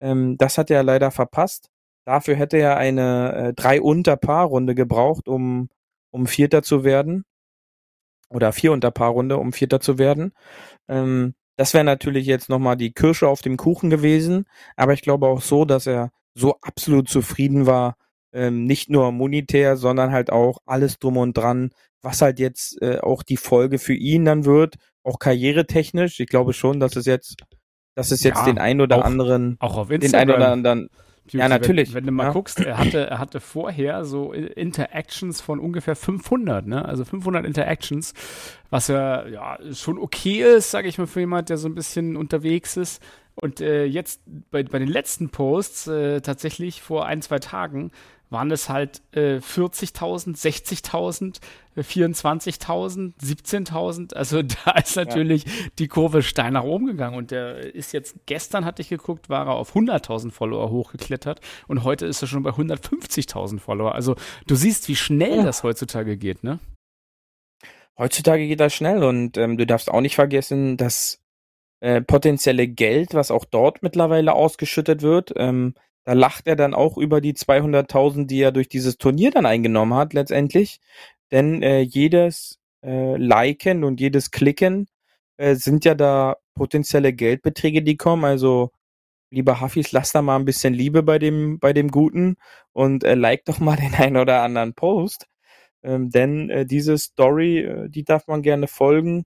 Ähm, 0.00 0.36
das 0.38 0.58
hat 0.58 0.70
er 0.70 0.82
leider 0.82 1.10
verpasst. 1.10 1.70
Dafür 2.06 2.36
hätte 2.36 2.58
er 2.58 2.76
eine 2.78 3.34
äh, 3.50 3.54
drei 3.54 3.80
unter 3.80 4.16
Paar 4.16 4.46
Runde 4.46 4.74
gebraucht, 4.74 5.28
um 5.28 5.68
um 6.12 6.26
Vierter 6.26 6.62
zu 6.62 6.84
werden 6.84 7.24
oder 8.30 8.52
vier 8.52 8.72
unter 8.72 8.90
Paar 8.90 9.10
Runde, 9.10 9.38
um 9.38 9.52
Vierter 9.52 9.80
zu 9.80 9.98
werden. 9.98 10.32
Ähm, 10.88 11.34
das 11.56 11.74
wäre 11.74 11.84
natürlich 11.84 12.26
jetzt 12.26 12.48
nochmal 12.48 12.76
die 12.76 12.92
Kirsche 12.92 13.28
auf 13.28 13.42
dem 13.42 13.56
Kuchen 13.56 13.90
gewesen, 13.90 14.46
aber 14.76 14.94
ich 14.94 15.02
glaube 15.02 15.26
auch 15.28 15.42
so, 15.42 15.64
dass 15.64 15.86
er 15.86 16.10
so 16.34 16.56
absolut 16.62 17.08
zufrieden 17.08 17.66
war, 17.66 17.96
ähm, 18.32 18.64
nicht 18.64 18.90
nur 18.90 19.12
monetär, 19.12 19.76
sondern 19.76 20.12
halt 20.12 20.30
auch 20.30 20.58
alles 20.66 20.98
drum 20.98 21.16
und 21.16 21.36
dran, 21.36 21.70
was 22.02 22.22
halt 22.22 22.38
jetzt 22.38 22.80
äh, 22.82 22.98
auch 22.98 23.22
die 23.22 23.36
Folge 23.36 23.78
für 23.78 23.94
ihn 23.94 24.24
dann 24.24 24.44
wird, 24.44 24.76
auch 25.02 25.18
karrieretechnisch. 25.18 26.20
Ich 26.20 26.28
glaube 26.28 26.52
schon, 26.52 26.80
dass 26.80 26.96
es 26.96 27.06
jetzt, 27.06 27.36
dass 27.94 28.10
es 28.10 28.22
jetzt 28.22 28.38
ja, 28.38 28.44
den 28.44 28.58
ein 28.58 28.80
oder 28.80 28.98
auch, 28.98 29.04
anderen, 29.04 29.56
auch 29.60 29.76
auf 29.76 29.90
Instagram. 29.90 30.26
den 30.26 30.34
ein 30.34 30.36
oder 30.36 30.52
anderen 30.52 30.88
ja, 31.30 31.48
natürlich. 31.48 31.90
Wenn, 31.90 32.02
wenn, 32.02 32.06
du 32.06 32.12
mal 32.12 32.24
ja. 32.24 32.32
guckst, 32.32 32.60
er 32.60 32.78
hatte, 32.78 33.06
er 33.06 33.18
hatte 33.18 33.40
vorher 33.40 34.04
so 34.04 34.32
Interactions 34.32 35.40
von 35.40 35.60
ungefähr 35.60 35.94
500, 35.94 36.66
ne? 36.66 36.84
Also 36.84 37.04
500 37.04 37.46
Interactions, 37.46 38.12
was 38.70 38.88
ja, 38.88 39.26
ja 39.28 39.58
schon 39.72 39.98
okay 39.98 40.42
ist, 40.42 40.70
sage 40.70 40.88
ich 40.88 40.98
mal, 40.98 41.06
für 41.06 41.20
jemand, 41.20 41.48
der 41.48 41.58
so 41.58 41.68
ein 41.68 41.74
bisschen 41.74 42.16
unterwegs 42.16 42.76
ist. 42.76 43.02
Und 43.34 43.60
äh, 43.60 43.84
jetzt 43.84 44.20
bei, 44.50 44.62
bei 44.62 44.78
den 44.78 44.88
letzten 44.88 45.30
Posts, 45.30 45.86
äh, 45.86 46.20
tatsächlich 46.20 46.82
vor 46.82 47.06
ein, 47.06 47.22
zwei 47.22 47.38
Tagen, 47.38 47.92
waren 48.32 48.50
es 48.50 48.68
halt 48.68 49.02
äh, 49.12 49.36
40.000, 49.36 50.36
60.000, 50.36 51.40
24.000, 51.76 53.12
17.000. 53.22 54.14
Also 54.14 54.42
da 54.64 54.72
ist 54.72 54.96
natürlich 54.96 55.44
ja. 55.44 55.52
die 55.78 55.88
Kurve 55.88 56.22
steil 56.22 56.50
nach 56.50 56.64
oben 56.64 56.86
gegangen. 56.86 57.16
Und 57.16 57.30
der 57.30 57.74
ist 57.74 57.92
jetzt, 57.92 58.16
gestern 58.26 58.64
hatte 58.64 58.82
ich 58.82 58.88
geguckt, 58.88 59.28
war 59.28 59.46
er 59.46 59.54
auf 59.54 59.76
100.000 59.76 60.32
Follower 60.32 60.70
hochgeklettert. 60.70 61.40
Und 61.68 61.84
heute 61.84 62.06
ist 62.06 62.22
er 62.22 62.28
schon 62.28 62.42
bei 62.42 62.50
150.000 62.50 63.60
Follower. 63.60 63.94
Also 63.94 64.16
du 64.46 64.56
siehst, 64.56 64.88
wie 64.88 64.96
schnell 64.96 65.36
ja. 65.36 65.42
das 65.44 65.62
heutzutage 65.62 66.16
geht, 66.16 66.42
ne? 66.42 66.58
Heutzutage 67.98 68.48
geht 68.48 68.60
das 68.60 68.72
schnell 68.72 69.04
und 69.04 69.36
ähm, 69.36 69.58
du 69.58 69.66
darfst 69.66 69.90
auch 69.90 70.00
nicht 70.00 70.14
vergessen, 70.14 70.78
dass 70.78 71.20
äh, 71.80 72.00
potenzielle 72.00 72.66
Geld, 72.66 73.12
was 73.12 73.30
auch 73.30 73.44
dort 73.44 73.82
mittlerweile 73.82 74.32
ausgeschüttet 74.32 75.02
wird, 75.02 75.34
ähm, 75.36 75.74
da 76.04 76.14
lacht 76.14 76.46
er 76.46 76.56
dann 76.56 76.74
auch 76.74 76.98
über 76.98 77.20
die 77.20 77.34
200.000, 77.34 78.26
die 78.26 78.40
er 78.40 78.52
durch 78.52 78.68
dieses 78.68 78.98
Turnier 78.98 79.30
dann 79.30 79.46
eingenommen 79.46 79.94
hat 79.94 80.14
letztendlich. 80.14 80.80
Denn 81.30 81.62
äh, 81.62 81.80
jedes 81.80 82.58
äh, 82.84 83.16
Liken 83.16 83.84
und 83.84 84.00
jedes 84.00 84.30
Klicken 84.30 84.88
äh, 85.38 85.54
sind 85.54 85.84
ja 85.84 85.94
da 85.94 86.36
potenzielle 86.54 87.12
Geldbeträge, 87.12 87.82
die 87.82 87.96
kommen. 87.96 88.24
Also 88.24 88.70
lieber 89.30 89.60
Hafis, 89.60 89.92
lass 89.92 90.12
da 90.12 90.22
mal 90.22 90.36
ein 90.36 90.44
bisschen 90.44 90.74
Liebe 90.74 91.02
bei 91.02 91.18
dem, 91.18 91.58
bei 91.60 91.72
dem 91.72 91.90
Guten 91.90 92.36
und 92.72 93.04
äh, 93.04 93.14
like 93.14 93.44
doch 93.46 93.60
mal 93.60 93.76
den 93.78 93.94
einen 93.94 94.16
oder 94.18 94.42
anderen 94.42 94.74
Post. 94.74 95.26
Ähm, 95.84 96.10
denn 96.10 96.50
äh, 96.50 96.66
diese 96.66 96.98
Story, 96.98 97.60
äh, 97.60 97.88
die 97.90 98.04
darf 98.04 98.26
man 98.28 98.42
gerne 98.42 98.68
folgen. 98.68 99.24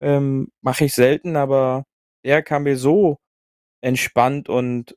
Ähm, 0.00 0.50
Mache 0.62 0.86
ich 0.86 0.94
selten, 0.94 1.36
aber 1.36 1.84
der 2.24 2.42
kam 2.42 2.64
mir 2.64 2.76
so 2.78 3.18
entspannt 3.82 4.48
und, 4.48 4.96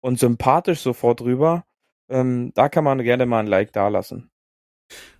und 0.00 0.18
sympathisch 0.18 0.80
sofort 0.80 1.20
rüber. 1.22 1.64
Ähm, 2.08 2.52
da 2.54 2.68
kann 2.68 2.84
man 2.84 3.02
gerne 3.02 3.26
mal 3.26 3.40
ein 3.40 3.46
Like 3.46 3.72
dalassen. 3.72 4.30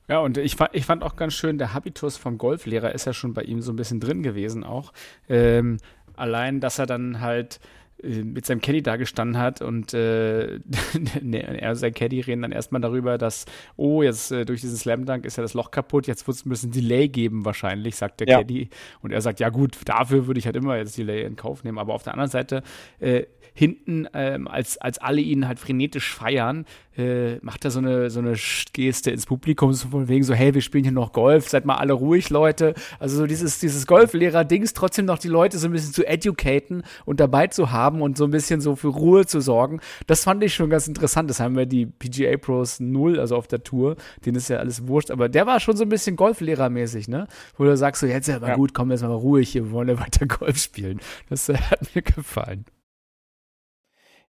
Ja, 0.09 0.20
und 0.20 0.39
ich, 0.39 0.57
ich 0.72 0.87
fand 0.87 1.03
auch 1.03 1.16
ganz 1.16 1.35
schön, 1.35 1.59
der 1.59 1.74
Habitus 1.74 2.16
vom 2.16 2.39
Golflehrer 2.39 2.95
ist 2.95 3.05
ja 3.05 3.12
schon 3.12 3.35
bei 3.35 3.43
ihm 3.43 3.61
so 3.61 3.72
ein 3.72 3.76
bisschen 3.76 4.01
drin 4.01 4.22
gewesen 4.22 4.64
auch. 4.64 4.93
Ähm, 5.29 5.76
allein, 6.16 6.61
dass 6.61 6.79
er 6.79 6.87
dann 6.87 7.20
halt 7.20 7.61
mit 8.03 8.46
seinem 8.46 8.61
Caddy 8.61 8.82
da 8.82 8.96
gestanden 8.96 9.38
hat 9.38 9.61
und 9.61 9.92
äh, 9.92 10.55
er 11.32 11.70
und 11.70 11.76
sein 11.76 11.94
Caddy 11.94 12.20
reden 12.20 12.42
dann 12.42 12.53
erstmal 12.53 12.80
darüber, 12.80 13.18
dass, 13.18 13.44
oh, 13.76 14.03
jetzt 14.03 14.30
äh, 14.30 14.44
durch 14.44 14.61
diesen 14.61 14.76
Slam 14.76 15.05
Dunk 15.05 15.24
ist 15.24 15.36
ja 15.36 15.42
das 15.42 15.55
Loch 15.55 15.70
kaputt, 15.70 16.07
jetzt 16.07 16.26
wird 16.26 16.36
es 16.36 16.46
ein 16.46 16.49
bisschen 16.51 16.70
Delay 16.70 17.09
geben 17.09 17.44
wahrscheinlich, 17.44 17.96
sagt 17.96 18.20
der 18.20 18.28
ja. 18.28 18.38
Caddy. 18.38 18.70
Und 19.01 19.12
er 19.12 19.20
sagt, 19.20 19.40
ja 19.40 19.49
gut, 19.49 19.76
dafür 19.84 20.26
würde 20.26 20.38
ich 20.38 20.46
halt 20.46 20.57
immer 20.57 20.76
jetzt 20.76 20.96
Delay 20.96 21.24
in 21.24 21.36
Kauf 21.36 21.64
nehmen. 21.64 21.78
Aber 21.78 21.94
auf 21.94 22.05
der 22.05 22.12
anderen 22.12 22.30
Seite 22.30 22.62
äh, 23.01 23.24
hinten, 23.53 24.07
ähm, 24.14 24.46
als, 24.46 24.78
als 24.78 24.99
alle 24.99 25.20
ihn 25.20 25.49
halt 25.49 25.59
frenetisch 25.59 26.14
feiern, 26.14 26.64
äh, 26.99 27.38
macht 27.42 27.64
er 27.64 27.70
so 27.70 27.78
eine, 27.78 28.11
so 28.11 28.18
eine 28.20 28.34
Geste 28.72 29.11
ins 29.11 29.24
Publikum, 29.24 29.72
so 29.72 29.88
von 29.88 30.09
wegen 30.09 30.24
so, 30.24 30.34
hey, 30.34 30.53
wir 30.53 30.61
spielen 30.61 30.84
hier 30.84 30.92
noch 30.92 31.12
Golf, 31.12 31.49
seid 31.49 31.64
mal 31.64 31.76
alle 31.76 31.92
ruhig, 31.92 32.28
Leute. 32.30 32.74
Also 32.99 33.16
so 33.16 33.26
dieses, 33.26 33.61
dieses 33.61 33.86
Golflehrer-Dings, 33.86 34.74
trotzdem 34.74 35.05
noch 35.05 35.18
die 35.18 35.28
Leute 35.28 35.59
so 35.59 35.68
ein 35.68 35.72
bisschen 35.72 35.92
zu 35.92 36.05
educaten 36.05 36.82
und 37.05 37.20
dabei 37.20 37.46
zu 37.46 37.70
haben 37.70 38.03
und 38.03 38.18
so 38.18 38.24
ein 38.24 38.30
bisschen 38.30 38.61
so 38.61 38.74
für 38.74 38.88
Ruhe 38.88 39.26
zu 39.26 39.40
sorgen. 39.40 39.80
Das 40.07 40.24
fand 40.24 40.42
ich 40.42 40.55
schon 40.55 40.70
ganz 40.70 40.88
interessant. 40.88 41.30
Das 41.30 41.40
haben 41.40 41.57
wir 41.57 41.66
die 41.66 41.86
PGA 41.86 42.36
Pros 42.36 42.80
null, 42.80 43.20
also 43.20 43.36
auf 43.36 43.46
der 43.46 43.62
Tour, 43.62 43.96
denen 44.26 44.36
ist 44.36 44.49
ja 44.49 44.59
alles 44.59 44.88
wurscht, 44.88 45.11
aber 45.11 45.28
der 45.28 45.46
war 45.46 45.61
schon 45.61 45.76
so 45.76 45.84
ein 45.84 45.88
bisschen 45.88 46.16
Golflehrermäßig, 46.16 47.09
ne? 47.09 47.28
Wo 47.57 47.64
du 47.64 47.76
sagst 47.76 48.01
so, 48.01 48.07
jetzt 48.07 48.28
ja, 48.28 48.40
mal 48.40 48.49
ja. 48.49 48.57
gut, 48.57 48.74
komm 48.74 48.90
jetzt 48.90 49.03
mal 49.03 49.12
ruhig, 49.12 49.51
hier, 49.51 49.64
wir 49.64 49.70
wollen 49.70 49.88
ja 49.88 49.99
weiter 50.01 50.26
Golf 50.26 50.59
spielen. 50.59 51.01
Das 51.28 51.49
äh, 51.49 51.57
hat 51.57 51.94
mir 51.94 52.03
gefallen. 52.03 52.64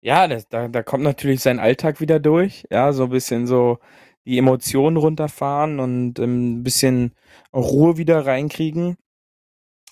Ja, 0.05 0.27
das, 0.27 0.47
da, 0.49 0.67
da 0.67 0.83
kommt 0.83 1.03
natürlich 1.03 1.41
sein 1.41 1.59
Alltag 1.59 1.99
wieder 1.99 2.19
durch. 2.19 2.67
Ja, 2.69 2.93
so 2.93 3.05
ein 3.05 3.09
bisschen 3.09 3.47
so 3.47 3.79
die 4.25 4.37
Emotionen 4.37 4.97
runterfahren 4.97 5.79
und 5.79 6.19
ähm, 6.19 6.59
ein 6.59 6.63
bisschen 6.63 7.15
Ruhe 7.51 7.97
wieder 7.97 8.23
reinkriegen. 8.23 8.97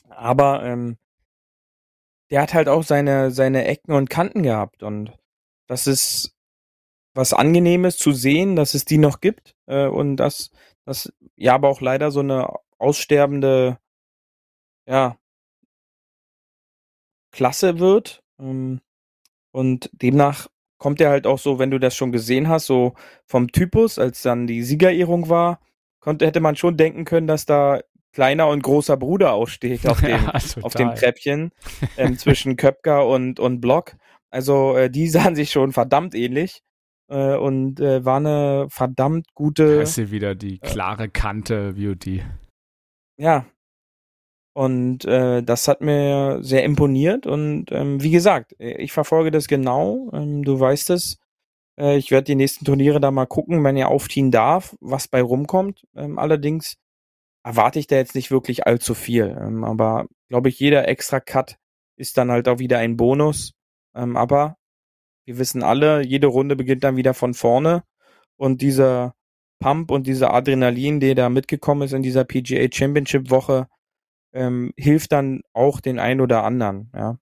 Aber 0.10 0.64
ähm, 0.64 0.98
der 2.30 2.44
hat 2.44 2.54
halt 2.54 2.68
auch 2.70 2.84
seine, 2.84 3.32
seine 3.32 3.66
Ecken 3.66 3.94
und 3.94 4.12
Kanten 4.12 4.44
gehabt. 4.44 4.84
Und 4.84 5.18
das 5.68 5.88
ist 5.88 6.36
was 7.16 7.34
Angenehmes 7.34 7.98
zu 7.98 8.12
sehen, 8.12 8.56
dass 8.56 8.76
es 8.76 8.86
die 8.86 9.00
noch 9.00 9.20
gibt. 9.20 9.56
Äh, 9.66 9.88
und 9.88 10.18
dass 10.18 10.52
das 10.86 11.12
ja 11.38 11.56
aber 11.56 11.70
auch 11.70 11.82
leider 11.82 12.12
so 12.12 12.20
eine 12.20 12.54
aussterbende 12.78 13.80
ja, 14.88 15.18
Klasse 17.32 17.80
wird. 17.80 18.24
Ähm, 18.40 18.80
und 19.54 19.90
demnach 19.94 20.48
kommt 20.78 21.00
er 21.00 21.12
halt 21.12 21.26
auch 21.28 21.40
so, 21.40 21.60
wenn 21.60 21.72
du 21.72 21.80
das 21.80 21.96
schon 21.96 22.12
gesehen 22.12 22.50
hast, 22.50 22.66
so 22.66 22.94
vom 23.26 23.52
Typus, 23.52 23.98
als 23.98 24.22
dann 24.22 24.48
die 24.48 24.64
Siegerehrung 24.64 25.30
war, 25.30 25.62
konnte, 26.02 26.26
hätte 26.26 26.42
man 26.42 26.58
schon 26.58 26.76
denken 26.76 27.06
können, 27.06 27.28
dass 27.28 27.46
da 27.46 27.80
kleiner 28.12 28.50
und 28.50 28.64
großer 28.64 28.98
Bruder 28.98 29.34
aussteht 29.34 29.88
auf 29.88 30.02
dem, 30.02 30.22
ja, 30.22 30.34
auf 30.62 30.74
dem 30.74 30.94
Treppchen 30.96 31.52
ähm, 31.98 32.18
zwischen 32.18 32.56
Köpker 32.58 33.08
und, 33.08 33.40
und 33.40 33.62
Block. 33.62 33.96
Also 34.30 34.76
äh, 34.76 34.90
die 34.90 35.08
sahen 35.10 35.36
sich 35.36 35.52
schon 35.52 35.72
verdammt 35.72 36.16
ähnlich 36.16 36.62
äh, 37.08 37.36
und 37.36 37.80
äh, 37.80 38.04
war 38.04 38.18
eine 38.18 38.68
verdammt 38.70 39.28
gute. 39.36 39.78
Da 39.78 39.82
ist 39.84 39.96
sie 39.96 40.12
wieder 40.12 40.36
die 40.36 40.56
äh, 40.56 40.68
klare 40.68 41.08
Kante 41.08 41.74
Beauty. 41.74 42.24
Ja, 43.18 43.46
und 44.54 45.06
äh, 45.06 45.42
das 45.42 45.68
hat 45.68 45.82
mir 45.82 46.40
sehr 46.42 46.64
imponiert. 46.64 47.26
Und 47.26 47.72
ähm, 47.72 48.02
wie 48.02 48.12
gesagt, 48.12 48.56
ich 48.60 48.92
verfolge 48.92 49.32
das 49.32 49.48
genau. 49.48 50.10
Ähm, 50.14 50.44
du 50.44 50.60
weißt 50.60 50.92
es. 50.92 51.18
Äh, 51.78 51.98
ich 51.98 52.12
werde 52.12 52.26
die 52.26 52.36
nächsten 52.36 52.66
Turniere 52.66 53.00
da 53.00 53.12
mal 53.12 53.26
gucken, 53.26 53.64
wenn 53.64 53.78
er 53.78 53.90
aufziehen 53.90 54.32
darf, 54.32 54.76
was 54.80 55.08
bei 55.08 55.22
rumkommt. 55.22 55.88
Ähm, 55.96 56.20
allerdings 56.20 56.76
erwarte 57.44 57.80
ich 57.80 57.88
da 57.88 57.96
jetzt 57.96 58.16
nicht 58.16 58.32
wirklich 58.32 58.68
allzu 58.68 58.94
viel. 58.94 59.36
Ähm, 59.40 59.64
aber 59.64 60.06
glaube 60.30 60.50
ich, 60.50 60.60
jeder 60.60 60.88
extra 60.88 61.20
Cut 61.20 61.58
ist 61.98 62.18
dann 62.18 62.32
halt 62.32 62.48
auch 62.48 62.60
wieder 62.60 62.78
ein 62.80 62.98
Bonus. 62.98 63.54
Ähm, 63.96 64.18
aber 64.18 64.58
wir 65.26 65.40
wissen 65.40 65.64
alle, 65.64 66.06
jede 66.06 66.28
Runde 66.28 66.56
beginnt 66.56 66.84
dann 66.84 66.98
wieder 66.98 67.14
von 67.14 67.34
vorne. 67.34 67.84
Und 68.38 68.62
dieser 68.62 69.16
Pump 69.60 69.92
und 69.92 70.08
dieser 70.08 70.34
Adrenalin, 70.34 71.00
der 71.00 71.16
da 71.16 71.30
mitgekommen 71.30 71.84
ist 71.84 71.94
in 71.94 72.04
dieser 72.04 72.26
PGA 72.26 72.68
Championship 72.72 73.30
Woche, 73.32 73.68
ähm, 74.34 74.74
hilft 74.78 75.12
dann 75.12 75.42
auch 75.54 75.80
den 75.80 76.00
einen 76.00 76.22
oder 76.22 76.44
anderen, 76.44 76.90
ja. 76.96 77.18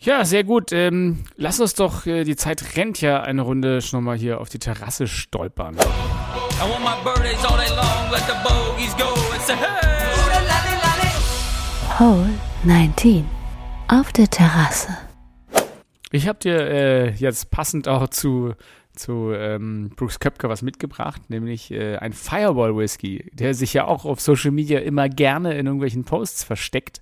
Ja, 0.00 0.24
sehr 0.24 0.44
gut. 0.44 0.70
Ähm, 0.72 1.24
lass 1.34 1.58
uns 1.58 1.74
doch, 1.74 2.06
äh, 2.06 2.22
die 2.22 2.36
Zeit 2.36 2.76
rennt 2.76 3.00
ja 3.00 3.20
eine 3.20 3.42
Runde 3.42 3.82
schon 3.82 4.04
mal 4.04 4.16
hier 4.16 4.40
auf 4.40 4.48
die 4.48 4.60
Terrasse 4.60 5.08
stolpern. 5.08 5.76
Hole 11.98 12.30
19 12.62 13.24
auf 13.88 14.12
der 14.12 14.30
Terrasse. 14.30 14.96
Ich 16.12 16.28
habe 16.28 16.38
dir 16.38 16.60
äh, 16.60 17.10
jetzt 17.10 17.50
passend 17.50 17.88
auch 17.88 18.08
zu 18.08 18.54
zu 18.98 19.32
ähm, 19.32 19.90
Brooks 19.96 20.20
Köpke 20.20 20.48
was 20.48 20.62
mitgebracht, 20.62 21.30
nämlich 21.30 21.70
äh, 21.70 21.96
ein 21.96 22.12
Fireball 22.12 22.76
Whisky, 22.76 23.30
der 23.32 23.54
sich 23.54 23.74
ja 23.74 23.86
auch 23.86 24.04
auf 24.04 24.20
Social 24.20 24.50
Media 24.50 24.80
immer 24.80 25.08
gerne 25.08 25.56
in 25.56 25.66
irgendwelchen 25.66 26.04
Posts 26.04 26.44
versteckt. 26.44 27.00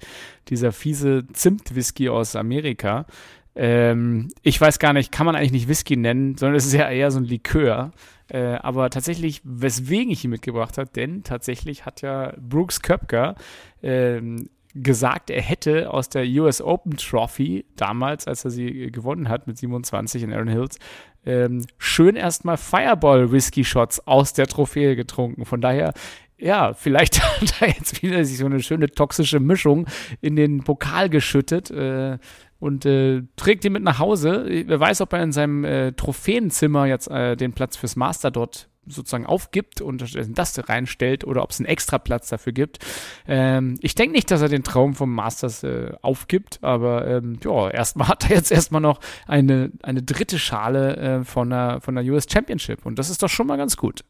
Dieser 0.48 0.72
fiese 0.72 1.26
Zimt-Whisky 1.32 2.08
aus 2.08 2.36
Amerika. 2.36 3.06
Ähm, 3.54 4.28
ich 4.42 4.60
weiß 4.60 4.78
gar 4.78 4.92
nicht, 4.92 5.10
kann 5.10 5.26
man 5.26 5.34
eigentlich 5.34 5.52
nicht 5.52 5.68
Whisky 5.68 5.96
nennen, 5.96 6.36
sondern 6.36 6.56
es 6.56 6.66
ist 6.66 6.74
ja 6.74 6.90
eher 6.90 7.10
so 7.10 7.18
ein 7.18 7.24
Likör. 7.24 7.92
Äh, 8.28 8.56
aber 8.56 8.90
tatsächlich, 8.90 9.40
weswegen 9.44 10.10
ich 10.10 10.24
ihn 10.24 10.30
mitgebracht 10.30 10.78
habe, 10.78 10.90
denn 10.94 11.22
tatsächlich 11.22 11.86
hat 11.86 12.02
ja 12.02 12.34
Brooks 12.38 12.82
Köpker 12.82 13.36
ähm, 13.82 14.50
gesagt, 14.74 15.30
er 15.30 15.40
hätte 15.40 15.90
aus 15.90 16.08
der 16.08 16.26
US 16.26 16.60
Open 16.60 16.96
Trophy 16.96 17.64
damals, 17.76 18.26
als 18.26 18.44
er 18.44 18.50
sie 18.50 18.90
gewonnen 18.90 19.28
hat 19.28 19.46
mit 19.46 19.56
27 19.56 20.22
in 20.22 20.32
Aaron 20.32 20.48
Hills, 20.48 20.78
ähm, 21.26 21.66
schön 21.78 22.16
erstmal 22.16 22.56
Fireball 22.56 23.32
Whisky 23.32 23.64
Shots 23.64 24.06
aus 24.06 24.32
der 24.32 24.46
Trophäe 24.46 24.96
getrunken. 24.96 25.44
Von 25.44 25.60
daher 25.60 25.92
ja, 26.38 26.74
vielleicht 26.74 27.22
hat 27.40 27.62
er 27.62 27.68
jetzt 27.68 28.02
wieder 28.02 28.24
sich 28.24 28.38
so 28.38 28.46
eine 28.46 28.62
schöne 28.62 28.90
toxische 28.90 29.40
Mischung 29.40 29.86
in 30.20 30.36
den 30.36 30.62
Pokal 30.64 31.08
geschüttet 31.08 31.70
äh, 31.70 32.18
und 32.58 32.86
äh, 32.86 33.22
trägt 33.36 33.64
ihn 33.64 33.72
mit 33.72 33.82
nach 33.82 33.98
Hause. 33.98 34.46
Wer 34.66 34.80
weiß, 34.80 35.00
ob 35.00 35.12
er 35.12 35.22
in 35.22 35.32
seinem 35.32 35.64
äh, 35.64 35.92
Trophäenzimmer 35.92 36.86
jetzt 36.86 37.08
äh, 37.08 37.36
den 37.36 37.52
Platz 37.52 37.76
fürs 37.76 37.96
Master 37.96 38.30
dort 38.30 38.68
sozusagen 38.86 39.26
aufgibt 39.26 39.80
und 39.80 40.02
das 40.38 40.68
reinstellt 40.68 41.24
oder 41.24 41.42
ob 41.42 41.50
es 41.50 41.58
einen 41.58 41.66
extra 41.66 41.98
Platz 41.98 42.28
dafür 42.28 42.52
gibt. 42.52 42.78
Ähm, 43.26 43.78
ich 43.80 43.94
denke 43.94 44.14
nicht, 44.14 44.30
dass 44.30 44.42
er 44.42 44.48
den 44.48 44.62
Traum 44.62 44.94
vom 44.94 45.12
Masters 45.12 45.64
äh, 45.64 45.92
aufgibt, 46.02 46.58
aber 46.62 47.06
ähm, 47.06 47.38
ja, 47.42 47.70
erstmal 47.70 48.08
hat 48.08 48.30
er 48.30 48.36
jetzt 48.36 48.52
erstmal 48.52 48.80
noch 48.80 49.00
eine, 49.26 49.72
eine 49.82 50.02
dritte 50.02 50.38
Schale 50.38 50.96
äh, 50.96 51.24
von, 51.24 51.50
der, 51.50 51.80
von 51.80 51.96
der 51.96 52.04
US 52.04 52.26
Championship 52.30 52.86
und 52.86 52.98
das 52.98 53.10
ist 53.10 53.22
doch 53.22 53.28
schon 53.28 53.46
mal 53.46 53.56
ganz 53.56 53.76
gut. 53.76 54.04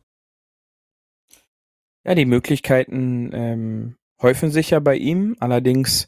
Ja, 2.05 2.15
die 2.15 2.27
Möglichkeiten 2.27 3.31
ähm, 3.33 3.97
häufen 4.23 4.51
sich 4.51 4.71
ja 4.71 4.79
bei 4.79 4.97
ihm, 4.97 5.37
allerdings 5.41 6.07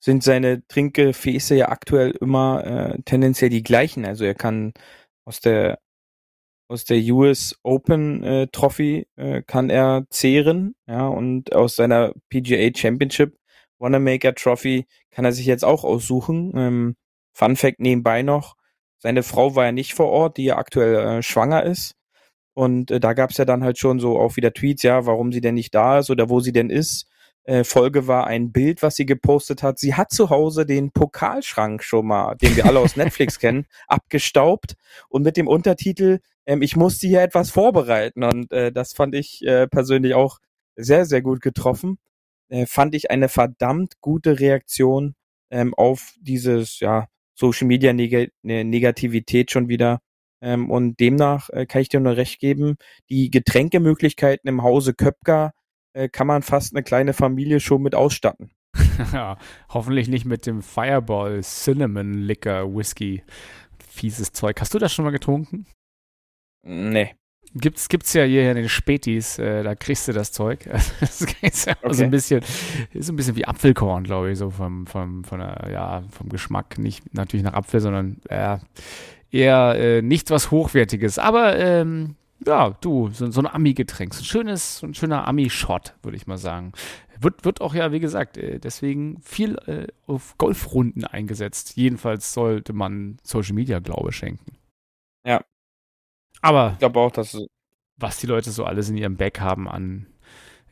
sind 0.00 0.22
seine 0.24 0.66
Trinkgefäße 0.68 1.54
ja 1.56 1.68
aktuell 1.68 2.12
immer 2.20 2.64
äh, 2.64 3.02
tendenziell 3.04 3.50
die 3.50 3.62
gleichen. 3.62 4.04
Also 4.06 4.24
er 4.24 4.34
kann 4.34 4.72
aus 5.26 5.40
der 5.40 5.78
aus 6.68 6.84
der 6.84 6.98
US 7.12 7.58
Open 7.64 8.22
äh, 8.22 8.46
Trophy 8.52 9.08
äh, 9.16 9.42
kann 9.42 9.70
er 9.70 10.06
zehren, 10.10 10.76
ja, 10.86 11.08
und 11.08 11.52
aus 11.52 11.74
seiner 11.76 12.14
PGA 12.30 12.70
Championship 12.74 13.36
Wanamaker 13.80 14.34
Trophy 14.34 14.86
kann 15.10 15.24
er 15.24 15.32
sich 15.32 15.46
jetzt 15.46 15.64
auch 15.64 15.84
aussuchen. 15.84 16.52
Ähm, 16.56 16.96
Fun 17.32 17.56
Fact 17.56 17.80
nebenbei 17.80 18.22
noch, 18.22 18.56
seine 18.98 19.22
Frau 19.22 19.56
war 19.56 19.64
ja 19.66 19.72
nicht 19.72 19.94
vor 19.94 20.08
Ort, 20.10 20.36
die 20.36 20.44
ja 20.44 20.58
aktuell 20.58 21.18
äh, 21.18 21.22
schwanger 21.22 21.64
ist. 21.64 21.96
Und 22.54 22.90
äh, 22.90 23.00
da 23.00 23.14
gab's 23.14 23.38
ja 23.38 23.44
dann 23.44 23.64
halt 23.64 23.78
schon 23.78 23.98
so 24.00 24.18
auch 24.18 24.36
wieder 24.36 24.52
Tweets, 24.52 24.82
ja, 24.82 25.06
warum 25.06 25.32
sie 25.32 25.40
denn 25.40 25.54
nicht 25.54 25.74
da 25.74 26.00
ist 26.00 26.10
oder 26.10 26.28
wo 26.28 26.40
sie 26.40 26.52
denn 26.52 26.70
ist. 26.70 27.08
Äh, 27.50 27.64
Folge 27.64 28.06
war 28.06 28.28
ein 28.28 28.52
Bild, 28.52 28.80
was 28.80 28.94
sie 28.94 29.06
gepostet 29.06 29.64
hat. 29.64 29.80
Sie 29.80 29.94
hat 29.94 30.12
zu 30.12 30.30
Hause 30.30 30.66
den 30.66 30.92
Pokalschrank 30.92 31.82
schon 31.82 32.06
mal, 32.06 32.36
den 32.36 32.54
wir 32.54 32.64
alle 32.64 32.78
aus 32.78 32.94
Netflix 32.94 33.38
kennen, 33.40 33.66
abgestaubt 33.88 34.76
und 35.08 35.24
mit 35.24 35.36
dem 35.36 35.48
Untertitel 35.48 36.20
ähm, 36.46 36.62
ich 36.62 36.76
musste 36.76 37.08
hier 37.08 37.22
etwas 37.22 37.50
vorbereiten 37.50 38.22
und 38.22 38.52
äh, 38.52 38.70
das 38.70 38.92
fand 38.92 39.16
ich 39.16 39.44
äh, 39.44 39.66
persönlich 39.66 40.14
auch 40.14 40.38
sehr, 40.76 41.06
sehr 41.06 41.22
gut 41.22 41.40
getroffen. 41.40 41.98
äh, 42.50 42.66
fand 42.66 42.94
ich 42.94 43.10
eine 43.10 43.28
verdammt 43.28 44.00
gute 44.00 44.38
Reaktion 44.40 45.16
ähm, 45.50 45.74
auf 45.74 46.14
dieses 46.20 46.80
ja 46.80 47.08
Social 47.34 47.66
Media 47.66 47.92
Neg 47.92 48.32
ne, 48.42 48.64
Negativität 48.64 49.50
schon 49.50 49.68
wieder. 49.68 50.00
Ähm, 50.42 50.70
und 50.70 51.00
demnach 51.00 51.50
äh, 51.50 51.66
kann 51.66 51.82
ich 51.82 51.88
dir 51.90 52.00
nur 52.00 52.16
recht 52.16 52.40
geben, 52.40 52.76
die 53.10 53.30
Getränkemöglichkeiten 53.30 54.48
im 54.48 54.62
Hause 54.62 54.94
Köpker 54.94 55.52
äh, 55.92 56.08
kann 56.08 56.26
man 56.26 56.42
fast 56.42 56.74
eine 56.74 56.82
kleine 56.82 57.12
Familie 57.12 57.60
schon 57.60 57.82
mit 57.82 57.94
ausstatten. 57.94 58.50
hoffentlich 59.68 60.08
nicht 60.08 60.24
mit 60.24 60.46
dem 60.46 60.62
Fireball 60.62 61.40
Cinnamon 61.42 62.14
Liquor 62.14 62.74
Whisky. 62.74 63.22
Fieses 63.88 64.32
Zeug. 64.32 64.60
Hast 64.60 64.72
du 64.74 64.78
das 64.78 64.92
schon 64.92 65.04
mal 65.04 65.10
getrunken? 65.10 65.66
Nee. 66.62 67.14
Gibt's, 67.54 67.88
gibt's 67.88 68.12
ja 68.12 68.22
hier 68.22 68.48
in 68.48 68.56
den 68.56 68.68
Spätis, 68.68 69.36
äh, 69.40 69.64
da 69.64 69.74
kriegst 69.74 70.06
du 70.06 70.12
das 70.12 70.30
Zeug. 70.30 70.60
das 71.00 71.22
ist 71.42 71.66
ja 71.66 71.74
Okay. 71.82 71.94
so 71.94 72.04
ein 72.04 72.10
bisschen, 72.10 72.42
ist 72.92 73.06
so 73.06 73.12
ein 73.12 73.16
bisschen 73.16 73.34
wie 73.34 73.44
Apfelkorn, 73.44 74.04
glaube 74.04 74.30
ich, 74.30 74.38
so 74.38 74.50
vom, 74.50 74.86
vom, 74.86 75.24
von 75.24 75.40
der, 75.40 75.68
ja, 75.72 76.02
vom 76.10 76.28
Geschmack. 76.28 76.78
Nicht 76.78 77.12
natürlich 77.12 77.42
nach 77.42 77.54
Apfel, 77.54 77.80
sondern 77.80 78.20
äh, 78.28 78.58
eher 79.32 79.74
äh, 79.76 80.02
nichts 80.02 80.30
was 80.30 80.52
Hochwertiges. 80.52 81.18
Aber 81.18 81.58
ähm, 81.58 82.14
ja, 82.46 82.70
du, 82.80 83.10
so, 83.10 83.30
so 83.30 83.40
ein 83.40 83.46
Ami-Getränk. 83.46 84.14
So 84.14 84.22
ein 84.22 84.24
schönes, 84.24 84.78
so 84.78 84.86
ein 84.86 84.94
schöner 84.94 85.26
Ami-Shot, 85.28 85.94
würde 86.02 86.16
ich 86.16 86.26
mal 86.26 86.38
sagen. 86.38 86.72
Wird, 87.20 87.44
wird 87.44 87.60
auch 87.60 87.74
ja, 87.74 87.92
wie 87.92 88.00
gesagt, 88.00 88.38
äh, 88.38 88.58
deswegen 88.58 89.20
viel 89.20 89.56
äh, 89.66 89.86
auf 90.06 90.38
Golfrunden 90.38 91.04
eingesetzt. 91.04 91.76
Jedenfalls 91.76 92.32
sollte 92.32 92.72
man 92.72 93.18
Social 93.22 93.54
Media 93.54 93.78
Glaube 93.78 94.12
schenken. 94.12 94.56
Ja. 95.24 95.44
Aber 96.40 96.72
Ich 96.72 96.78
glaube 96.78 96.98
auch, 96.98 97.10
dass 97.10 97.36
was 97.96 98.18
die 98.18 98.26
Leute 98.26 98.50
so 98.50 98.64
alles 98.64 98.88
in 98.88 98.96
ihrem 98.96 99.16
Back 99.16 99.40
haben 99.40 99.68
an 99.68 100.06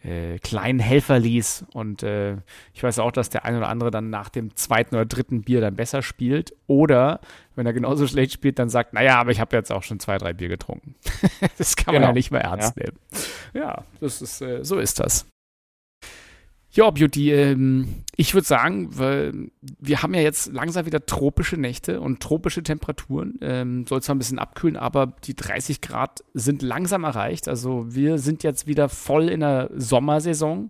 äh, 0.03 0.39
kleinen 0.39 0.79
Helferlis. 0.79 1.65
Und 1.73 2.03
äh, 2.03 2.37
ich 2.73 2.83
weiß 2.83 2.99
auch, 2.99 3.13
dass 3.13 3.31
der 3.31 3.45
eine 3.45 3.59
oder 3.59 3.69
andere 3.69 3.91
dann 3.91 4.11
nach 4.11 4.29
dem 4.29 4.55
zweiten 4.57 4.95
oder 4.95 5.07
dritten 5.07 5.43
Bier 5.43 5.61
dann 5.61 5.77
besser 5.77 6.03
spielt. 6.03 6.55
Oder 6.67 7.21
wenn 7.55 7.67
er 7.67 7.73
genauso 7.73 8.07
schlecht 8.09 8.33
spielt, 8.33 8.59
dann 8.59 8.69
sagt, 8.69 8.93
naja, 8.93 9.19
aber 9.19 9.31
ich 9.31 9.41
habe 9.41 9.57
jetzt 9.57 9.73
auch 9.73 9.83
schon 9.83 10.01
zwei, 10.01 10.19
drei 10.19 10.33
Bier 10.33 10.49
getrunken. 10.49 10.95
das 11.59 11.77
kann 11.77 11.95
man 11.95 12.03
Genau. 12.03 12.09
ja 12.09 12.13
nicht 12.13 12.31
mehr 12.31 12.43
ernst 12.43 12.77
nehmen. 12.77 12.97
Ja, 13.55 13.85
das 14.01 14.23
ist, 14.23 14.41
äh, 14.41 14.65
so 14.65 14.79
ist 14.79 15.01
das. 15.01 15.27
Ja, 16.71 16.91
Beauty, 16.91 17.33
ähm, 17.33 18.05
ich 18.17 18.35
würde 18.35 18.47
sagen, 18.47 18.99
weil 18.99 19.51
wir 19.61 20.03
haben 20.03 20.13
ja 20.13 20.21
jetzt 20.21 20.53
langsam 20.53 20.85
wieder 20.85 21.07
tropische 21.07 21.57
Nächte 21.57 22.01
und 22.01 22.21
tropische 22.21 22.63
Temperaturen. 22.63 23.39
Ähm, 23.41 23.87
soll 23.87 24.03
zwar 24.03 24.15
ein 24.15 24.19
bisschen 24.19 24.39
abkühlen, 24.39 24.77
aber 24.77 25.15
die 25.25 25.35
30 25.35 25.81
Grad 25.81 26.23
sind 26.35 26.61
langsam 26.61 27.05
erreicht. 27.05 27.49
Also 27.49 27.87
wir 27.95 28.19
sind 28.19 28.43
jetzt 28.43 28.67
wieder 28.67 28.91
voll 28.91 29.31
in 29.31 29.41
der 29.41 29.71
Sommersaison. 29.75 30.69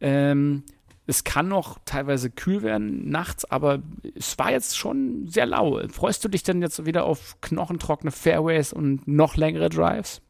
Ähm, 0.00 0.62
es 1.06 1.24
kann 1.24 1.48
noch 1.48 1.80
teilweise 1.84 2.30
kühl 2.30 2.62
werden 2.62 3.08
nachts, 3.10 3.44
aber 3.44 3.82
es 4.14 4.38
war 4.38 4.52
jetzt 4.52 4.78
schon 4.78 5.26
sehr 5.26 5.46
lau. 5.46 5.80
Freust 5.88 6.24
du 6.24 6.28
dich 6.28 6.44
denn 6.44 6.62
jetzt 6.62 6.86
wieder 6.86 7.04
auf 7.04 7.40
knochentrockene 7.40 8.12
Fairways 8.12 8.72
und 8.72 9.08
noch 9.08 9.36
längere 9.36 9.70
Drives? 9.70 10.22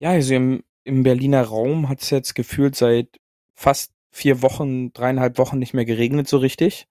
Ja, 0.00 0.10
also 0.10 0.34
im, 0.34 0.64
im 0.82 1.04
Berliner 1.04 1.44
Raum 1.44 1.88
hat 1.88 2.00
es 2.00 2.10
jetzt 2.10 2.34
gefühlt 2.34 2.74
seit 2.74 3.20
fast 3.60 3.92
vier 4.10 4.40
Wochen, 4.40 4.92
dreieinhalb 4.94 5.36
Wochen 5.36 5.58
nicht 5.58 5.74
mehr 5.74 5.84
geregnet 5.84 6.26
so 6.26 6.38
richtig. 6.38 6.88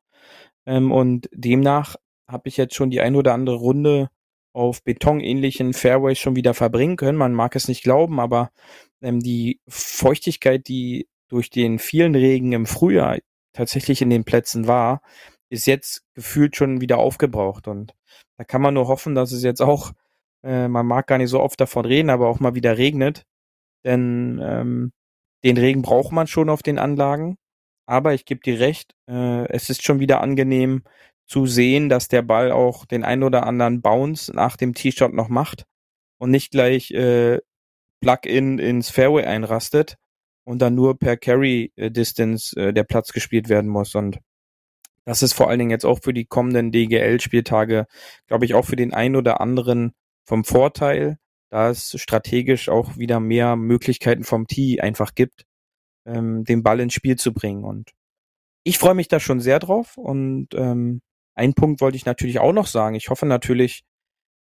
Ähm, 0.68 0.92
und 0.92 1.28
demnach 1.34 1.96
habe 2.28 2.48
ich 2.48 2.58
jetzt 2.58 2.76
schon 2.76 2.92
die 2.92 3.02
ein 3.02 3.16
oder 3.16 3.34
andere 3.34 3.56
Runde 3.56 4.10
auf 4.54 4.84
betonähnlichen 4.84 5.74
Fairways 5.74 6.20
schon 6.20 6.36
wieder 6.36 6.54
verbringen 6.54 6.96
können. 6.96 7.18
Man 7.18 7.34
mag 7.34 7.56
es 7.56 7.68
nicht 7.68 7.82
glauben, 7.84 8.20
aber 8.20 8.52
ähm, 9.02 9.20
die 9.20 9.60
Feuchtigkeit, 9.68 10.68
die 10.68 11.08
durch 11.28 11.50
den 11.50 11.80
vielen 11.80 12.14
Regen 12.14 12.52
im 12.52 12.68
Frühjahr 12.68 13.18
tatsächlich 13.54 14.02
in 14.02 14.12
den 14.12 14.24
Plätzen 14.24 14.68
war, 14.68 15.02
ist 15.50 15.66
jetzt 15.66 16.04
gefühlt 16.14 16.56
schon 16.56 16.82
wieder 16.82 17.00
aufgebraucht. 17.00 17.68
Und 17.68 17.96
da 18.38 18.44
kann 18.44 18.62
man 18.62 18.76
nur 18.76 18.88
hoffen, 18.88 19.16
dass 19.16 19.32
es 19.32 19.44
jetzt 19.44 19.62
auch 19.62 19.94
äh, 20.44 20.68
man 20.68 20.86
mag 20.86 21.08
gar 21.08 21.18
nicht 21.18 21.30
so 21.30 21.40
oft 21.40 21.60
davon 21.60 21.86
reden, 21.86 22.10
aber 22.12 22.28
auch 22.28 22.40
mal 22.40 22.56
wieder 22.56 22.78
regnet. 22.78 23.26
Denn 23.84 24.40
ähm, 24.44 24.92
den 25.44 25.58
Regen 25.58 25.82
braucht 25.82 26.12
man 26.12 26.28
schon 26.28 26.50
auf 26.50 26.64
den 26.64 26.80
Anlagen. 26.80 27.38
Aber 27.86 28.14
ich 28.14 28.26
gebe 28.26 28.42
dir 28.42 28.60
recht, 28.60 28.94
äh, 29.10 29.48
es 29.50 29.70
ist 29.70 29.84
schon 29.84 30.00
wieder 30.00 30.22
angenehm 30.22 30.84
zu 31.26 31.46
sehen, 31.46 31.90
dass 31.90 32.08
der 32.08 32.22
Ball 32.22 32.52
auch 32.52 32.86
den 32.86 33.04
ein 33.04 33.24
oder 33.24 33.46
anderen 33.46 33.82
Bounce 33.82 34.32
nach 34.34 34.58
dem 34.58 34.74
T-Shot 34.74 35.14
noch 35.14 35.30
macht 35.30 35.66
und 36.20 36.32
nicht 36.32 36.52
gleich 36.52 36.92
äh, 36.92 37.40
Plug-in 38.02 38.60
ins 38.60 38.90
Fairway 38.90 39.26
einrastet 39.26 39.98
und 40.44 40.62
dann 40.62 40.76
nur 40.76 40.98
per 40.98 41.18
Carry 41.18 41.72
äh, 41.76 41.88
äh, 41.88 42.74
der 42.74 42.84
Platz 42.84 43.12
gespielt 43.12 43.50
werden 43.50 43.70
muss. 43.70 43.96
Und 43.96 44.20
das 45.06 45.22
ist 45.24 45.34
vor 45.34 45.50
allen 45.50 45.60
Dingen 45.60 45.72
jetzt 45.72 45.86
auch 45.86 46.00
für 46.02 46.14
die 46.14 46.26
kommenden 46.26 46.72
DGL-Spieltage, 46.72 47.86
glaube 48.28 48.46
ich, 48.46 48.54
auch 48.54 48.66
für 48.66 48.76
den 48.76 48.94
einen 48.94 49.16
oder 49.16 49.42
anderen 49.42 49.94
vom 50.26 50.44
Vorteil, 50.44 51.18
da 51.50 51.70
es 51.70 52.00
strategisch 52.00 52.70
auch 52.70 52.98
wieder 52.98 53.20
mehr 53.20 53.56
Möglichkeiten 53.56 54.24
vom 54.24 54.48
Tee 54.48 54.82
einfach 54.82 55.16
gibt, 55.16 55.46
ähm, 56.06 56.44
den 56.44 56.64
Ball 56.64 56.80
ins 56.80 56.94
Spiel 56.94 57.18
zu 57.18 57.34
bringen. 57.34 57.64
Und 57.64 57.92
ich 58.64 58.78
freue 58.78 58.94
mich 58.96 59.08
da 59.08 59.20
schon 59.20 59.40
sehr 59.40 59.60
drauf. 59.60 59.98
Und 59.98 60.50
ähm, 60.54 61.02
einen 61.36 61.54
Punkt 61.54 61.82
wollte 61.82 61.98
ich 61.98 62.06
natürlich 62.06 62.40
auch 62.40 62.54
noch 62.54 62.68
sagen. 62.68 62.96
Ich 62.96 63.10
hoffe 63.10 63.26
natürlich, 63.26 63.84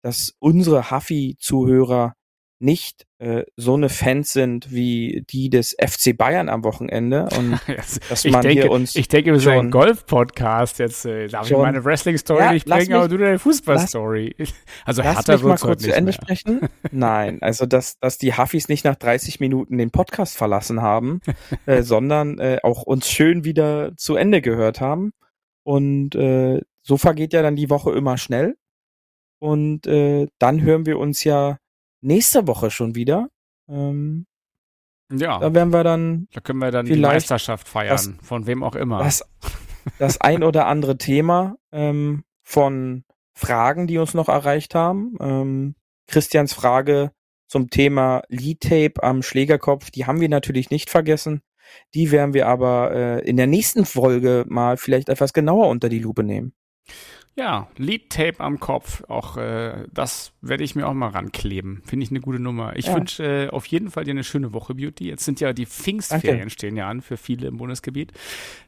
dass 0.04 0.36
unsere 0.40 0.92
Huffy-Zuhörer 0.92 2.14
nicht 2.62 3.08
äh, 3.20 3.44
so 3.56 3.76
eine 3.76 3.88
Fans 3.88 4.34
sind 4.34 4.70
wie 4.72 5.24
die 5.30 5.50
des 5.50 5.78
FC 5.82 6.16
Bayern 6.18 6.50
am 6.50 6.64
Wochenende 6.66 7.30
und 7.38 7.58
dass 8.10 8.26
ich, 8.26 8.32
man 8.34 8.42
denke, 8.42 8.64
hier 8.64 8.72
uns 8.72 8.96
ich 8.96 9.08
denke, 9.08 9.32
wir 9.32 9.40
sind 9.40 9.54
ein 9.54 9.72
Golf-Podcast. 9.72 10.80
Jetzt 10.80 11.06
äh, 11.06 11.28
darf 11.28 11.44
ich 11.44 11.50
schon- 11.50 11.62
meine 11.62 11.86
Wrestling-Story 11.86 12.40
Ja, 12.42 12.52
nicht 12.52 12.66
bringen, 12.68 12.94
aber 12.94 13.04
mich- 13.04 13.12
du 13.12 13.18
deine 13.18 13.40
Fußball-Story. 13.40 14.36
Also 14.86 15.02
Lass 15.02 15.16
härter 15.16 15.34
mich 15.36 15.44
mal 15.44 15.58
kurz 15.58 15.84
zu 15.84 15.94
Ende 15.94 16.12
mehr. 16.12 16.14
sprechen. 16.14 16.62
Nein, 16.92 17.38
also 17.42 17.66
dass, 17.66 17.98
dass 18.00 18.18
die 18.18 18.36
Huffis 18.36 18.68
nicht 18.68 18.84
nach 18.84 18.96
30 18.96 19.40
Minuten 19.40 19.78
den 19.78 19.92
Podcast 19.92 20.36
verlassen 20.36 20.82
haben, 20.82 21.22
äh, 21.66 21.82
sondern 21.84 22.40
äh, 22.40 22.58
auch 22.64 22.84
uns 22.84 23.08
schön 23.10 23.46
wieder 23.46 23.96
zu 23.96 24.16
Ende 24.16 24.42
gehört 24.42 24.82
haben. 24.82 25.12
Und 25.64 26.16
äh, 26.16 26.60
so 26.82 26.98
vergeht 26.98 27.32
ja 27.34 27.42
dann 27.42 27.56
die 27.56 27.70
Woche 27.70 27.92
immer 27.94 28.18
schnell. 28.18 28.58
Und 29.42 29.88
äh, 29.88 30.28
dann 30.40 30.62
hören 30.62 30.86
wir 30.86 31.00
uns 31.00 31.24
ja 31.24 31.59
nächste 32.02 32.48
Woche 32.48 32.72
schon 32.72 32.96
wieder. 32.96 33.30
Ähm, 33.68 34.26
Ja, 35.12 35.40
da 35.40 35.54
werden 35.54 35.72
wir 35.74 35.84
dann 35.84 36.28
da 36.34 36.42
können 36.42 36.60
wir 36.60 36.72
dann 36.72 36.86
die 36.86 36.96
Meisterschaft 36.98 37.68
feiern, 37.68 37.90
das- 37.92 38.12
von 38.22 38.46
wem 38.48 38.64
auch 38.64 38.76
immer. 38.76 39.00
das, 39.04 39.24
das 39.98 40.22
ein 40.22 40.44
oder 40.44 40.68
andere 40.68 40.98
Thema 40.98 41.56
ähm, 41.72 42.24
von 42.44 43.04
Fragen, 43.34 43.88
die 43.88 43.98
uns 43.98 44.14
noch 44.14 44.30
erreicht 44.30 44.76
haben. 44.76 45.16
Ähm, 45.20 45.76
Christians 46.08 46.54
Frage 46.54 47.12
zum 47.48 47.70
Thema 47.70 48.22
Lead-Tape 48.28 49.02
am 49.02 49.22
Schlägerkopf, 49.24 49.90
die 49.92 50.06
haben 50.06 50.20
wir 50.22 50.30
natürlich 50.30 50.70
nicht 50.70 50.90
vergessen. 50.90 51.42
Die 51.94 52.12
werden 52.12 52.34
wir 52.34 52.48
aber 52.48 52.92
äh, 52.92 53.28
in 53.28 53.38
der 53.38 53.48
nächsten 53.48 53.86
Folge 53.86 54.44
mal 54.48 54.78
vielleicht 54.78 55.10
etwas 55.10 55.34
genauer 55.34 55.68
unter 55.70 55.88
die 55.90 56.00
Lupe 56.00 56.24
nehmen. 56.24 56.54
Ja, 57.40 57.68
Lead-Tape 57.78 58.42
am 58.42 58.60
Kopf. 58.60 59.04
Auch 59.08 59.38
äh, 59.38 59.86
das 59.94 60.34
werde 60.42 60.66
ich 60.66 60.76
mir 60.76 60.86
auch 60.88 60.94
mal 60.94 61.08
rankleben. 61.08 61.82
Finde 61.86 62.04
ich 62.04 62.10
eine 62.10 62.20
gute 62.20 62.40
Nummer. 62.40 62.76
Ich 62.76 62.88
Ja. 62.88 62.96
wünsche 62.96 63.24
äh, 63.24 63.50
auf 63.50 63.66
jeden 63.68 63.90
Fall 63.92 64.04
dir 64.04 64.12
eine 64.12 64.26
schöne 64.26 64.52
Woche, 64.54 64.76
Beauty. 64.76 65.08
Jetzt 65.08 65.24
sind 65.24 65.40
ja 65.40 65.54
die 65.54 65.66
Pfingstferien 65.66 66.50
stehen 66.50 66.76
ja 66.76 66.90
an 66.90 67.02
für 67.02 67.16
viele 67.16 67.48
im 67.48 67.56
Bundesgebiet. 67.56 68.12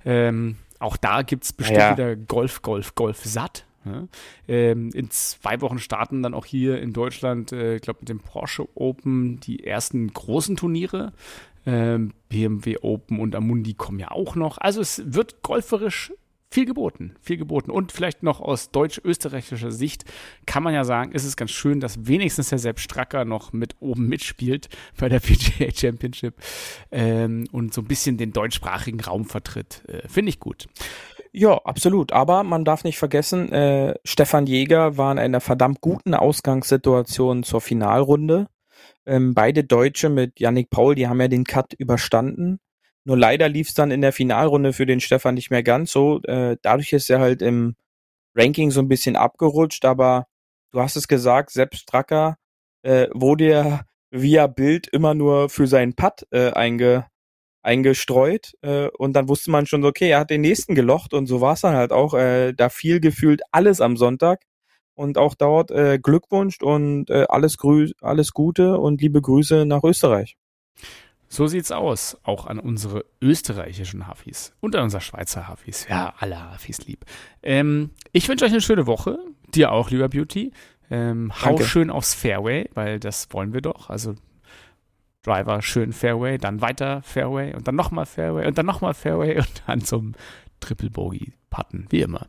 Ähm, 0.05 0.55
auch 0.79 0.95
da 0.95 1.21
gibt 1.21 1.43
es 1.43 1.51
bestimmt 1.53 1.79
Ja. 1.79 1.91
wieder 1.91 2.15
Golf, 2.15 2.61
Golf, 2.61 2.95
Golf 2.95 3.25
satt. 3.25 3.65
Ja. 3.83 4.07
Ähm, 4.47 4.91
in 4.93 5.09
zwei 5.09 5.59
Wochen 5.59 5.79
starten 5.79 6.23
dann 6.23 6.33
auch 6.33 6.45
hier 6.45 6.81
in 6.81 6.93
Deutschland, 6.93 7.51
äh, 7.51 7.75
ich 7.75 7.81
glaube 7.81 7.99
mit 8.01 8.09
dem 8.09 8.19
Porsche 8.19 8.67
Open, 8.75 9.39
die 9.41 9.65
ersten 9.65 10.07
großen 10.13 10.55
Turniere. 10.55 11.11
Ähm, 11.65 12.13
BMW 12.29 12.77
Open 12.81 13.19
und 13.19 13.35
Amundi 13.35 13.73
kommen 13.73 13.99
ja 13.99 14.11
auch 14.11 14.35
noch. 14.35 14.57
Also 14.59 14.81
es 14.81 15.03
wird 15.13 15.43
golferisch 15.43 16.13
viel 16.51 16.65
geboten, 16.65 17.15
viel 17.21 17.37
geboten. 17.37 17.71
Und 17.71 17.91
vielleicht 17.91 18.23
noch 18.23 18.41
aus 18.41 18.71
deutsch-österreichischer 18.71 19.71
Sicht 19.71 20.03
kann 20.45 20.63
man 20.63 20.73
ja 20.73 20.83
sagen, 20.83 21.13
ist 21.13 21.23
es 21.23 21.37
ganz 21.37 21.51
schön, 21.51 21.79
dass 21.79 22.07
wenigstens 22.07 22.49
der 22.49 22.59
Sepp 22.59 22.79
Stracker 22.79 23.23
noch 23.23 23.53
mit 23.53 23.75
oben 23.79 24.07
mitspielt 24.07 24.67
bei 24.99 25.07
der 25.07 25.19
PGA 25.21 25.73
Championship 25.73 26.35
ähm, 26.91 27.47
und 27.51 27.73
so 27.73 27.81
ein 27.81 27.87
bisschen 27.87 28.17
den 28.17 28.33
deutschsprachigen 28.33 28.99
Raum 28.99 29.25
vertritt. 29.25 29.83
Äh, 29.87 30.07
Finde 30.09 30.29
ich 30.29 30.39
gut. 30.39 30.67
Ja, 31.31 31.57
absolut. 31.63 32.11
Aber 32.11 32.43
man 32.43 32.65
darf 32.65 32.83
nicht 32.83 32.97
vergessen, 32.97 33.51
äh, 33.53 33.95
Stefan 34.03 34.45
Jäger 34.45 34.97
war 34.97 35.13
in 35.13 35.19
einer 35.19 35.39
verdammt 35.39 35.79
guten 35.79 36.13
Ausgangssituation 36.13 37.43
zur 37.43 37.61
Finalrunde. 37.61 38.47
Ähm, 39.05 39.33
beide 39.33 39.63
Deutsche 39.63 40.09
mit 40.09 40.39
Yannick 40.41 40.69
Paul, 40.69 40.95
die 40.95 41.07
haben 41.07 41.21
ja 41.21 41.29
den 41.29 41.45
Cut 41.45 41.73
überstanden. 41.73 42.59
Nur 43.03 43.17
leider 43.17 43.49
lief 43.49 43.69
es 43.69 43.73
dann 43.73 43.91
in 43.91 44.01
der 44.01 44.13
Finalrunde 44.13 44.73
für 44.73 44.85
den 44.85 44.99
Stefan 44.99 45.35
nicht 45.35 45.49
mehr 45.51 45.63
ganz 45.63 45.91
so. 45.91 46.21
Äh, 46.23 46.57
dadurch 46.61 46.93
ist 46.93 47.09
er 47.09 47.19
halt 47.19 47.41
im 47.41 47.75
Ranking 48.35 48.71
so 48.71 48.81
ein 48.81 48.87
bisschen 48.87 49.15
abgerutscht, 49.15 49.85
aber 49.85 50.27
du 50.71 50.81
hast 50.81 50.95
es 50.95 51.07
gesagt, 51.07 51.51
Sepp 51.51 51.75
Stracker 51.75 52.37
äh, 52.83 53.07
wurde 53.13 53.49
ja 53.49 53.81
via 54.11 54.47
Bild 54.47 54.87
immer 54.87 55.13
nur 55.13 55.49
für 55.49 55.67
seinen 55.67 55.95
Putt 55.95 56.27
äh, 56.31 56.51
einge, 56.51 57.07
eingestreut 57.63 58.53
äh, 58.61 58.89
und 58.97 59.13
dann 59.13 59.29
wusste 59.29 59.51
man 59.51 59.65
schon, 59.65 59.85
okay, 59.85 60.09
er 60.09 60.19
hat 60.19 60.29
den 60.29 60.41
nächsten 60.41 60.75
gelocht 60.75 61.13
und 61.13 61.27
so 61.27 61.41
war 61.41 61.53
es 61.53 61.61
dann 61.61 61.75
halt 61.75 61.91
auch. 61.91 62.13
Äh, 62.13 62.53
da 62.53 62.69
fiel 62.69 62.99
gefühlt 62.99 63.41
alles 63.51 63.81
am 63.81 63.97
Sonntag 63.97 64.43
und 64.95 65.17
auch 65.17 65.35
dort 65.35 65.71
äh, 65.71 65.99
Glückwunsch 66.01 66.61
und 66.61 67.09
äh, 67.09 67.25
alles, 67.29 67.57
Grü 67.57 67.89
alles 68.01 68.31
Gute 68.33 68.77
und 68.79 69.01
liebe 69.01 69.21
Grüße 69.21 69.65
nach 69.65 69.83
Österreich. 69.83 70.35
So 71.31 71.47
sieht's 71.47 71.71
aus, 71.71 72.17
auch 72.23 72.45
an 72.45 72.59
unsere 72.59 73.05
österreichischen 73.21 74.05
Hafis 74.05 74.53
und 74.59 74.75
an 74.75 74.83
unsere 74.83 74.99
Schweizer 74.99 75.47
Hafis. 75.47 75.87
Ja, 75.87 76.13
alle 76.19 76.37
Hafis 76.37 76.85
lieb. 76.85 77.05
Ähm, 77.41 77.91
ich 78.11 78.27
wünsche 78.27 78.43
euch 78.43 78.51
eine 78.51 78.59
schöne 78.59 78.85
Woche. 78.85 79.17
Dir 79.47 79.71
auch, 79.71 79.91
lieber 79.91 80.09
Beauty. 80.09 80.51
Ähm, 80.89 81.31
hau 81.41 81.51
Danke. 81.51 81.63
schön 81.63 81.89
aufs 81.89 82.13
Fairway, 82.13 82.69
weil 82.73 82.99
das 82.99 83.31
wollen 83.31 83.53
wir 83.53 83.61
doch. 83.61 83.89
Also 83.89 84.15
Driver 85.23 85.61
schön 85.61 85.93
Fairway, 85.93 86.37
dann 86.37 86.59
weiter 86.59 87.01
Fairway 87.01 87.55
und 87.55 87.65
dann 87.65 87.75
nochmal 87.75 88.05
Fairway 88.05 88.45
und 88.45 88.57
dann 88.57 88.65
nochmal 88.65 88.93
Fairway 88.93 89.37
und 89.37 89.63
dann 89.67 89.79
zum 89.79 90.15
Triple 90.59 90.89
Bogey 90.89 91.31
putten, 91.49 91.85
wie 91.91 92.01
immer. 92.01 92.27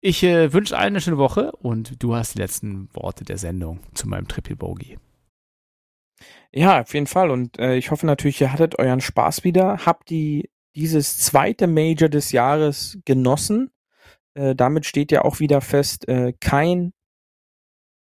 Ich 0.00 0.24
äh, 0.24 0.52
wünsche 0.52 0.76
allen 0.76 0.94
eine 0.94 1.00
schöne 1.00 1.18
Woche 1.18 1.52
und 1.52 2.02
du 2.02 2.16
hast 2.16 2.34
die 2.34 2.38
letzten 2.40 2.88
Worte 2.94 3.24
der 3.24 3.38
Sendung 3.38 3.78
zu 3.94 4.08
meinem 4.08 4.26
Triple 4.26 4.56
Bogey. 4.56 4.98
Ja, 6.52 6.80
auf 6.80 6.94
jeden 6.94 7.06
Fall. 7.06 7.30
Und 7.30 7.58
äh, 7.58 7.76
ich 7.76 7.90
hoffe 7.90 8.06
natürlich, 8.06 8.40
ihr 8.40 8.52
hattet 8.52 8.78
euren 8.78 9.00
Spaß 9.00 9.44
wieder. 9.44 9.84
Habt 9.84 10.10
die 10.10 10.50
dieses 10.74 11.18
zweite 11.18 11.66
Major 11.66 12.08
des 12.08 12.32
Jahres 12.32 12.98
genossen. 13.04 13.70
Äh, 14.34 14.54
damit 14.54 14.86
steht 14.86 15.10
ja 15.10 15.24
auch 15.24 15.40
wieder 15.40 15.60
fest, 15.60 16.06
äh, 16.08 16.34
kein 16.40 16.92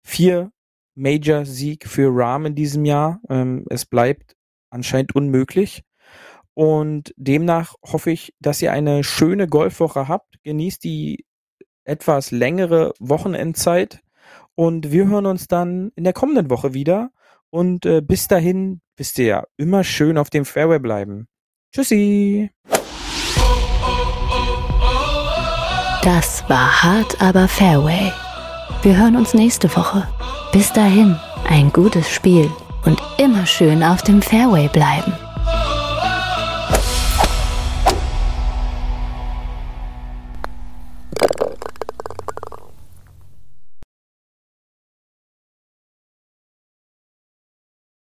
vier 0.03 0.51
Major-Sieg 0.95 1.87
für 1.87 2.09
Rahm 2.13 2.47
in 2.47 2.55
diesem 2.55 2.85
Jahr. 2.85 3.21
Ähm, 3.29 3.65
es 3.69 3.85
bleibt 3.85 4.35
anscheinend 4.69 5.15
unmöglich. 5.15 5.83
Und 6.53 7.13
demnach 7.17 7.75
hoffe 7.83 8.11
ich, 8.11 8.33
dass 8.39 8.61
ihr 8.61 8.71
eine 8.71 9.03
schöne 9.03 9.47
Golfwoche 9.47 10.07
habt. 10.07 10.41
Genießt 10.43 10.83
die 10.83 11.25
etwas 11.83 12.31
längere 12.31 12.93
Wochenendzeit. 12.99 14.01
Und 14.55 14.91
wir 14.91 15.07
hören 15.07 15.25
uns 15.25 15.47
dann 15.47 15.91
in 15.95 16.03
der 16.05 16.13
kommenden 16.13 16.49
Woche 16.49 16.73
wieder. 16.73 17.11
Und 17.55 17.85
äh, 17.85 18.01
bis 18.01 18.27
dahin, 18.27 18.81
wisst 18.97 19.17
ihr 19.17 19.25
ja, 19.25 19.43
immer 19.55 19.85
schön 19.85 20.17
auf 20.17 20.29
dem 20.29 20.43
Fairway 20.43 20.77
bleiben. 20.77 21.29
Tschüssi! 21.73 22.49
Das 26.03 26.43
war 26.49 26.83
hart, 26.83 27.21
aber 27.21 27.47
Fairway. 27.47 28.11
Wir 28.81 28.97
hören 28.97 29.15
uns 29.15 29.33
nächste 29.33 29.73
Woche. 29.73 30.05
Bis 30.51 30.73
dahin, 30.73 31.15
ein 31.47 31.71
gutes 31.71 32.09
Spiel 32.09 32.51
und 32.83 33.01
immer 33.17 33.45
schön 33.45 33.83
auf 33.83 34.01
dem 34.01 34.21
Fairway 34.21 34.67
bleiben. 34.67 35.13